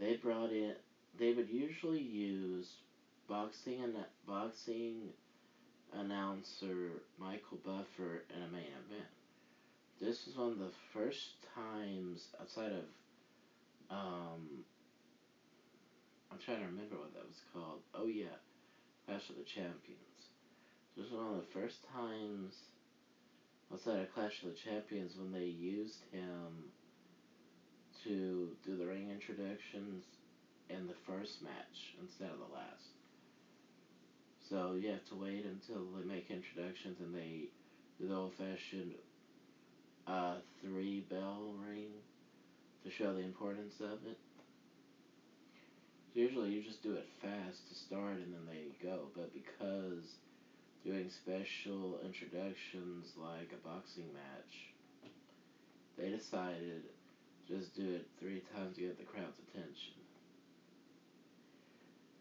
they 0.00 0.16
brought 0.16 0.50
in. 0.50 0.74
They 1.16 1.32
would 1.32 1.48
usually 1.48 2.00
use 2.00 2.78
boxing 3.28 3.80
and 3.84 3.94
boxing 4.26 5.12
announcer 5.94 7.04
Michael 7.16 7.59
Buffer 7.64 8.24
in 8.34 8.42
a 8.42 8.52
main 8.52 8.74
event. 8.90 9.14
This 10.00 10.26
was 10.26 10.36
one 10.36 10.50
of 10.50 10.59
the 10.59 10.74
first 10.92 11.36
times 11.54 12.30
outside 12.40 12.72
of 12.72 12.84
um, 13.88 14.64
I'm 16.32 16.38
trying 16.44 16.59
to 16.59 16.66
remember 16.66 16.96
what 16.96 17.14
that 17.14 17.28
was 17.28 17.40
called. 17.54 17.82
Oh 17.94 18.07
yeah, 18.07 18.34
Clash 19.07 19.30
of 19.30 19.36
the 19.36 19.44
Champions. 19.44 20.34
This 20.96 21.04
was 21.12 21.20
one 21.20 21.34
of 21.34 21.36
the 21.36 21.61
first 21.61 21.86
times 21.94 22.62
outside 23.72 24.00
of 24.00 24.14
Clash 24.14 24.42
of 24.42 24.50
the 24.50 24.70
Champions 24.70 25.12
when 25.16 25.32
they 25.32 25.46
used 25.46 26.00
him 26.12 26.70
to 28.04 28.48
do 28.64 28.76
the 28.76 28.86
ring 28.86 29.10
introductions 29.10 30.04
in 30.70 30.86
the 30.86 30.94
first 31.06 31.42
match 31.42 31.94
instead 32.00 32.30
of 32.30 32.38
the 32.38 32.54
last. 32.54 32.94
So 34.48 34.74
you 34.80 34.90
have 34.90 35.04
to 35.06 35.16
wait 35.16 35.44
until 35.44 35.84
they 35.96 36.06
make 36.06 36.30
introductions 36.30 36.98
and 37.00 37.14
they 37.14 37.48
do 37.98 38.08
the 38.08 38.14
old 38.14 38.34
fashioned 38.34 38.94
uh, 40.06 40.36
three 40.62 41.04
bell 41.10 41.54
ring 41.68 41.90
to 42.84 42.90
show 42.90 43.12
the 43.12 43.24
importance 43.24 43.74
of 43.80 43.98
it. 44.06 44.18
Usually 46.14 46.50
you 46.50 46.62
just 46.62 46.82
do 46.82 46.92
it 46.94 47.06
fast 47.20 47.68
to 47.68 47.74
start 47.74 48.14
and 48.14 48.32
then 48.32 48.46
they 48.48 48.86
go, 48.86 49.08
but 49.14 49.34
because 49.34 50.14
doing 50.87 51.11
special 51.11 51.99
introductions 52.05 53.12
like 53.18 53.51
a 53.53 53.66
boxing 53.66 54.07
match, 54.14 54.70
they 55.99 56.11
decided 56.11 56.82
just 57.49 57.74
do 57.74 57.82
it 57.82 58.07
three 58.20 58.43
times 58.55 58.76
to 58.76 58.82
get 58.82 58.99
the 58.99 59.05
crowd's 59.05 59.39
attention. 59.51 59.95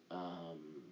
Um, 0.10 0.85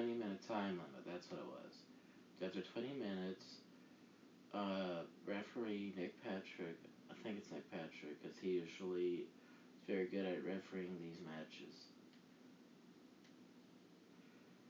20 0.00 0.14
minute 0.14 0.40
time 0.48 0.80
limit. 0.80 1.04
That's 1.04 1.28
what 1.28 1.40
it 1.40 1.44
was. 1.44 1.72
After 2.40 2.64
20 2.72 2.88
minutes, 3.04 3.44
uh, 4.54 5.04
referee 5.28 5.92
Nick 5.94 6.16
Patrick, 6.24 6.80
I 7.10 7.14
think 7.22 7.36
it's 7.36 7.52
Nick 7.52 7.70
Patrick, 7.70 8.16
because 8.16 8.32
he 8.40 8.64
usually 8.64 9.28
is 9.76 9.84
very 9.86 10.06
good 10.06 10.24
at 10.24 10.40
refereeing 10.40 10.96
these 11.04 11.20
matches. 11.20 11.92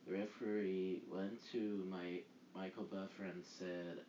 The 0.09 0.18
referee 0.18 1.03
went 1.07 1.39
to 1.53 1.87
my 1.89 2.26
Michael 2.51 2.91
Buffer 2.91 3.22
and 3.22 3.45
said, 3.57 4.03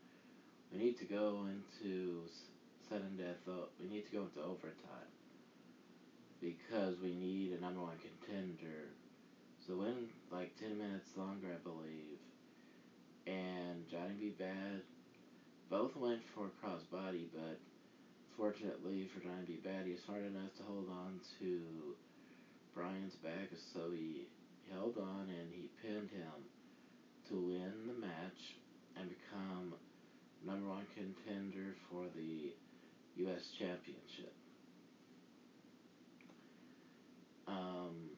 "We 0.74 0.80
need 0.80 0.98
to 0.98 1.06
go 1.06 1.46
into 1.46 2.26
sudden 2.90 3.16
death. 3.18 3.46
We 3.80 3.86
need 3.86 4.10
to 4.10 4.12
go 4.12 4.24
into 4.24 4.42
overtime 4.42 5.14
because 6.42 7.00
we 7.00 7.14
need 7.14 7.54
a 7.54 7.62
number 7.62 7.82
one 7.82 8.00
contender 8.00 8.90
so 9.68 9.78
went 9.78 10.10
like 10.32 10.52
ten 10.60 10.78
minutes 10.78 11.10
longer, 11.16 11.48
I 11.54 11.62
believe, 11.64 12.18
and 13.28 13.88
Johnny 13.90 14.16
B. 14.20 14.34
Bad 14.38 14.82
both 15.70 15.96
went 15.96 16.22
for 16.34 16.48
a 16.48 16.56
crossbody, 16.60 17.28
but 17.34 17.60
fortunately 18.36 19.08
for 19.14 19.22
Johnny 19.22 19.46
B. 19.48 19.60
Bad, 19.64 19.86
he 19.86 19.92
was 19.92 20.02
smart 20.02 20.26
enough 20.26 20.52
to 20.58 20.64
hold 20.64 20.90
on 20.90 21.20
to 21.40 21.62
Brian's 22.74 23.16
back, 23.24 23.50
so 23.74 23.92
he 23.94 24.28
held 24.72 24.98
on 24.98 25.28
and 25.30 25.54
he 25.54 25.70
pinned 25.82 26.10
him 26.10 26.42
to 27.30 27.36
win 27.36 27.74
the 27.88 27.94
match 27.94 28.58
and 28.98 29.10
become 29.10 29.74
number 30.46 30.68
one 30.68 30.86
contender 30.96 31.76
for 31.90 32.06
the 32.16 32.54
U.S. 33.24 33.44
Championship. 33.60 34.34
Um, 37.48 38.16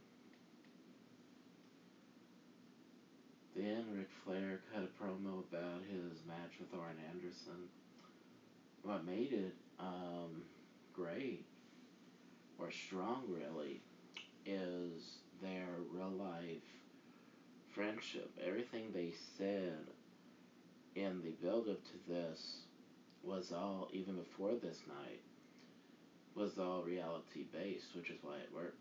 then 3.55 3.85
Ric 3.95 4.07
Flair 4.23 4.61
cut 4.73 4.83
a 4.83 5.03
promo 5.03 5.43
about 5.49 5.81
his 5.89 6.21
match 6.27 6.53
with 6.59 6.69
Arn 6.79 6.97
Anderson. 7.09 7.69
What 8.93 9.07
made 9.07 9.33
it 9.33 9.55
um, 9.79 10.43
great 10.93 11.47
or 12.59 12.69
strong, 12.69 13.23
really, 13.27 13.81
is 14.45 15.15
their 15.41 15.65
real 15.91 16.11
life 16.11 16.61
friendship. 17.73 18.29
Everything 18.45 18.91
they 18.93 19.11
said 19.35 19.79
in 20.93 21.23
the 21.23 21.31
build 21.41 21.69
up 21.69 21.83
to 21.85 22.07
this 22.07 22.57
was 23.23 23.51
all, 23.51 23.89
even 23.93 24.15
before 24.15 24.51
this 24.61 24.81
night, 24.87 25.21
was 26.35 26.59
all 26.59 26.83
reality 26.83 27.45
based, 27.51 27.95
which 27.95 28.11
is 28.11 28.19
why 28.21 28.35
it 28.35 28.53
worked. 28.53 28.77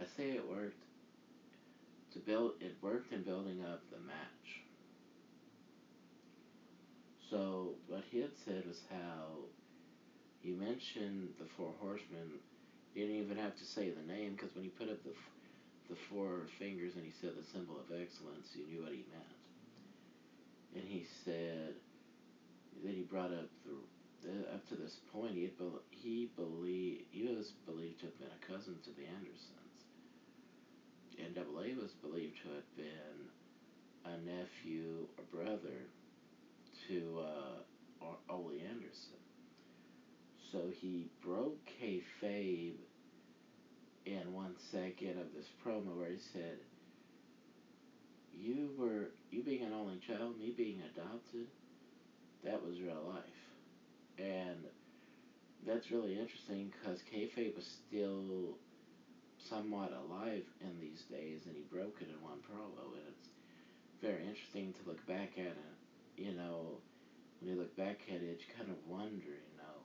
I 0.00 0.04
say 0.04 0.30
it 0.30 0.48
worked 0.48 0.84
to 2.12 2.20
build, 2.20 2.52
it 2.60 2.76
worked 2.80 3.12
in 3.12 3.22
building 3.22 3.64
up 3.64 3.82
the 3.90 3.98
match. 4.06 4.35
So, 7.30 7.74
what 7.88 8.04
he 8.10 8.20
had 8.20 8.36
said 8.44 8.64
was 8.66 8.80
how 8.90 9.50
he 10.40 10.50
mentioned 10.52 11.30
the 11.38 11.46
Four 11.56 11.72
Horsemen. 11.80 12.38
He 12.94 13.00
didn't 13.00 13.16
even 13.16 13.36
have 13.36 13.56
to 13.56 13.64
say 13.64 13.90
the 13.90 14.12
name 14.12 14.32
because 14.32 14.54
when 14.54 14.64
he 14.64 14.70
put 14.70 14.88
up 14.88 15.02
the 15.02 15.12
the 15.88 15.96
four 16.10 16.46
fingers 16.58 16.94
and 16.96 17.04
he 17.04 17.12
said 17.20 17.30
the 17.36 17.46
symbol 17.52 17.76
of 17.78 17.86
excellence, 17.94 18.50
you 18.54 18.66
knew 18.66 18.82
what 18.82 18.92
he 18.92 19.06
meant. 19.10 19.38
And 20.74 20.84
he 20.84 21.06
said 21.24 21.74
that 22.84 22.92
he 22.92 23.02
brought 23.02 23.32
up 23.32 23.48
the, 23.64 23.76
the 24.26 24.34
up 24.52 24.66
to 24.68 24.74
this 24.74 24.98
point 25.12 25.34
he 25.34 25.44
had, 25.44 25.54
he 25.90 26.28
believed 26.36 27.06
he 27.10 27.22
was 27.22 27.52
believed 27.64 28.00
to 28.00 28.06
have 28.06 28.18
been 28.18 28.34
a 28.34 28.46
cousin 28.46 28.74
to 28.84 28.90
the 28.98 29.06
Andersons. 29.06 29.78
And 31.22 31.34
Double 31.34 31.62
was 31.80 31.94
believed 32.02 32.36
to 32.42 32.48
have 32.60 32.70
been 32.76 33.18
a 34.04 34.18
nephew 34.26 35.06
or 35.16 35.24
brother 35.32 35.88
to 36.88 37.20
uh, 37.20 37.46
Anderson. 38.76 39.18
So 40.52 40.58
he 40.80 41.08
broke 41.24 41.58
kayfabe 41.82 42.76
in 44.04 44.32
one 44.32 44.54
second 44.70 45.18
of 45.18 45.32
this 45.34 45.46
promo 45.64 45.96
where 45.96 46.10
he 46.10 46.18
said, 46.32 46.58
"You 48.32 48.70
were 48.78 49.10
you 49.30 49.42
being 49.42 49.62
an 49.62 49.72
only 49.72 49.98
child, 50.06 50.38
me 50.38 50.54
being 50.56 50.80
adopted, 50.94 51.46
that 52.44 52.62
was 52.64 52.80
real 52.80 53.02
life," 53.08 53.42
and 54.18 54.64
that's 55.66 55.90
really 55.90 56.18
interesting 56.18 56.70
because 56.70 57.00
kayfabe 57.12 57.56
was 57.56 57.66
still 57.88 58.56
somewhat 59.48 59.92
alive 59.92 60.44
in 60.60 60.80
these 60.80 61.02
days, 61.10 61.40
and 61.46 61.56
he 61.56 61.62
broke 61.70 62.00
it 62.00 62.08
in 62.08 62.22
one 62.22 62.38
promo, 62.48 62.94
and 62.94 63.06
it's 63.08 63.28
very 64.00 64.22
interesting 64.22 64.72
to 64.72 64.88
look 64.88 65.04
back 65.06 65.32
at 65.38 65.56
it. 65.56 65.75
You 66.16 66.32
know, 66.32 66.78
when 67.40 67.52
you 67.52 67.58
look 67.58 67.76
back 67.76 68.00
at 68.08 68.22
it, 68.22 68.40
you 68.40 68.54
kind 68.56 68.70
of 68.70 68.76
wonder, 68.88 69.12
you 69.26 69.56
know, 69.58 69.76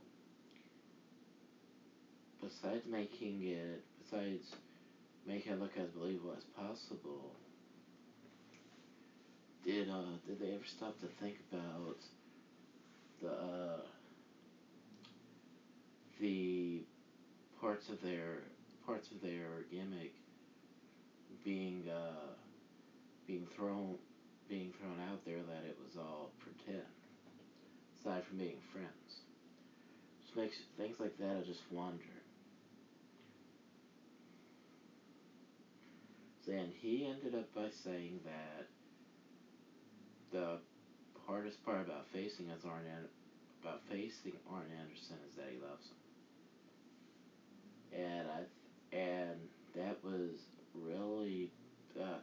besides 2.42 2.86
making 2.90 3.44
it 3.44 3.84
besides 4.04 4.56
making 5.28 5.54
it 5.54 5.60
look 5.60 5.78
as 5.78 5.90
believable 5.90 6.34
as 6.38 6.44
possible, 6.56 7.36
did 9.66 9.90
uh 9.90 10.16
did 10.26 10.40
they 10.40 10.54
ever 10.54 10.66
stop 10.66 11.00
to 11.02 11.08
think 11.20 11.36
about 11.52 11.98
the 13.22 13.30
uh, 13.30 13.82
the 16.20 16.82
parts 17.60 17.90
of 17.90 18.02
their 18.02 18.44
parts 18.86 19.12
of 19.12 19.22
their 19.22 19.66
gimmick 19.70 20.14
being 21.44 21.84
uh, 21.90 22.34
being 23.28 23.46
thrown 23.56 23.96
being 24.50 24.74
thrown 24.80 25.00
out 25.12 25.24
there 25.26 25.42
that 25.42 25.64
it 25.68 25.78
was 25.84 25.98
all 25.98 26.32
pretend, 26.40 26.88
aside 28.00 28.24
from 28.26 28.38
being 28.38 28.60
friends. 28.72 29.22
Just 30.24 30.36
makes 30.36 30.58
things 30.78 31.00
like 31.00 31.18
that. 31.20 31.38
I 31.38 31.48
just 31.48 31.64
wonder. 31.72 32.04
And 36.48 36.72
he 36.82 37.08
ended 37.08 37.36
up 37.36 37.54
by 37.56 37.70
saying 37.84 38.20
that 38.26 38.68
the 40.32 40.58
hardest 41.28 41.64
part 41.64 41.82
about 41.82 42.08
facing 42.12 42.48
as 42.50 42.66
Arn 42.66 42.84
about 43.62 43.82
facing 43.90 44.34
Arn 44.52 44.66
Anderson 44.82 45.18
is 45.30 45.36
that 45.38 45.48
he 45.52 45.60
loves 45.62 45.86
him. 45.86 46.02
And 48.04 48.28
I 48.28 48.96
and 48.96 49.40
that 49.76 50.04
was 50.04 50.32
really 50.76 51.52
uh, 52.00 52.20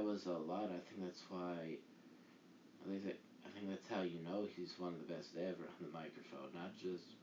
that 0.00 0.08
was 0.08 0.24
a 0.24 0.40
lot. 0.48 0.72
I 0.72 0.80
think 0.88 1.04
that's 1.04 1.20
why 1.28 1.76
I 1.76 2.84
think 2.88 3.04
that, 3.04 3.20
I 3.44 3.52
think 3.52 3.68
that's 3.68 3.84
how 3.92 4.00
you 4.00 4.16
know 4.24 4.48
he's 4.56 4.72
one 4.80 4.96
of 4.96 5.00
the 5.04 5.12
best 5.12 5.36
ever 5.36 5.68
on 5.68 5.76
the 5.84 5.92
microphone. 5.92 6.56
Not 6.56 6.72
just 6.80 7.20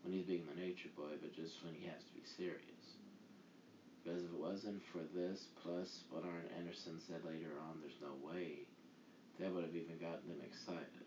when 0.00 0.16
he's 0.16 0.24
being 0.24 0.48
the 0.48 0.56
nature 0.56 0.88
boy, 0.96 1.20
but 1.20 1.36
just 1.36 1.60
when 1.60 1.76
he 1.76 1.84
has 1.84 2.00
to 2.00 2.12
be 2.16 2.24
serious. 2.24 2.96
Because 4.00 4.24
if 4.24 4.32
it 4.32 4.40
wasn't 4.40 4.80
for 4.88 5.04
this, 5.12 5.52
plus 5.60 6.08
what 6.08 6.24
Arn 6.24 6.48
Anderson 6.56 6.96
said 6.96 7.20
later 7.28 7.52
on, 7.68 7.76
there's 7.84 8.00
no 8.00 8.16
way 8.24 8.64
that 9.36 9.52
would 9.52 9.68
have 9.68 9.76
even 9.76 10.00
gotten 10.00 10.24
them 10.24 10.40
excited. 10.40 11.04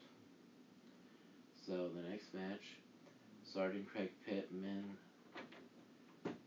So 1.65 1.89
the 1.97 2.05
next 2.13 2.29
match, 2.37 2.77
Sergeant 3.41 3.89
Craig 3.89 4.13
Pittman 4.21 4.85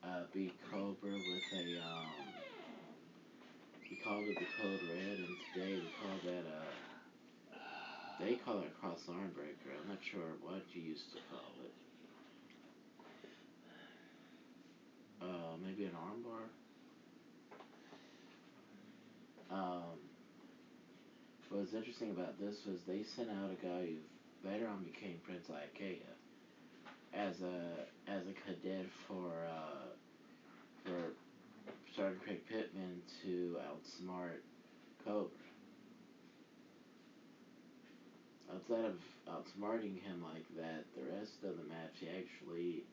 uh, 0.06 0.30
beat 0.32 0.54
Cobra 0.70 1.10
with 1.10 1.58
a, 1.58 1.82
um, 1.82 2.29
we 3.91 3.97
called 3.97 4.28
it 4.28 4.38
the 4.38 4.47
Code 4.62 4.80
Red, 4.88 5.18
and 5.18 5.36
today 5.53 5.74
we 5.76 5.91
call 5.99 6.16
that 6.24 6.45
a, 6.47 6.62
they 8.22 8.34
call 8.36 8.61
it 8.61 8.70
a 8.70 8.80
cross 8.80 9.03
arm 9.09 9.30
breaker. 9.34 9.74
I'm 9.82 9.88
not 9.88 9.99
sure 10.03 10.38
what 10.43 10.62
you 10.72 10.82
used 10.82 11.11
to 11.12 11.18
call 11.30 11.53
it. 11.64 11.74
uh, 15.22 15.57
maybe 15.64 15.84
an 15.84 15.93
armbar. 15.93 16.49
Um, 19.51 19.99
what 21.49 21.61
was 21.62 21.74
interesting 21.74 22.11
about 22.11 22.38
this 22.38 22.57
was 22.66 22.78
they 22.86 23.03
sent 23.03 23.28
out 23.30 23.51
a 23.51 23.66
guy 23.66 23.86
who 23.86 24.49
later 24.49 24.68
on 24.68 24.84
became 24.84 25.18
Prince 25.24 25.49
Iaukea 25.51 26.07
as 27.12 27.43
a 27.43 27.86
as 28.09 28.22
a 28.28 28.34
cadet 28.47 28.86
for 29.09 29.32
uh, 29.49 29.91
for 30.84 31.12
Sergeant 31.97 32.22
Craig 32.22 32.41
Pittman 32.49 33.03
to 33.22 33.57
outsmart 33.66 34.43
Cobra. 35.05 35.30
Outside 38.53 38.84
of 38.84 38.99
outsmarting 39.28 40.01
him 40.01 40.22
like 40.22 40.47
that, 40.57 40.84
the 40.95 41.03
rest 41.18 41.43
of 41.43 41.57
the 41.57 41.68
match 41.68 41.99
he 41.99 42.09
actually 42.09 42.84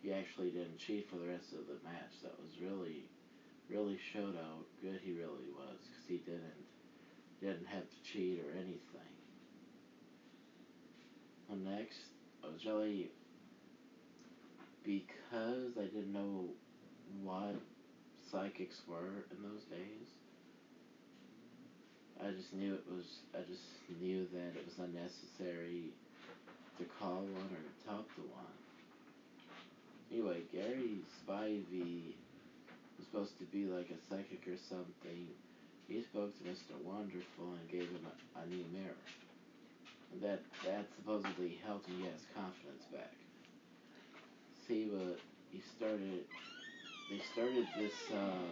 he 0.00 0.12
actually 0.12 0.50
didn't 0.50 0.78
cheat 0.78 1.08
for 1.10 1.16
the 1.16 1.26
rest 1.26 1.52
of 1.54 1.66
the 1.66 1.82
match. 1.82 2.20
That 2.22 2.38
was 2.38 2.50
really, 2.60 3.04
really 3.68 3.98
showed 4.12 4.34
how 4.34 4.62
good 4.82 5.00
he 5.02 5.12
really 5.12 5.48
was 5.56 5.78
because 5.82 6.06
he 6.06 6.18
didn't 6.18 6.64
didn't 7.40 7.66
have 7.66 7.82
to 7.82 8.12
cheat 8.12 8.40
or 8.40 8.52
anything. 8.52 9.14
And 11.50 11.64
next, 11.64 11.98
I 12.44 12.52
was 12.52 12.64
really 12.64 13.10
because 14.84 15.76
I 15.78 15.86
didn't 15.86 16.12
know 16.12 16.46
what 17.22 17.56
psychics 18.34 18.82
were 18.88 19.22
in 19.30 19.42
those 19.42 19.62
days. 19.70 20.10
I 22.20 22.30
just 22.32 22.52
knew 22.52 22.74
it 22.74 22.84
was. 22.90 23.06
I 23.32 23.42
just 23.46 23.62
knew 24.00 24.26
that 24.32 24.58
it 24.58 24.64
was 24.66 24.78
unnecessary 24.78 25.94
to 26.78 26.84
call 26.98 27.22
one 27.22 27.50
or 27.54 27.62
to 27.62 27.86
talk 27.86 28.14
to 28.16 28.22
one. 28.22 28.58
Anyway, 30.10 30.42
Gary 30.52 30.98
Spivey 31.22 32.14
was 32.98 33.06
supposed 33.06 33.38
to 33.38 33.44
be 33.44 33.66
like 33.66 33.90
a 33.90 33.98
psychic 34.10 34.46
or 34.48 34.58
something. 34.68 35.28
He 35.86 36.02
spoke 36.02 36.36
to 36.38 36.44
Mr. 36.44 36.74
Wonderful 36.82 37.54
and 37.54 37.70
gave 37.70 37.88
him 37.88 38.06
a, 38.06 38.40
a 38.40 38.46
new 38.46 38.64
mirror. 38.72 39.04
And 40.12 40.22
that 40.22 40.40
that 40.64 40.86
supposedly 40.96 41.60
helped 41.64 41.86
him 41.86 42.02
get 42.02 42.12
his 42.12 42.26
confidence 42.34 42.84
back. 42.92 43.14
See, 44.66 44.90
but 44.90 45.20
he 45.52 45.62
started. 45.76 46.24
They 47.10 47.18
started 47.32 47.68
this 47.76 48.10
uh, 48.12 48.50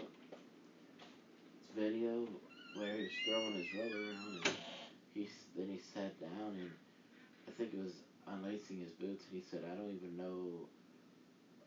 video 1.77 2.29
where 2.75 2.97
he 2.97 3.03
was 3.05 3.13
throwing 3.25 3.55
his 3.55 3.73
rubber 3.75 4.11
around, 4.11 4.37
and 4.45 4.55
he 5.15 5.29
then 5.57 5.69
he 5.69 5.81
sat 5.95 6.21
down 6.21 6.57
and 6.57 6.71
I 7.49 7.51
think 7.53 7.75
it 7.75 7.83
was 7.83 7.93
unlacing 8.27 8.79
his 8.79 8.93
boots, 8.93 9.25
and 9.31 9.43
he 9.43 9.45
said, 9.51 9.65
"I 9.65 9.75
don't 9.75 9.95
even 9.95 10.17
know 10.17 10.69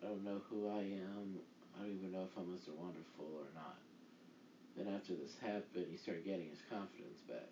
I 0.01 0.07
don't 0.07 0.23
know 0.23 0.41
who 0.49 0.67
I 0.69 0.81
am. 0.81 1.39
I 1.75 1.81
don't 1.81 1.91
even 1.97 2.11
know 2.11 2.27
if 2.29 2.37
I'm 2.37 2.45
Mr. 2.45 2.75
Wonderful 2.75 3.25
or 3.25 3.47
not. 3.55 3.77
Then 4.77 4.93
after 4.93 5.13
this 5.15 5.35
happened, 5.41 5.87
he 5.89 5.97
started 5.97 6.25
getting 6.25 6.49
his 6.49 6.59
confidence 6.69 7.21
back. 7.27 7.49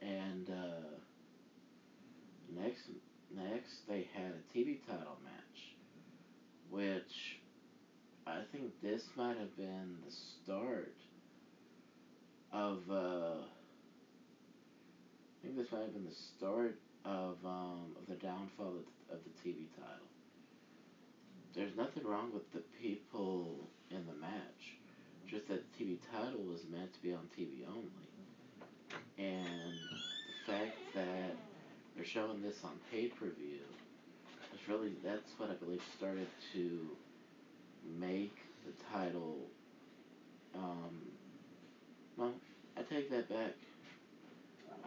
And 0.00 0.48
uh, 0.50 0.96
next, 2.54 2.88
next 3.34 3.86
they 3.88 4.08
had 4.14 4.32
a 4.32 4.58
TV 4.58 4.78
title 4.86 5.18
match, 5.24 5.39
which 6.70 7.38
I 8.26 8.40
think 8.52 8.72
this 8.82 9.02
might 9.16 9.36
have 9.38 9.56
been 9.56 9.96
the 10.06 10.12
start 10.12 10.94
of. 12.52 12.78
Uh, 12.90 13.42
I 15.32 15.42
think 15.42 15.56
this 15.56 15.72
might 15.72 15.82
have 15.82 15.94
been 15.94 16.04
the 16.04 16.14
start 16.36 16.78
of 17.04 17.36
um, 17.44 17.96
of 17.98 18.06
the 18.08 18.14
downfall 18.14 18.68
of, 18.68 19.16
of 19.16 19.20
the 19.24 19.30
TV 19.40 19.66
title. 19.76 20.06
There's 21.54 21.76
nothing 21.76 22.04
wrong 22.04 22.30
with 22.32 22.50
the 22.52 22.62
people 22.80 23.68
in 23.90 24.06
the 24.06 24.14
match, 24.20 24.76
just 25.26 25.48
that 25.48 25.64
the 25.72 25.84
TV 25.84 25.98
title 26.12 26.42
was 26.42 26.60
meant 26.70 26.92
to 26.94 27.02
be 27.02 27.12
on 27.12 27.28
TV 27.36 27.66
only, 27.68 27.90
and 29.18 29.74
the 30.46 30.52
fact 30.52 30.76
that 30.94 31.36
they're 31.96 32.04
showing 32.04 32.42
this 32.42 32.56
on 32.64 32.78
pay 32.92 33.08
per 33.08 33.26
view, 33.26 33.64
really 34.68 34.92
that's 35.04 35.30
what 35.38 35.50
I 35.50 35.54
believe 35.54 35.82
started 35.96 36.26
to 36.54 36.80
make 37.98 38.36
the 38.66 38.72
title. 38.92 39.36
Um, 40.54 41.00
well, 42.16 42.32
I 42.76 42.82
take 42.82 43.10
that 43.10 43.28
back. 43.28 43.54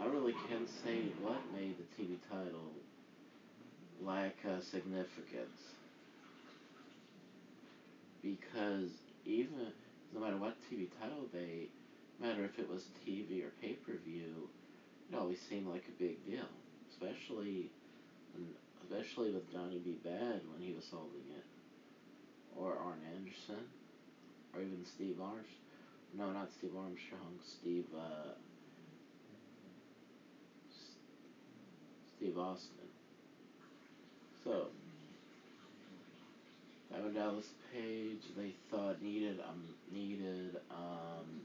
I 0.01 0.05
really 0.05 0.36
can't 0.49 0.67
say 0.84 1.03
what 1.21 1.39
made 1.53 1.76
the 1.78 2.03
TV 2.03 2.17
title 2.30 2.71
lack 4.03 4.36
uh, 4.45 4.59
significance. 4.59 5.59
Because 8.21 8.89
even, 9.26 9.71
no 10.13 10.21
matter 10.21 10.38
what 10.38 10.55
TV 10.71 10.88
title 10.99 11.26
they, 11.34 11.67
no 12.19 12.28
matter 12.28 12.43
if 12.45 12.57
it 12.57 12.69
was 12.69 12.86
TV 13.05 13.43
or 13.43 13.51
pay 13.61 13.74
per 13.74 13.93
view, 14.05 14.49
it 15.11 15.15
always 15.15 15.39
seemed 15.49 15.67
like 15.67 15.84
a 15.88 16.03
big 16.03 16.26
deal. 16.26 16.47
Especially, 16.91 17.69
especially 18.93 19.31
with 19.31 19.51
Johnny 19.51 19.79
B. 19.83 19.97
Bad 20.03 20.41
when 20.51 20.61
he 20.61 20.73
was 20.73 20.85
holding 20.91 21.25
it. 21.35 21.45
Or 22.55 22.77
Arn 22.77 22.99
Anderson. 23.15 23.65
Or 24.53 24.61
even 24.61 24.85
Steve 24.85 25.19
Armstrong. 25.19 25.47
No, 26.15 26.31
not 26.31 26.51
Steve 26.51 26.71
Armstrong. 26.77 27.39
Steve, 27.43 27.85
uh, 27.95 28.33
Steve 32.17 32.37
Austin. 32.37 32.69
So, 34.43 34.67
Diamond 36.91 37.15
Dallas 37.15 37.49
Page, 37.73 38.21
they 38.37 38.53
thought 38.69 39.01
needed 39.01 39.39
um 39.39 39.63
needed 39.91 40.57
um 40.69 41.41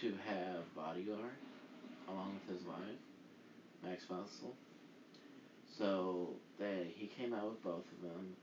to 0.00 0.14
have 0.26 0.74
bodyguard 0.74 1.36
along 2.08 2.40
with 2.40 2.56
his 2.58 2.66
wife, 2.66 2.98
Max 3.84 4.02
Muscle. 4.10 4.56
So 5.78 6.36
they 6.58 6.92
he 6.94 7.06
came 7.06 7.32
out 7.32 7.50
with 7.50 7.62
both 7.62 7.84
of 7.92 8.02
them. 8.02 8.36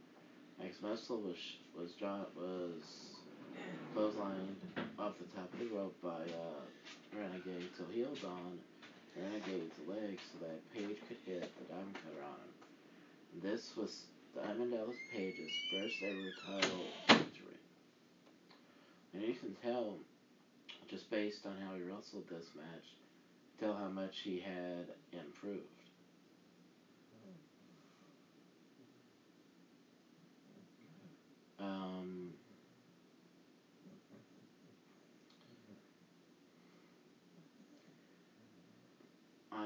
Max 0.60 0.76
Muscle 0.82 1.22
was 1.22 1.38
was 1.78 1.92
John 2.00 2.26
was 2.36 2.84
clotheslined 3.96 4.56
off 4.98 5.14
the 5.20 5.26
top 5.38 5.52
of 5.54 5.60
the 5.60 5.68
rope 5.76 5.96
by 6.02 6.10
uh, 6.10 7.18
Renegade 7.18 7.70
till 7.78 7.88
healed 7.88 8.20
on 8.26 8.58
Renegade's 9.16 9.76
legs 9.88 10.22
so 10.32 10.46
that 10.46 10.74
Page 10.74 10.98
could 11.08 11.18
hit 11.26 11.52
the 11.58 11.74
Diamond 11.74 11.96
Cutter 11.96 12.24
on 12.24 12.40
him. 12.40 13.42
This 13.44 13.72
was 13.78 14.04
Diamond 14.36 14.72
Dallas 14.72 14.96
Page's 15.14 15.52
first 15.72 15.96
ever 16.04 16.60
title 16.60 16.86
victory. 17.08 17.60
And 19.14 19.24
you 19.24 19.34
can 19.34 19.56
tell, 19.64 19.96
just 20.90 21.10
based 21.10 21.46
on 21.46 21.56
how 21.66 21.76
he 21.76 21.82
wrestled 21.82 22.30
this 22.30 22.46
match, 22.56 22.86
tell 23.60 23.76
how 23.76 23.90
much 23.90 24.20
he 24.24 24.40
had 24.40 24.88
improved. 25.12 25.64
Um, 31.60 32.30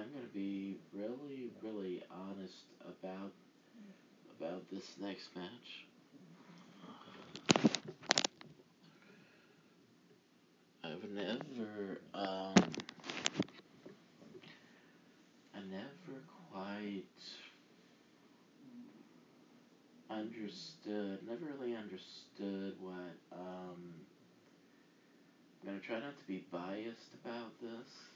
I'm 0.04 0.12
gonna 0.12 0.26
be 0.34 0.76
really, 0.92 1.50
really 1.62 2.04
honest 2.12 2.66
about 2.82 3.32
about 4.38 4.70
this 4.70 4.96
next 5.00 5.30
match. 5.34 5.86
I've 10.84 11.10
never, 11.10 12.02
um, 12.14 12.54
I 15.56 15.62
never 15.72 16.20
quite 16.52 17.04
understood, 20.10 21.20
never 21.26 21.46
really 21.58 21.78
understood 21.78 22.76
what, 22.82 23.16
um, 23.32 23.94
I'm 25.62 25.68
gonna 25.68 25.80
try 25.80 26.00
not 26.00 26.20
to 26.20 26.28
be 26.28 26.44
biased 26.52 27.14
about 27.24 27.58
this 27.62 28.13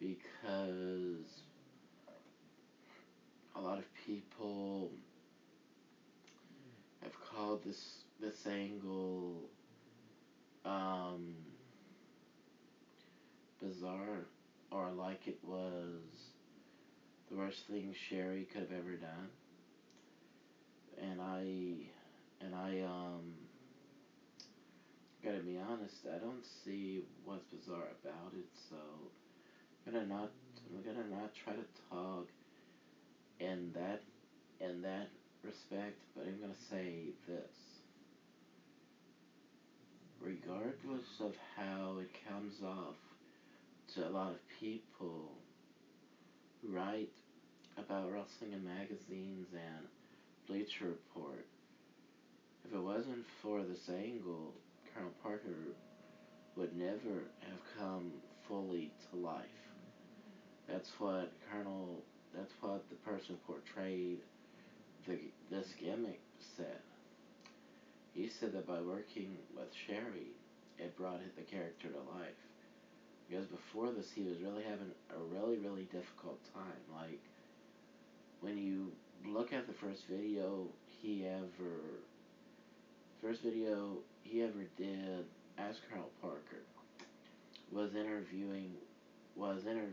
because 0.00 1.42
a 3.54 3.60
lot 3.60 3.78
of 3.78 3.84
people 4.06 4.90
have 7.02 7.12
called 7.20 7.64
this 7.64 8.04
this 8.20 8.46
angle 8.46 9.48
um, 10.64 11.34
bizarre 13.60 14.26
or 14.70 14.90
like 14.90 15.26
it 15.26 15.38
was 15.42 16.00
the 17.30 17.36
worst 17.36 17.66
thing 17.66 17.94
Sherri 17.94 18.46
could 18.50 18.62
have 18.62 18.72
ever 18.72 18.96
done. 18.96 19.28
And 21.00 21.20
I 21.20 21.44
and 22.44 22.54
I 22.54 22.80
um 22.80 23.34
gotta 25.22 25.38
be 25.40 25.58
honest, 25.58 26.06
I 26.06 26.18
don't 26.18 26.44
see 26.64 27.02
what's 27.24 27.44
bizarre 27.44 27.90
about 28.02 28.32
it, 28.34 28.46
so 28.68 28.76
gonna 29.92 30.06
not 30.06 30.30
I'm 30.68 30.82
gonna 30.84 31.08
not 31.08 31.30
try 31.44 31.54
to 31.54 31.64
talk 31.90 32.26
in 33.40 33.70
that 33.74 34.00
in 34.60 34.82
that 34.82 35.08
respect, 35.42 35.96
but 36.14 36.26
I'm 36.26 36.40
gonna 36.40 36.52
say 36.70 37.12
this. 37.26 37.56
Regardless 40.20 41.06
of 41.20 41.32
how 41.56 41.98
it 42.00 42.10
comes 42.28 42.54
off 42.62 42.96
to 43.94 44.06
a 44.06 44.10
lot 44.10 44.30
of 44.32 44.38
people 44.60 45.30
who 46.60 46.74
write 46.74 47.08
about 47.78 48.10
wrestling 48.12 48.52
in 48.52 48.64
magazines 48.64 49.46
and 49.52 49.86
Bleacher 50.48 50.86
Report, 50.86 51.46
if 52.64 52.74
it 52.74 52.82
wasn't 52.82 53.24
for 53.40 53.62
this 53.62 53.88
angle, 53.88 54.52
Colonel 54.92 55.12
Parker 55.22 55.72
would 56.56 56.76
never 56.76 57.30
have 57.40 57.78
come 57.78 58.10
fully 58.48 58.90
to 59.10 59.16
life. 59.16 59.57
That's 60.68 60.90
what 60.98 61.32
Colonel 61.50 62.02
that's 62.34 62.52
what 62.60 62.88
the 62.90 62.96
person 62.96 63.36
portrayed 63.46 64.18
the, 65.06 65.18
this 65.50 65.68
gimmick 65.80 66.20
said. 66.56 66.80
He 68.14 68.28
said 68.28 68.52
that 68.52 68.66
by 68.66 68.80
working 68.80 69.36
with 69.56 69.68
Sherri, 69.86 70.34
it 70.78 70.96
brought 70.96 71.20
the 71.36 71.42
character 71.42 71.88
to 71.88 72.18
life. 72.18 72.36
Because 73.28 73.46
before 73.46 73.90
this, 73.92 74.10
he 74.14 74.22
was 74.22 74.38
really 74.40 74.62
having 74.62 74.90
a 75.14 75.34
really, 75.34 75.56
really 75.58 75.84
difficult 75.84 76.38
time. 76.54 76.80
Like, 76.94 77.20
when 78.40 78.56
you 78.56 78.92
look 79.26 79.52
at 79.52 79.66
the 79.66 79.72
first 79.72 80.06
video 80.08 80.66
he 80.86 81.26
ever, 81.26 82.00
first 83.20 83.42
video 83.42 83.98
he 84.22 84.42
ever 84.42 84.64
did 84.76 85.24
as 85.58 85.76
Colonel 85.90 86.10
Parker, 86.22 86.62
was 87.70 87.94
interviewing, 87.94 88.72
was 89.36 89.66
inter, 89.66 89.90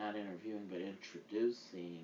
not 0.00 0.16
interviewing, 0.16 0.66
but 0.72 0.80
introducing 0.80 2.00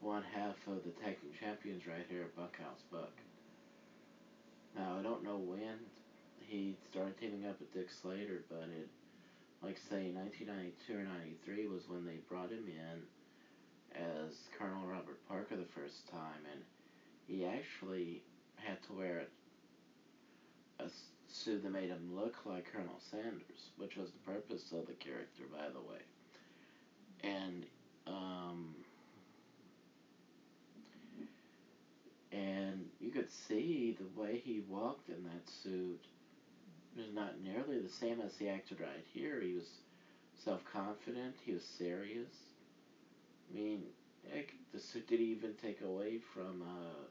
one 0.00 0.22
half 0.22 0.54
of 0.68 0.84
the 0.84 0.94
tag 1.02 1.20
team 1.20 1.34
champions 1.38 1.82
right 1.86 2.06
here, 2.08 2.30
Bunkhouse 2.36 2.86
Buck. 2.92 3.10
Now 4.76 4.96
I 4.98 5.02
don't 5.02 5.24
know 5.24 5.36
when 5.36 5.82
he 6.38 6.76
started 6.90 7.18
teaming 7.18 7.44
up 7.46 7.58
with 7.58 7.74
Dick 7.74 7.90
Slater, 7.90 8.44
but 8.48 8.70
it, 8.70 8.86
like 9.62 9.78
say 9.90 10.14
1992 10.14 10.94
or 10.94 11.02
93 11.42 11.66
was 11.66 11.88
when 11.88 12.06
they 12.06 12.22
brought 12.28 12.50
him 12.50 12.70
in 12.70 13.02
as 13.98 14.46
Colonel 14.56 14.86
Robert 14.86 15.18
Parker 15.26 15.56
the 15.56 15.74
first 15.74 16.06
time, 16.08 16.46
and 16.52 16.62
he 17.26 17.44
actually 17.44 18.22
had 18.56 18.80
to 18.86 18.92
wear 18.92 19.26
a 20.78 20.86
suit 21.26 21.64
that 21.64 21.72
made 21.72 21.90
him 21.90 22.14
look 22.14 22.46
like 22.46 22.70
Colonel 22.70 23.00
Sanders, 23.10 23.74
which 23.76 23.96
was 23.96 24.10
the 24.10 24.32
purpose 24.32 24.70
of 24.70 24.86
the 24.86 24.94
character, 24.94 25.50
by 25.50 25.66
the 25.74 25.82
way 25.82 26.02
and 27.24 27.64
um, 28.06 28.74
and 32.32 32.84
you 33.00 33.10
could 33.10 33.30
see 33.30 33.96
the 33.98 34.20
way 34.20 34.40
he 34.44 34.62
walked 34.68 35.08
in 35.08 35.22
that 35.24 35.48
suit 35.48 36.04
was 36.96 37.12
not 37.14 37.40
nearly 37.42 37.80
the 37.80 37.88
same 37.88 38.20
as 38.20 38.36
he 38.36 38.48
acted 38.48 38.80
right 38.80 39.04
here. 39.12 39.40
He 39.40 39.54
was 39.54 39.68
self 40.44 40.64
confident. 40.64 41.34
He 41.44 41.52
was 41.52 41.64
serious. 41.64 42.32
I 43.50 43.54
mean, 43.58 43.82
it, 44.32 44.50
the 44.72 44.78
suit 44.78 45.06
didn't 45.08 45.26
even 45.26 45.54
take 45.60 45.80
away 45.80 46.18
from 46.32 46.62
uh, 46.62 47.04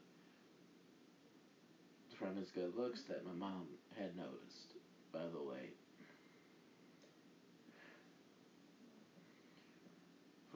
from 2.18 2.36
his 2.36 2.50
good 2.50 2.74
looks 2.76 3.02
that 3.02 3.24
my 3.26 3.32
mom 3.32 3.66
had 3.98 4.16
noticed. 4.16 4.74
By 5.12 5.26
the 5.32 5.42
way, 5.42 5.70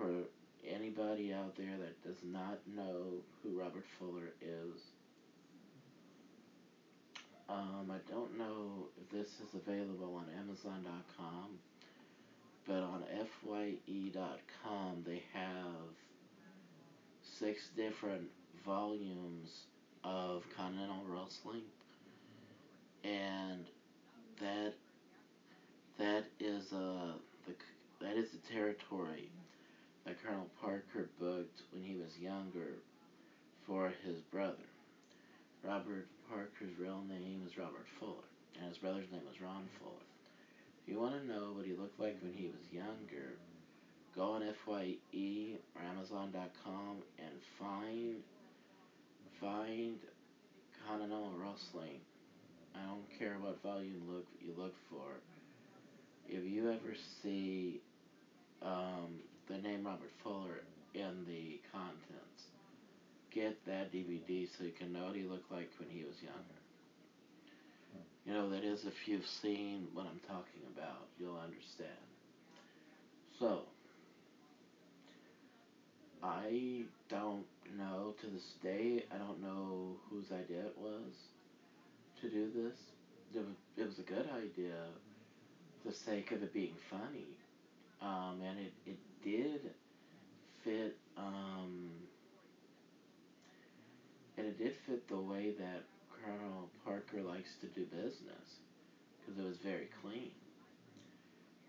For 0.08 0.24
anybody 0.66 1.34
out 1.34 1.54
there 1.56 1.76
that 1.78 2.02
does 2.02 2.22
not 2.24 2.58
know 2.74 3.20
who 3.42 3.58
Robert 3.58 3.84
Fuller 3.98 4.32
is, 4.40 4.80
um, 7.48 7.90
I 7.90 7.98
don't 8.10 8.38
know 8.38 8.86
if 8.96 9.10
this 9.10 9.28
is 9.40 9.54
available 9.54 10.14
on 10.14 10.24
Amazon.com, 10.38 11.58
but 12.66 12.80
on 12.82 13.02
FYE.com 13.44 15.04
they 15.04 15.22
have 15.34 15.92
six 17.22 17.68
different 17.76 18.28
volumes 18.64 19.64
of 20.04 20.42
Continental 20.56 21.02
Wrestling, 21.06 21.64
and 23.04 23.66
that 24.40 24.72
that 25.98 26.24
is 26.40 26.72
uh 26.72 27.12
the 27.46 27.54
that 28.00 28.16
is 28.16 28.30
the 28.30 28.52
territory 28.54 29.28
that 30.08 30.22
Colonel 30.24 30.48
Parker 30.62 31.10
booked 31.20 31.60
when 31.70 31.82
he 31.82 31.94
was 31.94 32.16
younger 32.18 32.80
for 33.66 33.92
his 34.06 34.16
brother. 34.32 34.64
Robert 35.62 36.06
Parker's 36.30 36.72
real 36.80 37.02
name 37.06 37.42
is 37.46 37.58
Robert 37.58 37.84
Fuller, 38.00 38.24
and 38.56 38.68
his 38.68 38.78
brother's 38.78 39.10
name 39.12 39.20
was 39.26 39.40
Ron 39.42 39.68
Fuller. 39.78 40.08
If 40.82 40.92
you 40.94 40.98
want 40.98 41.20
to 41.20 41.28
know 41.28 41.52
what 41.54 41.66
he 41.66 41.74
looked 41.74 42.00
like 42.00 42.16
when 42.22 42.32
he 42.32 42.46
was 42.46 42.72
younger, 42.72 43.36
go 44.16 44.32
on 44.32 44.42
FYE 44.64 45.58
or 45.76 45.82
Amazon.com 45.92 47.02
and 47.18 47.36
find 47.58 48.16
find 49.38 49.98
Continental 50.88 51.32
Wrestling. 51.36 52.00
I 52.74 52.80
don't 52.86 53.18
care 53.18 53.36
what 53.40 53.62
volume 53.62 54.02
look 54.08 54.26
you 54.40 54.54
look 54.56 54.74
for. 54.90 55.20
If 56.26 56.44
you 56.44 56.70
ever 56.70 56.94
see 57.22 57.82
um, 58.62 59.20
the 59.48 59.58
name 59.58 59.84
Robert 59.84 60.10
Fuller 60.22 60.62
in 60.94 61.24
the 61.26 61.60
contents, 61.72 62.42
get 63.30 63.56
that 63.66 63.92
DVD 63.92 64.48
so 64.56 64.64
you 64.64 64.72
can 64.72 64.92
know 64.92 65.06
what 65.06 65.16
he 65.16 65.22
looked 65.22 65.50
like 65.50 65.70
when 65.78 65.88
he 65.88 66.04
was 66.04 66.16
younger. 66.22 66.58
You 68.26 68.34
know, 68.34 68.50
that 68.50 68.62
is, 68.62 68.84
if 68.84 69.08
you've 69.08 69.26
seen 69.26 69.88
what 69.94 70.04
I'm 70.04 70.20
talking 70.28 70.60
about, 70.76 71.08
you'll 71.18 71.38
understand. 71.38 72.04
So, 73.38 73.62
I 76.22 76.82
don't 77.08 77.46
know 77.78 78.14
to 78.20 78.26
this 78.26 78.52
day, 78.62 79.04
I 79.14 79.16
don't 79.16 79.40
know 79.42 79.96
whose 80.10 80.26
idea 80.30 80.60
it 80.60 80.76
was 80.78 81.12
to 82.20 82.28
do 82.28 82.50
this. 82.54 82.76
It 83.34 83.86
was, 83.86 83.98
a 83.98 84.02
good 84.02 84.28
idea 84.36 84.74
for 85.82 85.90
the 85.90 85.94
sake 85.94 86.32
of 86.32 86.42
it 86.42 86.52
being 86.52 86.74
funny. 86.90 87.28
Um, 88.02 88.40
and 88.44 88.58
it, 88.58 88.72
it 88.86 88.96
did 89.36 89.70
fit, 90.64 90.96
um, 91.16 91.90
and 94.36 94.46
it 94.46 94.58
did 94.58 94.74
fit 94.86 95.06
the 95.08 95.18
way 95.18 95.52
that 95.58 95.82
Colonel 96.24 96.68
Parker 96.84 97.22
likes 97.22 97.50
to 97.60 97.66
do 97.66 97.84
business 97.84 98.58
because 99.20 99.38
it 99.38 99.46
was 99.46 99.58
very 99.58 99.88
clean. 100.02 100.30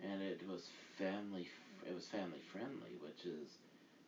And 0.02 0.22
it 0.22 0.42
was 0.48 0.62
family, 0.98 1.48
it 1.86 1.94
was 1.94 2.06
family 2.06 2.40
friendly, 2.52 2.96
which 3.02 3.26
is 3.26 3.50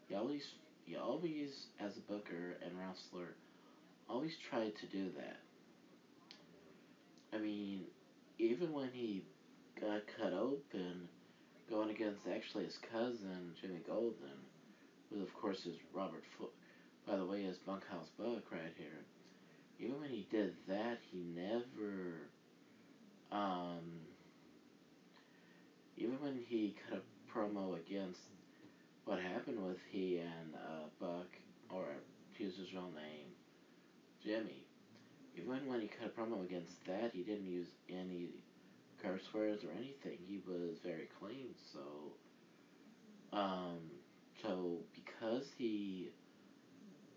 you 0.10 0.18
always, 0.18 0.48
you 0.88 0.98
always, 0.98 1.68
as 1.80 1.98
a 1.98 2.02
booker 2.02 2.56
and 2.66 2.72
wrestler, 2.78 3.36
always 4.10 4.36
try 4.50 4.70
to 4.70 4.86
do 4.88 5.10
that. 5.18 5.38
I 7.34 7.40
mean, 7.40 7.82
even 8.40 8.74
when 8.74 8.90
he 8.94 9.24
got 9.80 10.02
cut 10.20 10.34
open, 10.34 11.08
going 11.72 11.90
against 11.90 12.28
actually 12.28 12.66
his 12.66 12.78
cousin 12.92 13.54
Jimmy 13.60 13.80
Golden, 13.88 14.38
who 15.10 15.22
of 15.22 15.34
course 15.34 15.66
is 15.66 15.78
Robert. 15.94 16.24
Fo- 16.38 16.50
by 17.08 17.16
the 17.16 17.26
way, 17.26 17.44
is 17.44 17.58
Bunkhouse 17.58 18.10
Buck 18.18 18.52
right 18.52 18.74
here. 18.78 19.06
Even 19.80 20.00
when 20.02 20.10
he 20.10 20.28
did 20.30 20.54
that, 20.68 21.00
he 21.12 21.24
never. 21.34 22.28
Um, 23.32 24.02
even 25.98 26.20
when 26.22 26.40
he 26.48 26.76
cut 26.90 27.00
a 27.00 27.38
promo 27.38 27.80
against 27.80 28.20
what 29.06 29.20
happened 29.20 29.66
with 29.66 29.78
he 29.90 30.18
and 30.18 30.54
uh, 30.56 30.88
Buck, 31.00 31.28
or 31.70 31.86
to 32.36 32.44
use 32.44 32.58
his 32.58 32.74
real 32.74 32.90
name, 32.94 33.32
Jimmy, 34.24 34.66
even 35.38 35.68
when 35.68 35.80
he 35.80 35.88
cut 35.88 36.12
a 36.16 36.20
promo 36.20 36.44
against 36.44 36.86
that, 36.86 37.12
he 37.14 37.22
didn't 37.24 37.48
use 37.48 37.70
any 37.90 38.28
curse 39.02 39.34
words 39.34 39.64
or 39.64 39.72
anything. 39.72 40.18
He 40.28 40.40
was 40.48 40.78
very 40.84 41.08
clean. 41.20 41.50
So, 41.74 41.80
um, 43.38 43.80
so 44.42 44.78
because 44.94 45.52
he 45.58 46.10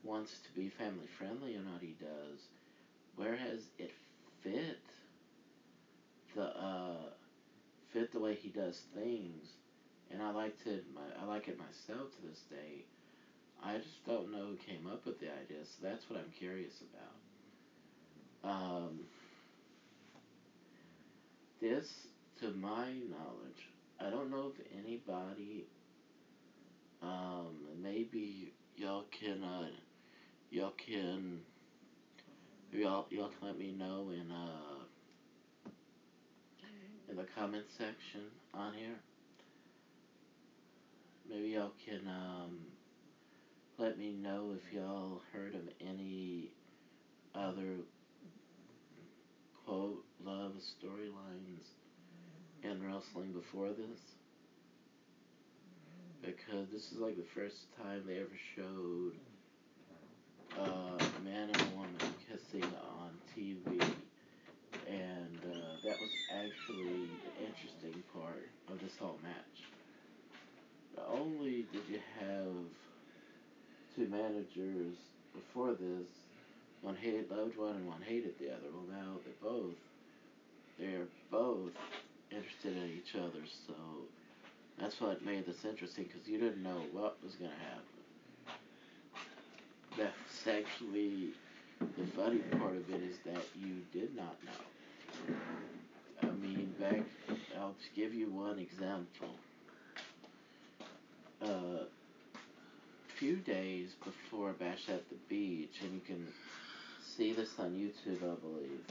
wants 0.02 0.38
to 0.40 0.52
be 0.52 0.68
family 0.68 1.06
friendly 1.18 1.54
in 1.54 1.70
what 1.72 1.80
he 1.80 1.96
does, 2.00 2.40
whereas 3.16 3.68
it 3.78 3.90
fit 4.42 4.80
the 6.34 6.44
uh, 6.44 7.10
fit 7.92 8.12
the 8.12 8.20
way 8.20 8.34
he 8.34 8.48
does 8.48 8.82
things, 8.94 9.48
and 10.10 10.22
I 10.22 10.30
liked 10.30 10.66
it. 10.66 10.84
I 11.20 11.24
like 11.24 11.48
it 11.48 11.58
myself 11.58 12.10
to 12.16 12.22
this 12.28 12.40
day. 12.50 12.84
I 13.62 13.78
just 13.78 14.04
don't 14.04 14.30
know 14.30 14.48
who 14.50 14.56
came 14.56 14.86
up 14.86 15.06
with 15.06 15.20
the 15.20 15.28
idea, 15.28 15.64
so 15.64 15.86
that's 15.86 16.10
what 16.10 16.18
I'm 16.18 16.30
curious 16.38 16.82
about. 18.42 18.50
Um, 18.52 19.00
this, 21.64 22.08
to 22.40 22.50
my 22.60 22.92
knowledge, 23.08 23.70
I 23.98 24.10
don't 24.10 24.30
know 24.30 24.52
if 24.54 24.66
anybody, 24.84 25.64
um, 27.02 27.56
maybe 27.82 28.52
y'all 28.76 29.06
can, 29.10 29.42
uh, 29.42 29.68
y'all 30.50 30.74
can, 30.76 31.40
y'all, 32.70 33.06
y'all 33.08 33.30
can 33.30 33.48
let 33.48 33.58
me 33.58 33.74
know 33.78 34.10
in, 34.10 34.30
uh, 34.30 35.70
in 37.08 37.16
the 37.16 37.24
comment 37.34 37.64
section 37.78 38.26
on 38.52 38.74
here. 38.74 39.00
Maybe 41.30 41.48
y'all 41.48 41.72
can, 41.82 42.06
um, 42.06 42.58
let 43.78 43.98
me 43.98 44.12
know 44.12 44.54
if 44.54 44.70
y'all 44.70 45.22
heard 45.32 45.54
of 45.54 45.62
any 45.80 46.50
other 47.34 47.78
quote 49.66 50.04
love 50.24 50.52
storylines 50.60 51.66
in 52.62 52.82
wrestling 52.86 53.32
before 53.32 53.68
this. 53.68 54.00
Because 56.22 56.68
this 56.72 56.92
is 56.92 56.98
like 56.98 57.16
the 57.16 57.40
first 57.40 57.66
time 57.82 58.02
they 58.06 58.16
ever 58.16 58.38
showed 58.56 59.12
uh, 60.58 60.62
a 60.64 61.24
man 61.24 61.50
and 61.50 61.60
a 61.60 61.76
woman 61.76 61.96
kissing 62.28 62.64
on 63.00 63.10
TV. 63.36 63.80
And 64.88 65.38
uh, 65.44 65.76
that 65.84 66.00
was 66.00 66.10
actually 66.30 67.08
the 67.08 67.46
interesting 67.46 68.02
part 68.12 68.48
of 68.70 68.80
this 68.80 68.96
whole 68.98 69.18
match. 69.22 69.64
Not 70.96 71.08
only 71.10 71.66
did 71.72 71.82
you 71.88 72.00
have 72.20 72.54
two 73.94 74.08
managers 74.08 74.96
before 75.34 75.72
this, 75.72 76.08
one 76.84 76.96
hated 76.96 77.30
loved 77.30 77.56
one 77.56 77.76
and 77.76 77.86
one 77.86 78.02
hated 78.02 78.38
the 78.38 78.48
other. 78.48 78.68
Well, 78.70 78.84
now 78.90 79.14
they 79.24 79.32
both 79.42 79.74
they're 80.78 81.08
both 81.30 81.72
interested 82.30 82.76
in 82.76 82.90
each 82.90 83.14
other, 83.14 83.40
so 83.66 83.74
that's 84.78 85.00
what 85.00 85.24
made 85.24 85.46
this 85.46 85.64
interesting 85.64 86.04
because 86.04 86.28
you 86.28 86.38
didn't 86.38 86.62
know 86.62 86.82
what 86.92 87.16
was 87.24 87.34
gonna 87.36 87.52
happen. 87.52 88.56
That's 89.96 90.46
actually 90.46 91.30
the 91.80 92.06
funny 92.14 92.38
part 92.58 92.76
of 92.76 92.90
it 92.90 93.02
is 93.02 93.16
that 93.24 93.44
you 93.56 93.76
did 93.92 94.14
not 94.14 94.36
know. 94.44 95.36
I 96.22 96.32
mean, 96.32 96.74
back. 96.78 97.02
I'll 97.58 97.74
give 97.96 98.12
you 98.12 98.28
one 98.28 98.58
example. 98.58 99.30
Uh, 101.40 101.84
few 103.16 103.36
days 103.36 103.94
before 104.04 104.52
Bash 104.52 104.88
at 104.88 105.08
the 105.08 105.16
Beach, 105.28 105.76
and 105.82 105.94
you 105.94 106.00
can 106.04 106.26
see 107.16 107.32
this 107.32 107.50
on 107.58 107.72
YouTube, 107.72 108.18
I 108.22 108.34
believe. 108.40 108.82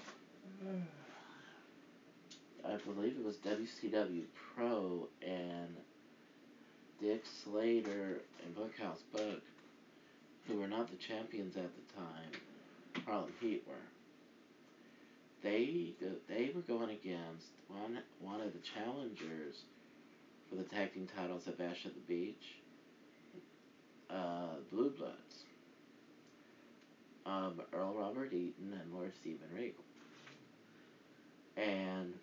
I 2.65 2.77
believe 2.85 3.17
it 3.17 3.25
was 3.25 3.35
WCW 3.37 4.23
Pro 4.55 5.07
and 5.21 5.75
Dick 7.01 7.23
Slater 7.43 8.21
and 8.45 8.55
Bunkhouse 8.55 9.01
Buck, 9.11 9.41
who 10.47 10.57
were 10.57 10.67
not 10.67 10.89
the 10.89 10.95
champions 10.95 11.57
at 11.57 11.69
the 11.75 11.93
time, 11.95 13.05
Harlem 13.05 13.31
Heat 13.41 13.63
were. 13.67 13.75
they 15.43 15.93
they 16.29 16.51
were 16.55 16.61
going 16.61 16.89
against 16.91 17.47
one 17.67 17.99
one 18.21 18.39
of 18.41 18.53
the 18.53 18.59
challengers 18.59 19.55
for 20.49 20.55
the 20.55 20.63
tag 20.63 20.93
team 20.93 21.07
titles 21.17 21.47
at 21.47 21.57
Bash 21.57 21.85
at 21.85 21.93
the 21.93 22.01
Beach, 22.01 22.55
uh, 24.09 24.55
Blue 24.71 24.91
Bloods, 24.91 25.22
um, 27.25 27.61
Earl 27.73 27.93
Robert 27.93 28.33
Eaton 28.33 28.73
and 28.79 28.93
Lord 28.93 29.11
Stephen 29.19 29.47
Regal, 29.53 29.83
and 31.57 32.13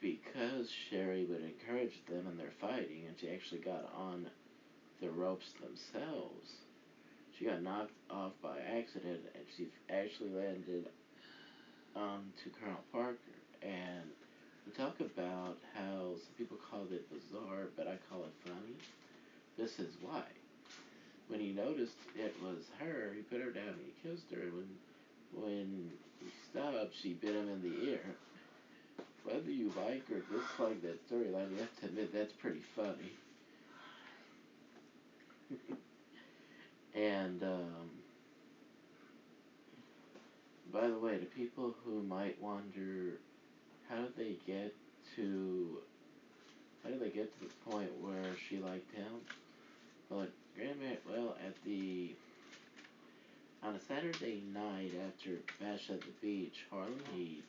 because 0.00 0.70
Sherri 0.88 1.24
would 1.24 1.42
encourage 1.42 2.04
them 2.08 2.26
in 2.30 2.36
their 2.36 2.52
fighting, 2.60 3.04
and 3.06 3.16
she 3.20 3.30
actually 3.30 3.60
got 3.60 3.92
on 3.96 4.26
the 5.00 5.10
ropes 5.10 5.50
themselves. 5.60 6.50
She 7.38 7.44
got 7.44 7.62
knocked 7.62 7.92
off 8.10 8.32
by 8.42 8.58
accident, 8.58 9.20
and 9.34 9.44
she 9.56 9.68
actually 9.90 10.30
landed 10.30 10.88
onto 11.94 12.50
Colonel 12.60 12.80
Parker. 12.92 13.18
And 13.62 14.10
we 14.66 14.72
talk 14.72 14.98
about 15.00 15.58
how 15.74 16.14
some 16.14 16.34
people 16.36 16.56
called 16.70 16.92
it 16.92 17.08
bizarre, 17.10 17.68
but 17.76 17.86
I 17.86 17.96
call 18.10 18.24
it 18.24 18.34
funny. 18.44 18.74
This 19.56 19.78
is 19.78 19.94
why. 20.00 20.37
When 21.28 21.40
he 21.40 21.52
noticed 21.52 21.96
it 22.16 22.34
was 22.42 22.64
her, 22.80 23.12
he 23.14 23.22
put 23.22 23.40
her 23.40 23.50
down 23.50 23.68
and 23.68 23.84
he 23.84 24.08
kissed 24.08 24.30
her. 24.32 24.40
And 24.40 24.52
when 24.54 25.44
when 25.44 25.90
he 26.20 26.26
stopped, 26.50 26.94
she 27.00 27.12
bit 27.14 27.34
him 27.34 27.48
in 27.48 27.62
the 27.62 27.90
ear 27.90 28.00
whether 29.30 29.50
you 29.50 29.72
like 29.76 30.04
or 30.10 30.20
dislike 30.20 30.80
that 30.82 31.08
storyline, 31.08 31.50
you 31.50 31.58
have 31.58 31.80
to 31.80 31.86
admit 31.86 32.12
that's 32.12 32.32
pretty 32.32 32.62
funny. 32.74 33.12
and 36.94 37.42
um, 37.42 37.90
by 40.72 40.86
the 40.86 40.98
way, 40.98 41.18
to 41.18 41.24
people 41.26 41.74
who 41.84 42.02
might 42.02 42.40
wonder, 42.40 43.18
how 43.88 43.96
did 43.96 44.16
they 44.16 44.36
get 44.46 44.74
to 45.16 45.78
how 46.82 46.90
did 46.90 47.00
they 47.00 47.10
get 47.10 47.38
to 47.40 47.46
the 47.46 47.70
point 47.70 47.90
where 48.00 48.34
she 48.48 48.58
liked 48.58 48.94
him? 48.94 49.12
Well, 50.08 50.26
Graham, 50.58 50.78
well, 51.08 51.36
at 51.46 51.54
the 51.64 52.10
on 53.62 53.76
a 53.76 53.80
Saturday 53.80 54.42
night 54.52 54.90
after 55.06 55.36
Bash 55.60 55.88
at 55.88 56.00
the 56.00 56.10
Beach, 56.20 56.64
Harlem 56.68 56.98
Heat 57.14 57.44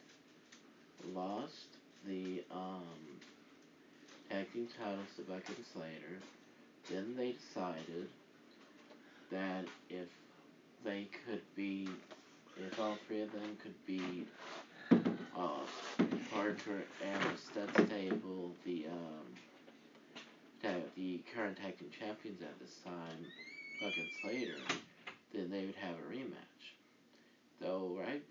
lost 1.15 1.77
the 2.05 2.43
um, 2.51 2.83
tag 4.29 4.53
team 4.53 4.67
titles 4.79 5.07
to 5.15 5.23
Beckett 5.23 5.57
and 5.57 5.65
Slater. 5.73 6.19
Then 6.91 7.15
they 7.17 7.31
decided 7.31 8.09
that 9.31 9.65
if 9.89 10.07
they 10.83 11.07
could 11.25 11.41
be, 11.55 11.89
if 12.57 12.79
all 12.79 12.97
three 13.07 13.21
of 13.21 13.31
them 13.31 13.57
could 13.63 13.85
be 13.87 14.27
uh, 15.35 15.65
Parker 16.31 16.83
and 17.03 17.23
Stud 17.39 17.87
Stable, 17.87 18.51
the 18.65 18.85
um, 18.85 19.48
tag, 20.71 20.83
the 20.95 21.21
current 21.35 21.57
tag 21.57 21.77
team 21.77 21.89
champions 21.99 22.41
at 22.41 22.59
this 22.59 22.75
time, 22.83 23.25
Buck 23.81 23.93
and 23.97 24.07
Slater, 24.21 24.57
then 25.33 25.49
they 25.49 25.65
would 25.65 25.75
have 25.75 25.95
a 25.95 26.13
rematch. 26.13 26.63
Though, 27.61 27.97
right? 27.99 28.23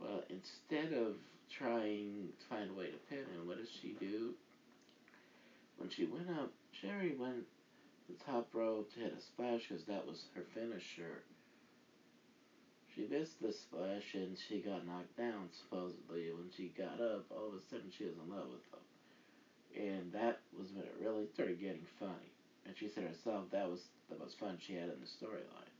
Well, 0.00 0.22
instead 0.28 0.92
of 0.92 1.14
trying 1.50 2.28
to 2.38 2.46
find 2.48 2.70
a 2.70 2.74
way 2.74 2.86
to 2.86 2.98
pin 3.08 3.18
him. 3.18 3.46
What 3.46 3.58
does 3.58 3.70
she 3.70 3.96
do? 4.00 4.34
When 5.78 5.90
she 5.90 6.06
went 6.06 6.30
up, 6.30 6.52
Sherri 6.72 7.14
went 7.18 7.44
the 8.08 8.24
top 8.24 8.48
rope 8.52 8.92
to 8.94 9.00
hit 9.00 9.14
a 9.16 9.20
splash 9.20 9.68
because 9.68 9.84
that 9.84 10.06
was 10.06 10.24
her 10.34 10.44
finisher. 10.54 11.22
She 12.94 13.06
missed 13.10 13.40
the 13.42 13.52
splash 13.52 14.14
and 14.14 14.36
she 14.48 14.60
got 14.60 14.86
knocked 14.86 15.16
down, 15.16 15.48
supposedly. 15.52 16.32
When 16.32 16.50
she 16.56 16.72
got 16.76 17.00
up, 17.00 17.26
all 17.30 17.48
of 17.48 17.54
a 17.54 17.62
sudden 17.70 17.92
she 17.96 18.04
was 18.04 18.14
in 18.14 18.30
love 18.30 18.48
with 18.48 18.64
him. 18.72 18.95
And 19.76 20.12
that 20.12 20.36
was 20.56 20.72
when 20.72 20.84
it 20.86 20.94
really 20.98 21.26
started 21.26 21.60
getting 21.60 21.84
funny. 21.98 22.32
And 22.66 22.76
she 22.76 22.88
said 22.88 23.04
herself 23.04 23.50
that 23.50 23.68
was 23.68 23.88
the 24.08 24.16
most 24.16 24.38
fun 24.38 24.56
she 24.58 24.74
had 24.74 24.88
in 24.88 24.98
the 25.00 25.06
storyline. 25.06 25.70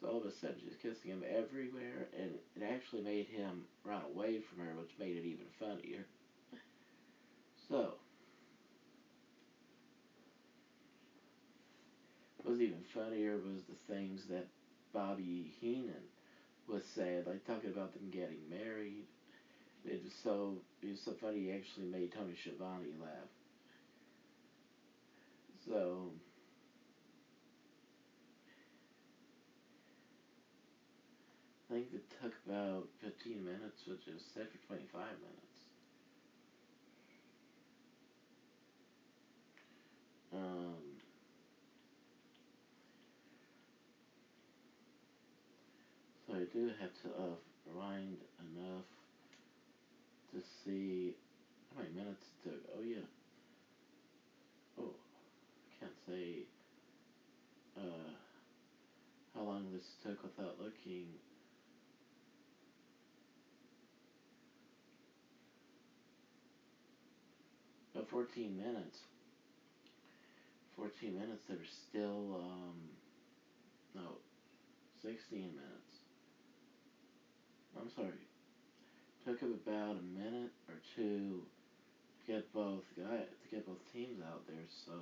So 0.00 0.08
all 0.08 0.18
of 0.18 0.24
a 0.24 0.30
sudden 0.30 0.58
she's 0.60 0.76
kissing 0.76 1.10
him 1.10 1.24
everywhere, 1.26 2.06
and 2.12 2.38
it 2.56 2.62
actually 2.62 3.02
made 3.02 3.26
him 3.26 3.66
run 3.84 4.02
away 4.02 4.38
from 4.40 4.58
her, 4.58 4.74
which 4.74 4.98
made 4.98 5.16
it 5.16 5.24
even 5.24 5.46
funnier. 5.58 6.06
So, 7.68 7.96
what 12.36 12.50
was 12.50 12.60
even 12.60 12.82
funnier 12.82 13.38
was 13.38 13.64
the 13.64 13.74
things 13.92 14.26
that 14.26 14.46
Bobby 14.92 15.52
Heenan 15.60 16.08
was 16.68 16.84
saying, 16.84 17.24
like 17.26 17.44
talking 17.44 17.70
about 17.70 17.92
them 17.92 18.10
getting 18.10 18.48
married. 18.48 19.04
It 19.84 20.02
was 20.02 20.12
so 20.12 20.62
it 20.82 20.90
was 20.90 21.00
so 21.00 21.12
funny. 21.12 21.40
He 21.40 21.52
actually 21.52 21.86
made 21.86 22.12
Tony 22.12 22.34
Schiavone 22.34 22.94
laugh. 23.00 23.28
So 25.66 26.10
I 31.68 31.74
think 31.74 31.92
it 31.92 32.04
took 32.20 32.34
about 32.46 32.86
15 33.00 33.44
minutes, 33.44 33.86
which 33.86 34.06
is 34.06 34.22
set 34.22 34.48
for 34.52 34.58
25 34.68 35.18
minutes. 35.20 35.58
Um, 40.32 40.78
so 46.26 46.34
I 46.34 46.44
do 46.52 46.70
have 46.80 46.92
to 47.02 47.08
uh, 47.08 47.34
rewind 47.66 48.18
enough 48.40 48.86
to 50.32 50.40
see 50.64 51.14
how 51.74 51.82
many 51.82 51.94
minutes 51.94 52.24
it 52.44 52.48
took. 52.48 52.60
Oh 52.76 52.80
yeah. 52.82 53.06
Oh, 54.78 54.92
I 54.92 55.80
can't 55.80 55.98
say 56.06 56.44
uh, 57.76 58.10
how 59.34 59.42
long 59.42 59.70
this 59.72 59.94
took 60.02 60.22
without 60.22 60.56
looking. 60.58 61.06
About 67.94 68.08
14 68.08 68.56
minutes. 68.56 68.98
14 70.76 71.14
minutes, 71.14 71.42
there 71.46 71.58
were 71.58 71.64
still, 71.64 72.40
um, 72.40 72.76
no, 73.94 74.16
16 75.02 75.40
minutes. 75.54 75.92
I'm 77.78 77.90
sorry. 77.94 78.31
Took 79.26 79.40
him 79.40 79.54
about 79.64 79.96
a 79.98 80.18
minute 80.18 80.50
or 80.68 80.74
two 80.96 81.42
to 82.26 82.32
get 82.32 82.52
both 82.52 82.82
guys, 82.96 83.28
to 83.42 83.48
get 83.54 83.66
both 83.66 83.78
teams 83.92 84.20
out 84.20 84.46
there, 84.48 84.66
so 84.84 84.92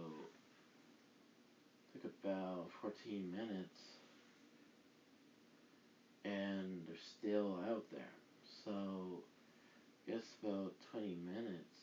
took 1.92 2.04
about 2.22 2.66
14 2.82 3.32
minutes 3.32 3.80
and 6.24 6.82
they're 6.86 6.96
still 7.18 7.58
out 7.70 7.84
there. 7.90 8.12
So, 8.64 9.22
I 10.06 10.12
guess 10.12 10.24
about 10.42 10.72
20 10.92 11.16
minutes 11.24 11.80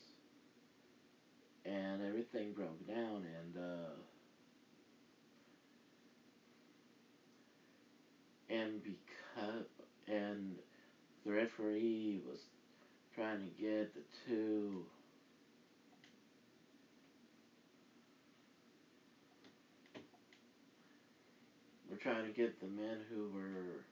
and 1.65 2.01
everything 2.01 2.53
broke 2.53 2.87
down 2.87 3.25
and 3.25 3.57
uh 3.57 3.95
and 8.49 8.81
because 8.83 9.65
and 10.07 10.55
the 11.27 11.33
referee 11.33 12.21
was 12.25 12.39
trying 13.13 13.39
to 13.39 13.61
get 13.61 13.93
the 13.93 14.01
two 14.25 14.81
we're 21.89 21.97
trying 21.97 22.23
to 22.23 22.29
get 22.29 22.57
the 22.61 22.67
men 22.67 22.99
who 23.09 23.27
were 23.35 23.83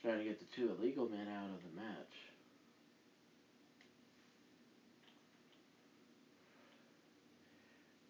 trying 0.00 0.18
to 0.18 0.24
get 0.24 0.38
the 0.38 0.44
two 0.54 0.70
illegal 0.70 1.08
men 1.08 1.26
out 1.26 1.50
of 1.50 1.58
the 1.64 1.76
match. 1.76 2.30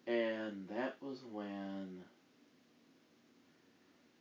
And 0.05 0.67
that 0.69 0.93
was 1.01 1.17
when 1.31 2.03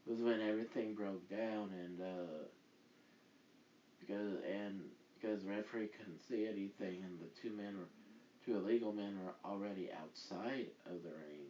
was 0.08 0.22
when 0.22 0.40
everything 0.40 0.94
broke 0.94 1.28
down 1.28 1.70
and 1.84 2.00
uh 2.00 2.44
because 4.00 4.36
and 4.48 4.80
because 5.14 5.42
the 5.42 5.50
referee 5.50 5.88
couldn't 5.98 6.20
see 6.28 6.46
anything 6.46 7.02
and 7.04 7.20
the 7.20 7.28
two 7.42 7.52
men 7.54 7.76
were 7.76 7.88
two 8.44 8.56
illegal 8.56 8.92
men 8.92 9.18
were 9.22 9.34
already 9.44 9.90
outside 9.92 10.66
of 10.86 11.02
the 11.02 11.10
ring. 11.10 11.44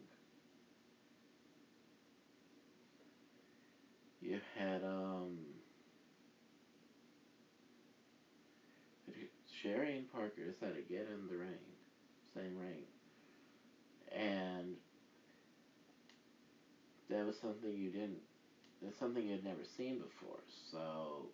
You 4.21 4.39
had 4.57 4.83
um 4.83 5.37
Sherri 9.61 9.95
and 9.97 10.11
Parker 10.11 10.45
decided 10.45 10.87
to 10.87 10.93
get 10.93 11.07
in 11.07 11.27
the 11.27 11.35
ring, 11.35 11.59
same 12.33 12.55
ring, 12.57 12.83
and 14.11 14.75
that 17.09 17.25
was 17.25 17.35
something 17.41 17.73
you 17.73 17.89
didn't. 17.89 18.28
That's 18.81 18.97
something 18.97 19.25
you'd 19.25 19.43
never 19.43 19.63
seen 19.77 19.99
before. 19.99 20.39
So, 20.71 21.27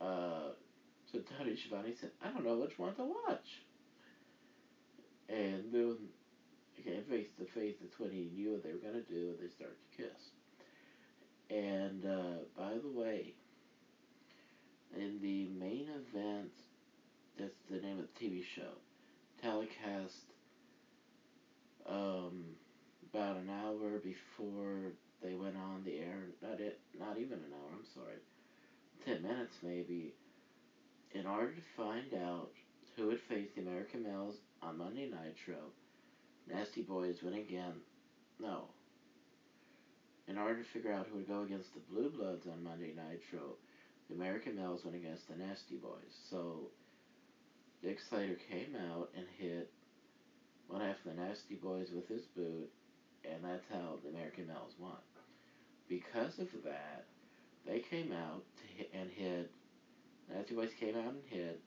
uh, 0.00 0.52
so 1.10 1.18
Tony 1.36 1.56
Schiavone 1.56 1.94
said, 2.00 2.12
"I 2.22 2.30
don't 2.30 2.44
know 2.44 2.56
which 2.56 2.78
one 2.78 2.94
to 2.94 3.04
watch." 3.04 3.62
And 5.28 5.72
then, 5.72 5.96
okay, 6.78 7.02
face 7.02 7.28
to 7.38 7.44
face, 7.44 7.76
that's 7.80 7.98
when 7.98 8.10
he 8.10 8.30
knew 8.34 8.52
what 8.52 8.62
they 8.62 8.72
were 8.72 8.78
gonna 8.78 9.02
do, 9.02 9.30
and 9.30 9.38
they 9.38 9.48
started 9.48 9.76
to 9.90 10.02
kiss. 10.02 10.30
And 11.50 12.04
uh, 12.04 12.44
by 12.56 12.74
the 12.74 12.88
way, 12.88 13.34
in 14.96 15.20
the 15.20 15.48
main 15.48 15.88
event, 15.88 16.52
that's 17.38 17.58
the 17.70 17.80
name 17.80 17.98
of 17.98 18.06
the 18.14 18.26
TV 18.26 18.42
show, 18.44 18.72
telecast 19.40 20.32
um, 21.88 22.44
about 23.12 23.36
an 23.36 23.50
hour 23.50 23.98
before 23.98 24.92
they 25.22 25.34
went 25.34 25.56
on 25.56 25.82
the 25.84 25.98
air. 25.98 26.28
Not 26.42 26.60
it, 26.60 26.80
not 26.98 27.18
even 27.18 27.38
an 27.38 27.52
hour. 27.52 27.70
I'm 27.72 27.84
sorry, 27.94 28.18
ten 29.04 29.22
minutes 29.22 29.54
maybe. 29.62 30.14
In 31.12 31.26
order 31.26 31.52
to 31.52 31.62
find 31.76 32.12
out 32.22 32.50
who 32.96 33.06
would 33.06 33.20
face 33.28 33.48
the 33.54 33.62
American 33.62 34.02
Males 34.02 34.36
on 34.62 34.78
Monday 34.78 35.06
Nitro, 35.06 35.72
Nasty 36.46 36.82
Boys 36.82 37.22
win 37.22 37.34
again. 37.34 37.72
No. 38.40 38.64
In 40.26 40.36
order 40.36 40.62
to 40.62 40.68
figure 40.68 40.92
out 40.92 41.06
who 41.10 41.16
would 41.16 41.28
go 41.28 41.42
against 41.42 41.72
the 41.72 41.80
Blue 41.90 42.10
Bloods 42.10 42.46
on 42.46 42.62
Monday 42.62 42.92
Nitro, 42.94 43.56
the 44.08 44.14
American 44.14 44.56
Males 44.56 44.84
went 44.84 44.96
against 44.96 45.28
the 45.28 45.36
Nasty 45.36 45.76
Boys. 45.76 46.12
So 46.30 46.68
Dick 47.82 47.98
Slater 48.00 48.36
came 48.50 48.76
out 48.90 49.10
and 49.16 49.26
hit 49.38 49.70
one 50.66 50.82
half 50.82 50.96
of 51.04 51.16
the 51.16 51.22
Nasty 51.22 51.54
Boys 51.54 51.88
with 51.94 52.08
his 52.08 52.26
boot, 52.36 52.70
and 53.34 53.44
that's 53.44 53.66
how 53.72 53.96
the 54.02 54.10
American 54.10 54.46
Males 54.46 54.74
won. 54.78 54.96
Because 55.88 56.38
of 56.38 56.48
that, 56.64 57.04
they 57.66 57.80
came 57.80 58.12
out 58.12 58.44
hit 58.76 58.90
and 58.94 59.10
hit. 59.10 59.50
Nasty 60.32 60.54
Boys 60.54 60.70
came 60.78 60.96
out 60.96 61.14
and 61.14 61.22
hit 61.26 61.60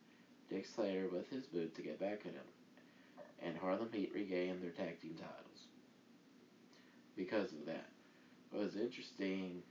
Dick 0.50 0.66
Slater 0.66 1.08
with 1.12 1.30
his 1.30 1.46
boot 1.46 1.76
to 1.76 1.82
get 1.82 2.00
back 2.00 2.22
at 2.26 2.34
him, 2.34 2.50
and 3.42 3.58
Harlem 3.58 3.90
Heat 3.92 4.12
regained 4.14 4.62
their 4.62 4.72
tag 4.72 5.02
team 5.02 5.16
titles. 5.16 5.68
Because 7.16 7.52
of 7.54 7.66
that, 7.66 7.90
what 8.52 8.64
was 8.64 8.76
interesting 8.76 9.64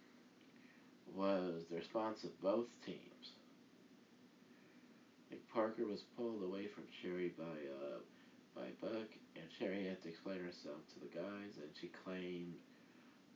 was 1.15 1.65
the 1.71 1.77
response 1.77 2.25
of 2.25 2.41
both 2.41 2.67
teams. 2.85 3.33
Parker 5.53 5.85
was 5.85 6.05
pulled 6.17 6.43
away 6.45 6.69
from 6.69 6.85
Sherri 7.03 7.35
by 7.37 7.45
uh, 7.45 7.99
by 8.55 8.69
Buck, 8.81 9.11
and 9.37 9.45
Sherri 9.59 9.87
had 9.87 10.03
to 10.03 10.09
explain 10.09 10.41
herself 10.41 10.81
to 10.95 11.01
the 11.01 11.13
guys, 11.15 11.57
and 11.57 11.71
she 11.81 11.91
claimed 12.05 12.55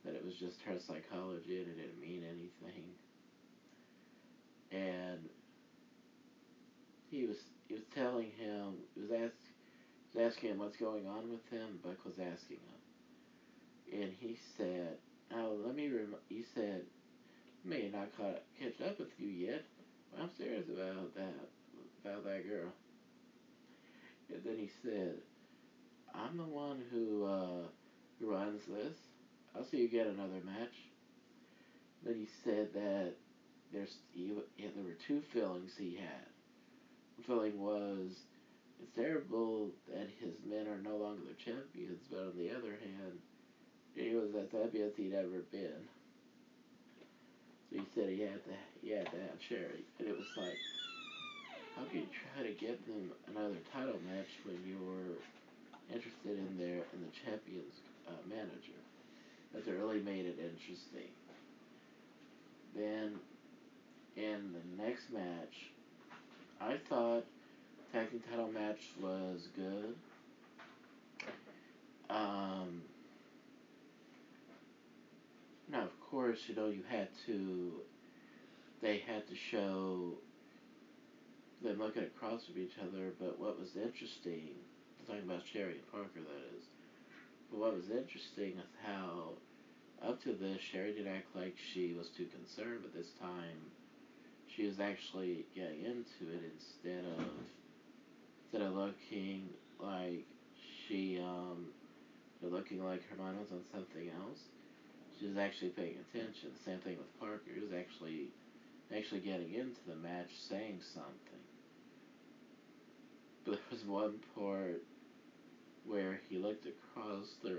that 0.03 0.13
it 0.13 0.23
was 0.23 0.35
just 0.35 0.61
her 0.61 0.77
psychology 0.79 1.61
and 1.61 1.67
it 1.67 1.77
didn't 1.77 1.99
mean 1.99 2.23
anything. 2.23 2.85
And 4.71 5.29
he 7.09 7.25
was 7.25 7.37
he 7.67 7.73
was 7.73 7.83
telling 7.95 8.29
him 8.37 8.75
he 8.93 9.01
was 9.01 9.11
ask, 9.11 9.33
he 10.11 10.19
was 10.19 10.33
asking 10.33 10.51
him 10.51 10.59
what's 10.59 10.77
going 10.77 11.07
on 11.07 11.31
with 11.31 11.45
him. 11.49 11.79
Buck 11.83 12.03
was 12.05 12.19
asking 12.19 12.57
him, 12.61 14.01
and 14.01 14.13
he 14.19 14.37
said, 14.57 14.97
"Now 15.31 15.49
let 15.65 15.75
me 15.75 15.89
rem-, 15.89 16.15
he 16.29 16.43
said, 16.53 16.81
may 17.63 17.89
not 17.89 18.15
caught, 18.17 18.41
catch 18.59 18.81
up 18.81 18.99
with 18.99 19.13
you 19.17 19.29
yet. 19.29 19.63
I'm 20.19 20.29
serious 20.37 20.65
about 20.69 21.15
that 21.15 21.49
about 22.03 22.23
that 22.25 22.47
girl." 22.47 22.71
And 24.33 24.43
then 24.43 24.57
he 24.57 24.69
said, 24.83 25.15
I'm 26.13 26.37
the 26.37 26.43
one 26.43 26.81
who, 26.91 27.25
uh, 27.25 27.67
runs 28.21 28.61
this. 28.67 28.95
I'll 29.55 29.65
see 29.65 29.77
you 29.77 29.87
get 29.87 30.07
another 30.07 30.41
match. 30.45 30.75
Then 32.03 32.15
he 32.15 32.27
said 32.43 32.73
that 32.73 33.13
there's 33.73 33.95
there 34.15 34.83
were 34.83 34.97
two 35.07 35.21
feelings 35.33 35.71
he 35.77 35.95
had. 35.95 36.27
One 37.17 37.25
feeling 37.25 37.59
was 37.59 38.11
it's 38.81 38.95
terrible 38.95 39.71
that 39.89 40.07
his 40.19 40.35
men 40.47 40.67
are 40.67 40.81
no 40.81 40.97
longer 40.97 41.21
the 41.27 41.43
champions, 41.43 42.01
but 42.11 42.19
on 42.19 42.37
the 42.37 42.51
other 42.51 42.71
hand, 42.71 43.19
he 43.95 44.13
was 44.13 44.35
as 44.35 44.51
happy 44.51 44.81
as 44.81 44.91
he'd 44.95 45.13
ever 45.13 45.43
been. 45.51 45.87
So 47.69 47.79
he 47.79 47.85
said 47.95 48.09
he 48.09 48.21
had 48.21 48.43
to 48.43 48.55
he 48.81 48.91
had 48.91 49.05
to 49.11 49.17
have 49.17 49.39
Sherri, 49.47 49.85
and 49.99 50.07
it 50.07 50.17
was 50.17 50.27
like 50.37 50.57
how 51.75 51.83
can 51.85 51.99
you 51.99 52.07
try 52.33 52.43
to 52.43 52.53
get 52.53 52.85
them 52.87 53.11
another 53.27 53.57
title 53.73 53.99
match 54.07 54.31
when 54.45 54.57
you're 54.65 55.19
interested 55.91 56.39
in 56.39 56.57
their 56.57 56.87
in 56.93 56.99
the 57.03 57.11
champion's 57.25 57.75
uh, 58.07 58.11
manager? 58.29 58.79
That 59.53 59.71
really 59.71 60.01
made 60.01 60.25
it 60.25 60.37
interesting. 60.39 61.11
Then 62.75 63.15
in 64.15 64.53
the 64.53 64.83
next 64.83 65.11
match, 65.11 65.71
I 66.59 66.77
thought 66.89 67.25
tag 67.91 68.11
team 68.11 68.21
title 68.29 68.51
match 68.51 68.79
was 69.01 69.47
good. 69.55 69.95
Um, 72.09 72.81
now, 75.71 75.83
of 75.83 75.99
course, 76.09 76.39
you 76.47 76.55
know 76.55 76.67
you 76.67 76.83
had 76.87 77.09
to. 77.25 77.71
They 78.81 79.01
had 79.07 79.27
to 79.27 79.35
show 79.35 80.13
them 81.65 81.79
looking 81.79 82.03
across 82.03 82.45
from 82.45 82.61
each 82.61 82.77
other, 82.81 83.13
but 83.19 83.39
what 83.39 83.59
was 83.59 83.75
interesting, 83.75 84.53
talking 85.07 85.23
about 85.23 85.41
Sherri 85.51 85.81
and 85.81 85.91
Parker, 85.91 86.21
that 86.21 86.57
is, 86.57 86.63
but 87.49 87.59
what 87.59 87.75
was 87.75 87.89
interesting 87.89 88.57
is 88.57 88.71
how, 88.85 89.33
up 90.05 90.21
to 90.23 90.33
this, 90.33 90.61
Sherri 90.71 90.93
didn't 90.93 91.13
act 91.13 91.35
like 91.35 91.55
she 91.73 91.93
was 91.93 92.09
too 92.17 92.27
concerned, 92.27 92.81
but 92.83 92.93
this 92.93 93.11
time, 93.19 93.59
she 94.55 94.65
was 94.65 94.79
actually 94.79 95.45
getting 95.55 95.83
into 95.83 96.31
it 96.31 96.53
instead 96.53 97.03
of, 97.17 97.25
instead 98.45 98.61
of 98.61 98.75
looking 98.75 99.49
like 99.79 100.25
she, 100.87 101.19
um, 101.19 101.67
looking 102.41 102.83
like 102.83 103.01
her 103.09 103.17
mind 103.17 103.39
was 103.39 103.51
on 103.51 103.61
something 103.73 104.09
else. 104.21 104.39
She 105.19 105.27
was 105.27 105.37
actually 105.37 105.69
paying 105.69 105.97
attention. 106.09 106.51
Same 106.63 106.79
thing 106.79 106.97
with 106.97 107.19
Parker. 107.19 107.49
He 107.53 107.61
was 107.61 107.73
actually 107.73 108.29
actually 108.95 109.21
getting 109.21 109.53
into 109.53 109.81
the 109.87 109.95
match 109.95 110.29
saying 110.49 110.79
something. 110.93 111.44
There 113.45 113.55
was 113.69 113.85
one 113.85 114.19
part 114.33 114.81
where 115.85 116.19
he 116.29 116.37
looked 116.37 116.65
across 116.65 117.35
the 117.43 117.53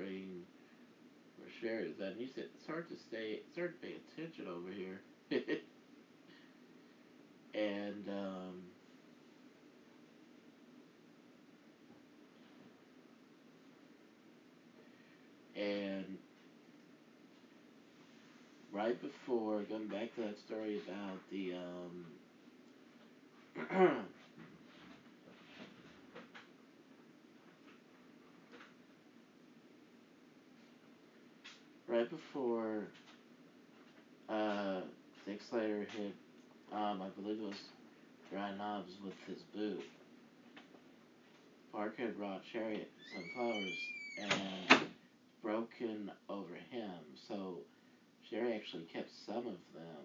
Sherri 1.61 1.89
was 1.89 2.01
at, 2.01 2.13
and 2.13 2.21
he 2.21 2.27
said, 2.27 2.49
"It's 2.55 2.67
hard 2.67 2.89
to 2.89 2.97
stay, 2.97 3.41
it's 3.47 3.57
hard 3.57 3.81
to 3.81 3.87
pay 3.87 3.95
attention 3.95 4.49
over 4.49 4.71
here." 4.71 5.01
and 7.55 8.09
um, 8.09 8.63
and 15.55 16.19
right 18.73 19.01
before 19.01 19.63
going 19.63 19.87
back 19.87 20.15
to 20.17 20.21
that 20.23 20.39
story 20.39 20.81
about 20.87 21.19
the 21.31 21.55
um, 21.55 22.05
right 31.97 32.11
before 32.11 32.89
uh, 34.29 34.81
Dick 35.25 35.41
Slater 35.49 35.87
hit, 35.97 36.15
um, 36.71 37.01
I 37.01 37.09
believe 37.19 37.39
it 37.41 37.47
was 37.47 37.61
Brian 38.31 38.59
Knobbs 38.59 38.93
with 39.03 39.15
his 39.27 39.43
boot. 39.55 39.83
Parker 41.73 42.03
had 42.03 42.19
brought 42.19 42.43
Sherri 42.53 42.87
some 43.15 43.25
flowers 43.35 43.79
and 44.19 44.89
broken 45.43 46.11
over 46.29 46.55
him, 46.71 46.99
so 47.29 47.59
Sherri 48.29 48.53
actually 48.55 48.85
kept 48.93 49.11
some 49.25 49.47
of 49.47 49.61
them, 49.75 50.05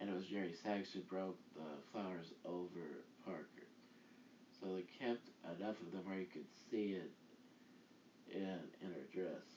and 0.00 0.10
it 0.10 0.14
was 0.14 0.26
Jerry 0.26 0.52
Sags 0.62 0.88
who 0.92 1.00
broke 1.00 1.38
the 1.54 1.90
flowers 1.90 2.26
over 2.44 2.84
Parker. 3.24 3.66
So 4.60 4.74
they 4.74 4.84
kept 4.98 5.26
enough 5.58 5.76
of 5.80 5.92
them 5.92 6.02
where 6.04 6.18
you 6.18 6.26
could 6.26 6.46
see 6.70 6.98
it 6.98 7.10
in 8.34 8.58
in 8.82 8.88
her 8.88 9.06
dress. 9.14 9.55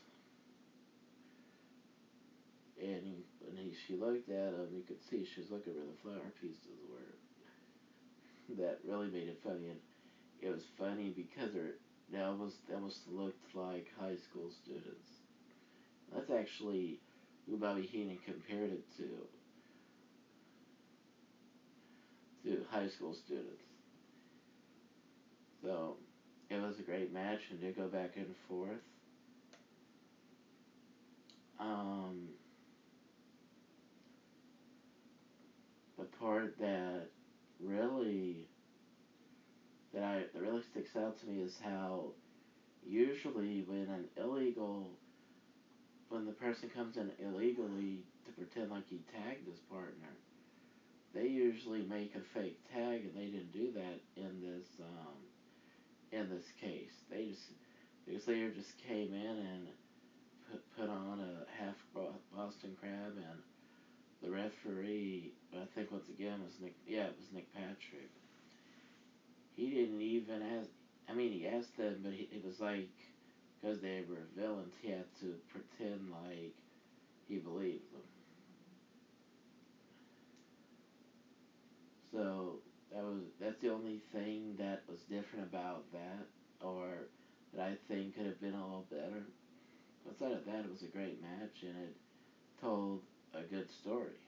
And 2.82 3.04
he, 3.04 3.26
when 3.42 3.58
he, 3.58 3.74
she 3.88 3.98
looked 3.98 4.30
at 4.30 4.54
him, 4.54 4.68
you 4.74 4.84
could 4.88 5.02
see 5.02 5.26
she 5.26 5.42
was 5.42 5.52
looking 5.52 5.74
where 5.76 5.86
the 5.86 6.02
flower 6.02 6.32
pieces 6.40 6.80
were. 6.90 7.16
That 8.58 8.80
really 8.88 9.10
made 9.10 9.28
it 9.28 9.40
funny, 9.44 9.70
and 9.70 9.80
it 10.42 10.50
was 10.50 10.64
funny 10.78 11.14
because 11.16 11.54
her, 11.54 11.76
they 12.12 12.20
almost 12.22 12.58
almost 12.74 13.02
looked 13.12 13.54
like 13.54 13.88
high 14.00 14.16
school 14.16 14.50
students. 14.64 15.12
That's 16.14 16.32
actually 16.32 17.00
who 17.48 17.58
Bobby 17.58 17.84
Heenan 17.84 18.18
compared 18.26 18.72
it 18.72 18.84
to. 18.98 19.08
To 22.46 22.64
high 22.72 22.88
school 22.88 23.14
students. 23.14 23.62
So 25.62 25.98
it 26.50 26.60
was 26.60 26.80
a 26.80 26.84
great 26.84 27.14
match 27.14 27.42
and 27.52 27.60
did 27.60 27.76
go 27.76 27.88
back 27.88 28.14
and 28.16 28.34
forth. 28.48 28.82
um, 31.60 32.30
the 35.98 36.06
part 36.20 36.58
that 36.60 37.10
really 37.60 38.48
that 39.94 40.04
I 40.04 40.24
that 40.34 40.42
really 40.42 40.64
sticks 40.72 40.96
out 40.96 41.20
to 41.20 41.28
me 41.28 41.40
is 41.40 41.60
how 41.64 42.12
usually 42.86 43.64
when 43.68 43.90
an 43.90 44.06
illegal 44.18 44.90
when 46.10 46.26
the 46.26 46.32
person 46.34 46.70
comes 46.70 46.98
in 46.98 47.12
illegally 47.20 48.04
to 48.26 48.32
pretend 48.32 48.72
like 48.72 48.88
he 48.90 49.02
tagged 49.14 49.48
his 49.48 49.60
partner, 49.70 50.10
they 51.14 51.28
usually 51.28 51.86
make 51.86 52.16
a 52.16 52.22
fake 52.34 52.60
tag, 52.74 53.06
and 53.06 53.16
they 53.16 53.28
didn't 53.28 53.54
do 53.54 53.72
that 53.74 54.00
in 54.16 54.42
this 54.42 54.68
um, 54.82 55.18
in 56.12 56.30
this 56.30 56.46
case. 56.60 56.94
They 57.10 57.28
just 57.28 57.52
the 58.08 58.20
Slater 58.20 58.52
just 58.52 58.78
came 58.88 59.14
in 59.14 59.38
and 59.38 59.68
put 60.52 60.62
put 60.78 60.90
on 60.90 61.20
a 61.20 61.46
half 61.62 61.76
Boston 62.36 62.76
crab, 62.80 63.14
and 63.16 63.40
the 64.22 64.30
referee, 64.30 65.34
I 65.54 65.66
think 65.66 65.92
once 65.92 66.10
again 66.10 66.42
was 66.44 66.60
Nick. 66.60 66.74
Yeah, 66.86 67.06
it 67.08 67.16
was 67.18 67.32
Nick 67.32 67.52
Patrick. 67.54 68.10
He 69.56 69.70
didn't 69.70 70.02
even 70.02 70.42
ask. 70.42 70.70
I 71.08 71.14
mean, 71.14 71.32
he 71.32 71.46
asked 71.46 71.76
them, 71.78 72.00
but 72.02 72.14
he, 72.14 72.28
it 72.32 72.44
was 72.44 72.60
like 72.60 72.90
because 73.60 73.80
they 73.82 74.02
were 74.02 74.26
villains, 74.36 74.76
he 74.82 74.90
had 74.90 75.06
to 75.20 75.38
pretend 75.50 76.12
like 76.12 76.54
he 77.28 77.38
believed 77.38 77.92
them. 77.94 78.02
So 82.12 82.60
that 82.92 83.04
was 83.04 83.24
that's 83.40 83.60
the 83.60 83.70
only 83.70 84.00
thing 84.12 84.56
that 84.58 84.82
was 84.88 85.04
different 85.04 85.44
about 85.44 85.84
that, 85.92 86.26
or 86.62 87.08
that 87.54 87.62
I 87.62 87.76
think 87.88 88.14
could 88.16 88.26
have 88.26 88.40
been 88.40 88.54
a 88.54 88.66
little 88.66 88.86
better. 88.90 89.24
Outside 90.08 90.32
of 90.34 90.46
that, 90.46 90.64
it 90.64 90.70
was 90.70 90.82
a 90.84 90.88
great 90.88 91.22
match 91.22 91.64
and 91.64 91.76
it 91.78 91.94
told 92.60 93.02
a 93.34 93.42
good 93.44 93.70
story. 93.72 94.20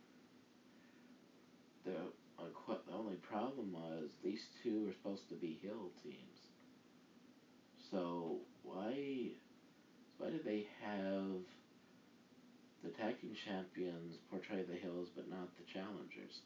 The 1.86 1.98
the 2.68 2.94
only 2.94 3.16
problem 3.16 3.74
was 3.74 4.10
these 4.24 4.46
two 4.64 4.86
were 4.86 4.94
supposed 4.94 5.30
to 5.30 5.36
be 5.36 5.60
hill 5.62 5.92
teams. 6.04 6.40
So 7.90 8.38
why 8.64 9.32
why 10.18 10.30
did 10.30 10.46
they 10.46 10.68
have 10.84 11.42
the 12.84 12.90
team 12.90 13.36
champions 13.46 14.18
portray 14.30 14.64
the 14.64 14.76
hills 14.76 15.10
but 15.16 15.30
not 15.30 15.50
the 15.58 15.64
challengers? 15.72 16.42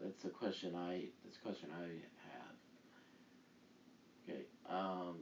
That's 0.00 0.24
a 0.24 0.30
question 0.30 0.74
I 0.74 1.04
that's 1.24 1.36
a 1.36 1.40
question 1.40 1.68
I 1.72 1.84
have. 2.32 2.56
Okay. 4.24 4.44
Um, 4.68 5.16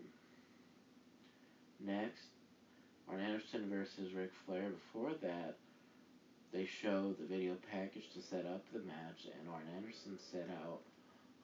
next, 1.81 2.29
Arn 3.09 3.21
Anderson 3.21 3.68
versus 3.68 4.12
Ric 4.14 4.31
Flair. 4.47 4.71
Before 4.71 5.12
that, 5.23 5.57
they 6.53 6.66
show 6.66 7.14
the 7.18 7.26
video 7.26 7.57
package 7.70 8.11
to 8.14 8.22
set 8.22 8.46
up 8.46 8.64
the 8.72 8.80
match, 8.80 9.26
and 9.26 9.48
Arn 9.48 9.66
Anderson 9.76 10.18
said 10.32 10.48
how 10.48 10.78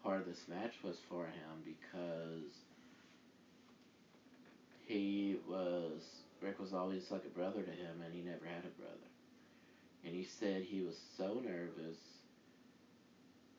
hard 0.03 0.27
this 0.27 0.47
match 0.49 0.75
was 0.83 0.97
for 1.09 1.25
him 1.25 1.65
because 1.65 2.53
he 4.87 5.37
was 5.49 6.03
Ric 6.41 6.61
was 6.61 6.73
always 6.73 7.11
like 7.11 7.25
a 7.25 7.37
brother 7.37 7.63
to 7.63 7.71
him, 7.71 8.03
and 8.05 8.15
he 8.15 8.21
never 8.21 8.45
had 8.45 8.65
a 8.65 8.81
brother. 8.81 9.09
And 10.05 10.15
he 10.15 10.25
said 10.25 10.63
he 10.63 10.83
was 10.83 10.97
so 11.17 11.41
nervous 11.45 11.99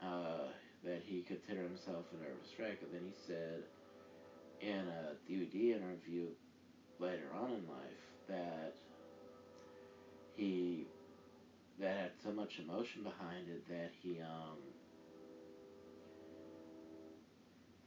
uh, 0.01 0.47
that 0.83 1.01
he 1.05 1.21
considered 1.21 1.67
himself 1.67 2.05
a 2.13 2.23
nervous 2.23 2.51
wreck. 2.59 2.77
And 2.81 2.93
then 2.93 3.01
he 3.05 3.13
said 3.25 3.63
in 4.61 4.87
a 4.87 5.15
DVD 5.29 5.75
interview 5.75 6.27
later 6.99 7.29
on 7.35 7.51
in 7.51 7.67
life 7.67 8.05
that 8.27 8.75
he 10.35 10.85
that 11.80 11.95
had 11.95 12.11
so 12.23 12.32
much 12.32 12.59
emotion 12.59 13.03
behind 13.03 13.47
it 13.47 13.67
that 13.67 13.91
he 14.01 14.19
um 14.21 14.57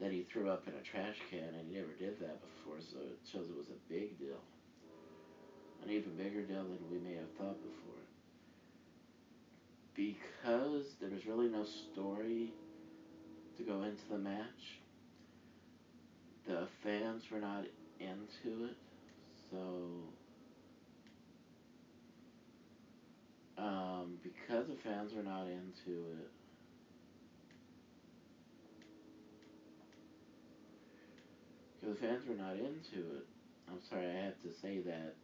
that 0.00 0.12
he 0.12 0.22
threw 0.22 0.48
up 0.48 0.66
in 0.66 0.74
a 0.74 0.82
trash 0.82 1.18
can 1.30 1.54
and 1.58 1.68
he 1.68 1.76
never 1.76 1.92
did 1.98 2.18
that 2.20 2.40
before 2.40 2.80
so 2.80 2.98
it 2.98 3.18
shows 3.30 3.46
it 3.48 3.56
was 3.56 3.68
a 3.68 3.92
big 3.92 4.18
deal. 4.18 4.40
An 5.82 5.90
even 5.90 6.14
bigger 6.16 6.42
deal 6.42 6.64
than 6.64 6.78
we 6.90 6.98
may 6.98 7.16
have 7.16 7.30
thought 7.38 7.56
before. 7.62 8.00
Because 9.94 10.94
there 11.00 11.10
was 11.10 11.26
really 11.26 11.48
no 11.48 11.64
story 11.64 12.52
to 13.56 13.62
go 13.62 13.82
into 13.82 14.08
the 14.10 14.18
match 14.18 14.80
the 16.46 16.66
fans 16.82 17.24
were 17.30 17.40
not 17.40 17.64
into 18.00 18.64
it 18.64 18.76
so 19.50 19.58
um, 23.60 24.18
because 24.22 24.66
the 24.68 24.76
fans 24.82 25.12
were 25.14 25.22
not 25.22 25.46
into 25.46 26.00
it, 26.18 26.30
because 31.80 31.98
the 31.98 32.06
fans 32.06 32.22
were 32.26 32.36
not 32.36 32.54
into 32.54 33.06
it, 33.16 33.26
I'm 33.68 33.80
sorry 33.88 34.06
I 34.06 34.24
had 34.24 34.40
to 34.42 34.48
say 34.62 34.80
that 34.80 35.14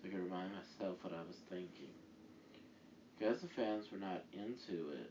so 0.00 0.08
I 0.08 0.10
could 0.10 0.22
remind 0.22 0.50
myself 0.52 0.96
what 1.02 1.12
I 1.12 1.22
was 1.26 1.36
thinking. 1.48 1.94
Because 3.18 3.40
the 3.40 3.48
fans 3.56 3.86
were 3.90 3.98
not 3.98 4.22
into 4.32 4.90
it, 4.90 5.10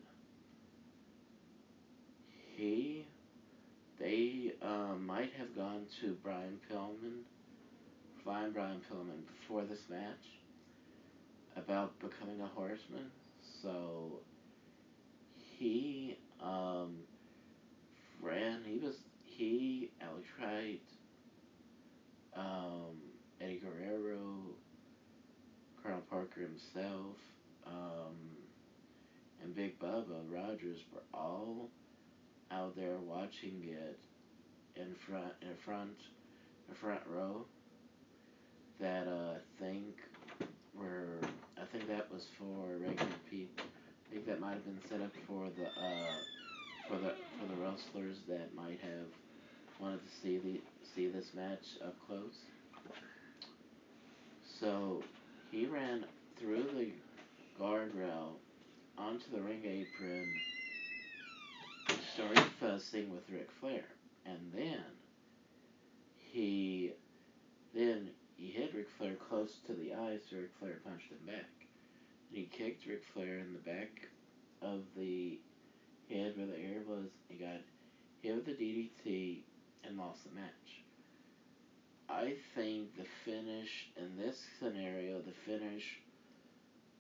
he, 2.56 3.08
they 4.00 4.54
um, 4.62 5.06
might 5.06 5.32
have 5.40 5.56
gone 5.56 5.86
to 6.02 6.16
Brian 6.22 6.60
Pillman, 6.70 7.24
find 8.24 8.54
Brian 8.54 8.82
Pillman 8.92 9.26
before 9.42 9.64
this 9.64 9.82
match 9.90 10.36
about 11.56 11.98
becoming 12.00 12.42
a 12.42 12.48
horseman. 12.48 13.12
So 13.62 14.20
he 15.58 16.18
um, 16.42 16.96
ran. 18.22 18.62
He 18.66 18.80
was 18.80 18.96
he 19.24 19.92
Alex 20.02 20.28
Wright, 20.40 20.82
um, 22.36 22.98
Eddie 23.42 23.62
Guerrero, 23.62 24.56
Colonel 25.82 26.02
Parker 26.10 26.42
himself, 26.42 27.18
um, 27.68 28.16
and 29.44 29.56
Big 29.56 29.80
Bubba 29.80 30.22
Rogers 30.30 30.80
were 30.94 31.04
all 31.14 31.70
out 32.52 32.76
there 32.76 32.98
watching 32.98 33.62
it 33.68 34.00
in 34.76 34.94
front 35.08 35.34
in 35.42 35.56
front 35.64 35.98
in 36.70 36.76
front 36.76 37.02
row 37.08 37.46
that 38.80 39.08
uh, 39.08 39.40
think 39.60 39.96
were 40.74 41.20
I 41.66 41.78
think 41.78 41.88
that 41.90 42.12
was 42.14 42.28
for 42.38 42.78
regular 42.78 43.12
people. 43.30 43.66
I 44.08 44.14
think 44.14 44.28
that 44.28 44.40
might 44.40 44.54
have 44.54 44.66
been 44.66 44.80
set 44.88 45.02
up 45.02 45.12
for 45.28 45.48
the 45.58 45.66
uh, 45.82 46.14
for 46.88 46.98
the 46.98 47.14
for 47.40 47.48
the 47.48 47.60
wrestlers 47.60 48.18
that 48.28 48.54
might 48.56 48.80
have 48.82 49.08
wanted 49.80 50.00
to 50.06 50.12
see 50.22 50.38
the 50.38 50.62
see 50.94 51.08
this 51.08 51.34
match 51.34 51.66
up 51.84 51.96
close. 52.06 52.36
So 54.60 55.02
he 55.52 55.66
ran 55.66 56.06
through 56.40 56.68
the 56.78 56.90
guardrail 57.60 58.34
onto 58.98 59.32
the 59.32 59.42
ring 59.42 59.64
apron, 59.66 60.40
started 62.14 62.44
fussing 62.60 63.12
with 63.12 63.24
Ric 63.32 63.50
Flair, 63.60 63.86
and 64.28 64.38
then 64.54 64.84
he 66.32 66.92
then 67.74 68.12
he 68.38 68.48
hit 68.48 68.74
Ric 68.74 68.88
Flair 68.98 69.16
close 69.16 69.58
to 69.68 69.74
the 69.74 69.94
eyes, 69.94 70.22
so 70.30 70.38
Ric 70.38 70.52
Flair 70.60 70.80
punched 70.84 71.10
him 71.10 71.26
back. 71.26 71.50
And 72.30 72.38
he 72.38 72.44
kicked 72.46 72.86
Ric 72.86 73.04
Flair 73.14 73.40
in 73.40 73.54
the 73.54 73.60
back 73.60 74.10
of 74.62 74.82
the 74.98 75.40
head 76.10 76.34
where 76.36 76.48
the 76.48 76.60
air 76.60 76.82
was. 76.88 77.08
He 77.30 77.36
got 77.36 77.62
hit 78.22 78.36
with 78.36 78.46
the 78.46 78.52
DDT 78.52 79.40
and 79.84 79.98
lost 79.98 80.24
the 80.26 80.36
match. 80.36 80.84
I 82.10 82.36
think 82.54 82.96
the 82.98 83.06
finish 83.24 83.90
in 83.98 84.16
this 84.18 84.46
scenario, 84.60 85.22
the 85.22 85.32
finish 85.46 86.00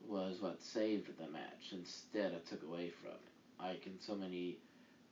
was 0.07 0.41
what 0.41 0.61
saved 0.63 1.09
the 1.17 1.27
match. 1.27 1.73
Instead, 1.73 2.31
it 2.31 2.47
took 2.47 2.63
away 2.63 2.91
from 3.01 3.11
it. 3.11 3.19
Like 3.59 3.85
in 3.85 3.99
so 3.99 4.15
many 4.15 4.57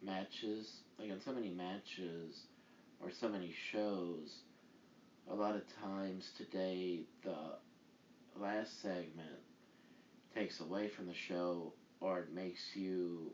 matches, 0.01 0.77
like 0.99 1.09
in 1.09 1.21
so 1.21 1.31
many 1.31 1.49
matches 1.49 2.43
or 3.01 3.11
so 3.11 3.29
many 3.29 3.53
shows, 3.71 4.41
a 5.29 5.33
lot 5.33 5.55
of 5.55 5.61
times 5.81 6.29
today 6.37 7.01
the 7.23 8.39
last 8.39 8.81
segment 8.81 9.39
takes 10.35 10.59
away 10.59 10.89
from 10.89 11.07
the 11.07 11.13
show 11.13 11.73
or 12.01 12.19
it 12.19 12.33
makes 12.33 12.61
you 12.75 13.31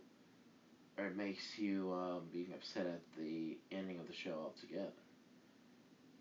or 0.98 1.07
it 1.07 1.18
makes 1.18 1.57
you 1.57 1.94
um, 1.94 2.24
being 2.32 2.52
upset 2.53 2.86
at 2.86 3.02
the 3.18 3.57
ending 3.72 3.99
of 3.99 4.07
the 4.07 4.14
show 4.14 4.34
altogether 4.34 4.91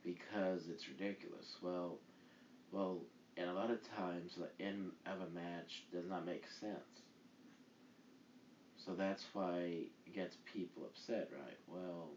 because 0.04 0.62
it's 0.68 0.84
ridiculous. 0.88 1.56
Well, 1.62 1.98
well, 2.70 3.00
and 3.36 3.50
a 3.50 3.52
lot 3.52 3.70
of 3.70 3.78
times 3.96 4.32
the 4.36 4.64
end 4.64 4.92
of 5.06 5.20
a 5.20 5.30
match 5.34 5.84
does 5.92 6.04
not 6.08 6.24
make 6.24 6.44
sense. 6.60 7.02
So 8.86 8.94
that's 8.94 9.24
why 9.32 9.86
it 10.06 10.14
gets 10.14 10.36
people 10.54 10.84
upset, 10.84 11.30
right? 11.32 11.58
Well, 11.66 12.10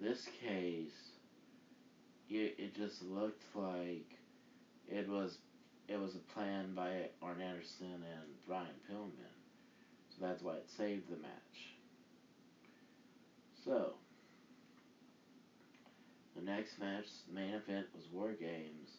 this 0.00 0.28
case, 0.42 1.05
it, 2.28 2.54
it 2.58 2.74
just 2.74 3.02
looked 3.02 3.42
like 3.54 4.16
it 4.88 5.08
was 5.08 5.38
it 5.88 6.00
was 6.00 6.16
a 6.16 6.32
plan 6.32 6.74
by 6.74 7.08
Arn 7.22 7.40
Anderson 7.40 7.92
and 7.92 8.26
Brian 8.46 8.66
Pillman. 8.90 9.36
So 10.10 10.26
that's 10.26 10.42
why 10.42 10.54
it 10.54 10.68
saved 10.76 11.08
the 11.08 11.16
match. 11.16 11.74
So 13.64 13.94
the 16.34 16.42
next 16.42 16.78
match, 16.78 17.06
main 17.32 17.54
event 17.54 17.86
was 17.94 18.04
War 18.12 18.32
Games. 18.32 18.90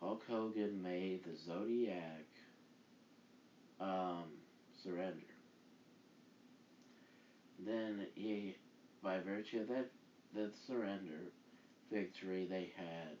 Hulk 0.00 0.22
Hogan 0.28 0.82
made 0.82 1.24
the 1.24 1.36
Zodiac 1.36 2.26
um, 3.80 4.24
surrender. 4.82 5.14
Then 7.64 8.06
he, 8.14 8.56
by 9.02 9.18
virtue 9.18 9.60
of 9.60 9.68
that, 9.68 9.90
that 10.34 10.52
surrender 10.66 11.32
victory 11.92 12.46
they 12.48 12.72
had, 12.76 13.16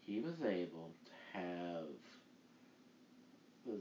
he 0.00 0.20
was 0.20 0.34
able 0.42 0.90
to 1.04 1.38
have 1.38 1.84
to 3.64 3.78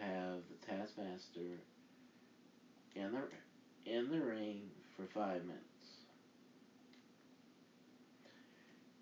have 0.00 0.38
the 0.50 0.66
Taskmaster 0.66 1.60
in 2.94 3.12
the 3.12 3.90
in 3.90 4.10
the 4.10 4.24
ring 4.24 4.62
for 4.96 5.04
five 5.14 5.42
minutes. 5.44 5.62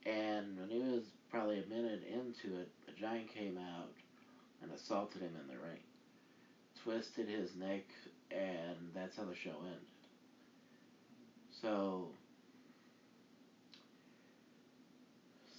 And 0.06 0.58
when 0.58 0.68
he 0.68 0.78
was 0.78 1.04
probably 1.30 1.62
a 1.62 1.66
minute 1.66 2.02
into 2.06 2.58
it, 2.58 2.68
a 2.88 3.00
giant 3.00 3.32
came 3.32 3.56
out 3.56 3.90
and 4.62 4.70
assaulted 4.72 5.22
him 5.22 5.32
in 5.40 5.48
the 5.48 5.60
ring, 5.62 5.80
twisted 6.82 7.28
his 7.28 7.54
neck, 7.56 7.84
and 8.30 8.76
that's 8.94 9.16
how 9.16 9.24
the 9.24 9.34
show 9.34 9.56
ended. 9.62 9.80
So, 11.62 12.08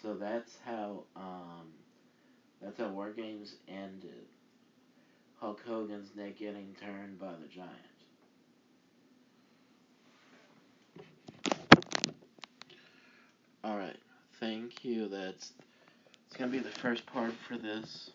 so 0.06 0.14
that's 0.14 0.56
how 0.64 1.04
um, 1.16 1.66
that's 2.62 2.78
how 2.80 2.90
War 2.90 3.10
Games 3.10 3.56
ended. 3.68 4.28
Hulk 5.40 5.60
Hogan's 5.66 6.10
neck 6.16 6.38
getting 6.38 6.76
turned 6.80 7.20
by 7.20 7.32
the 7.32 7.48
Giant. 7.48 7.72
All 13.64 13.78
right, 13.78 13.98
thank 14.40 14.86
you. 14.86 15.08
That's 15.08 15.54
it's 16.28 16.38
gonna 16.38 16.52
be 16.52 16.60
the 16.60 16.70
first 16.70 17.08
part 17.08 17.34
for 17.48 17.58
this. 17.58 18.12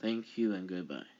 Thank 0.00 0.38
you 0.38 0.54
and 0.54 0.66
goodbye. 0.66 1.17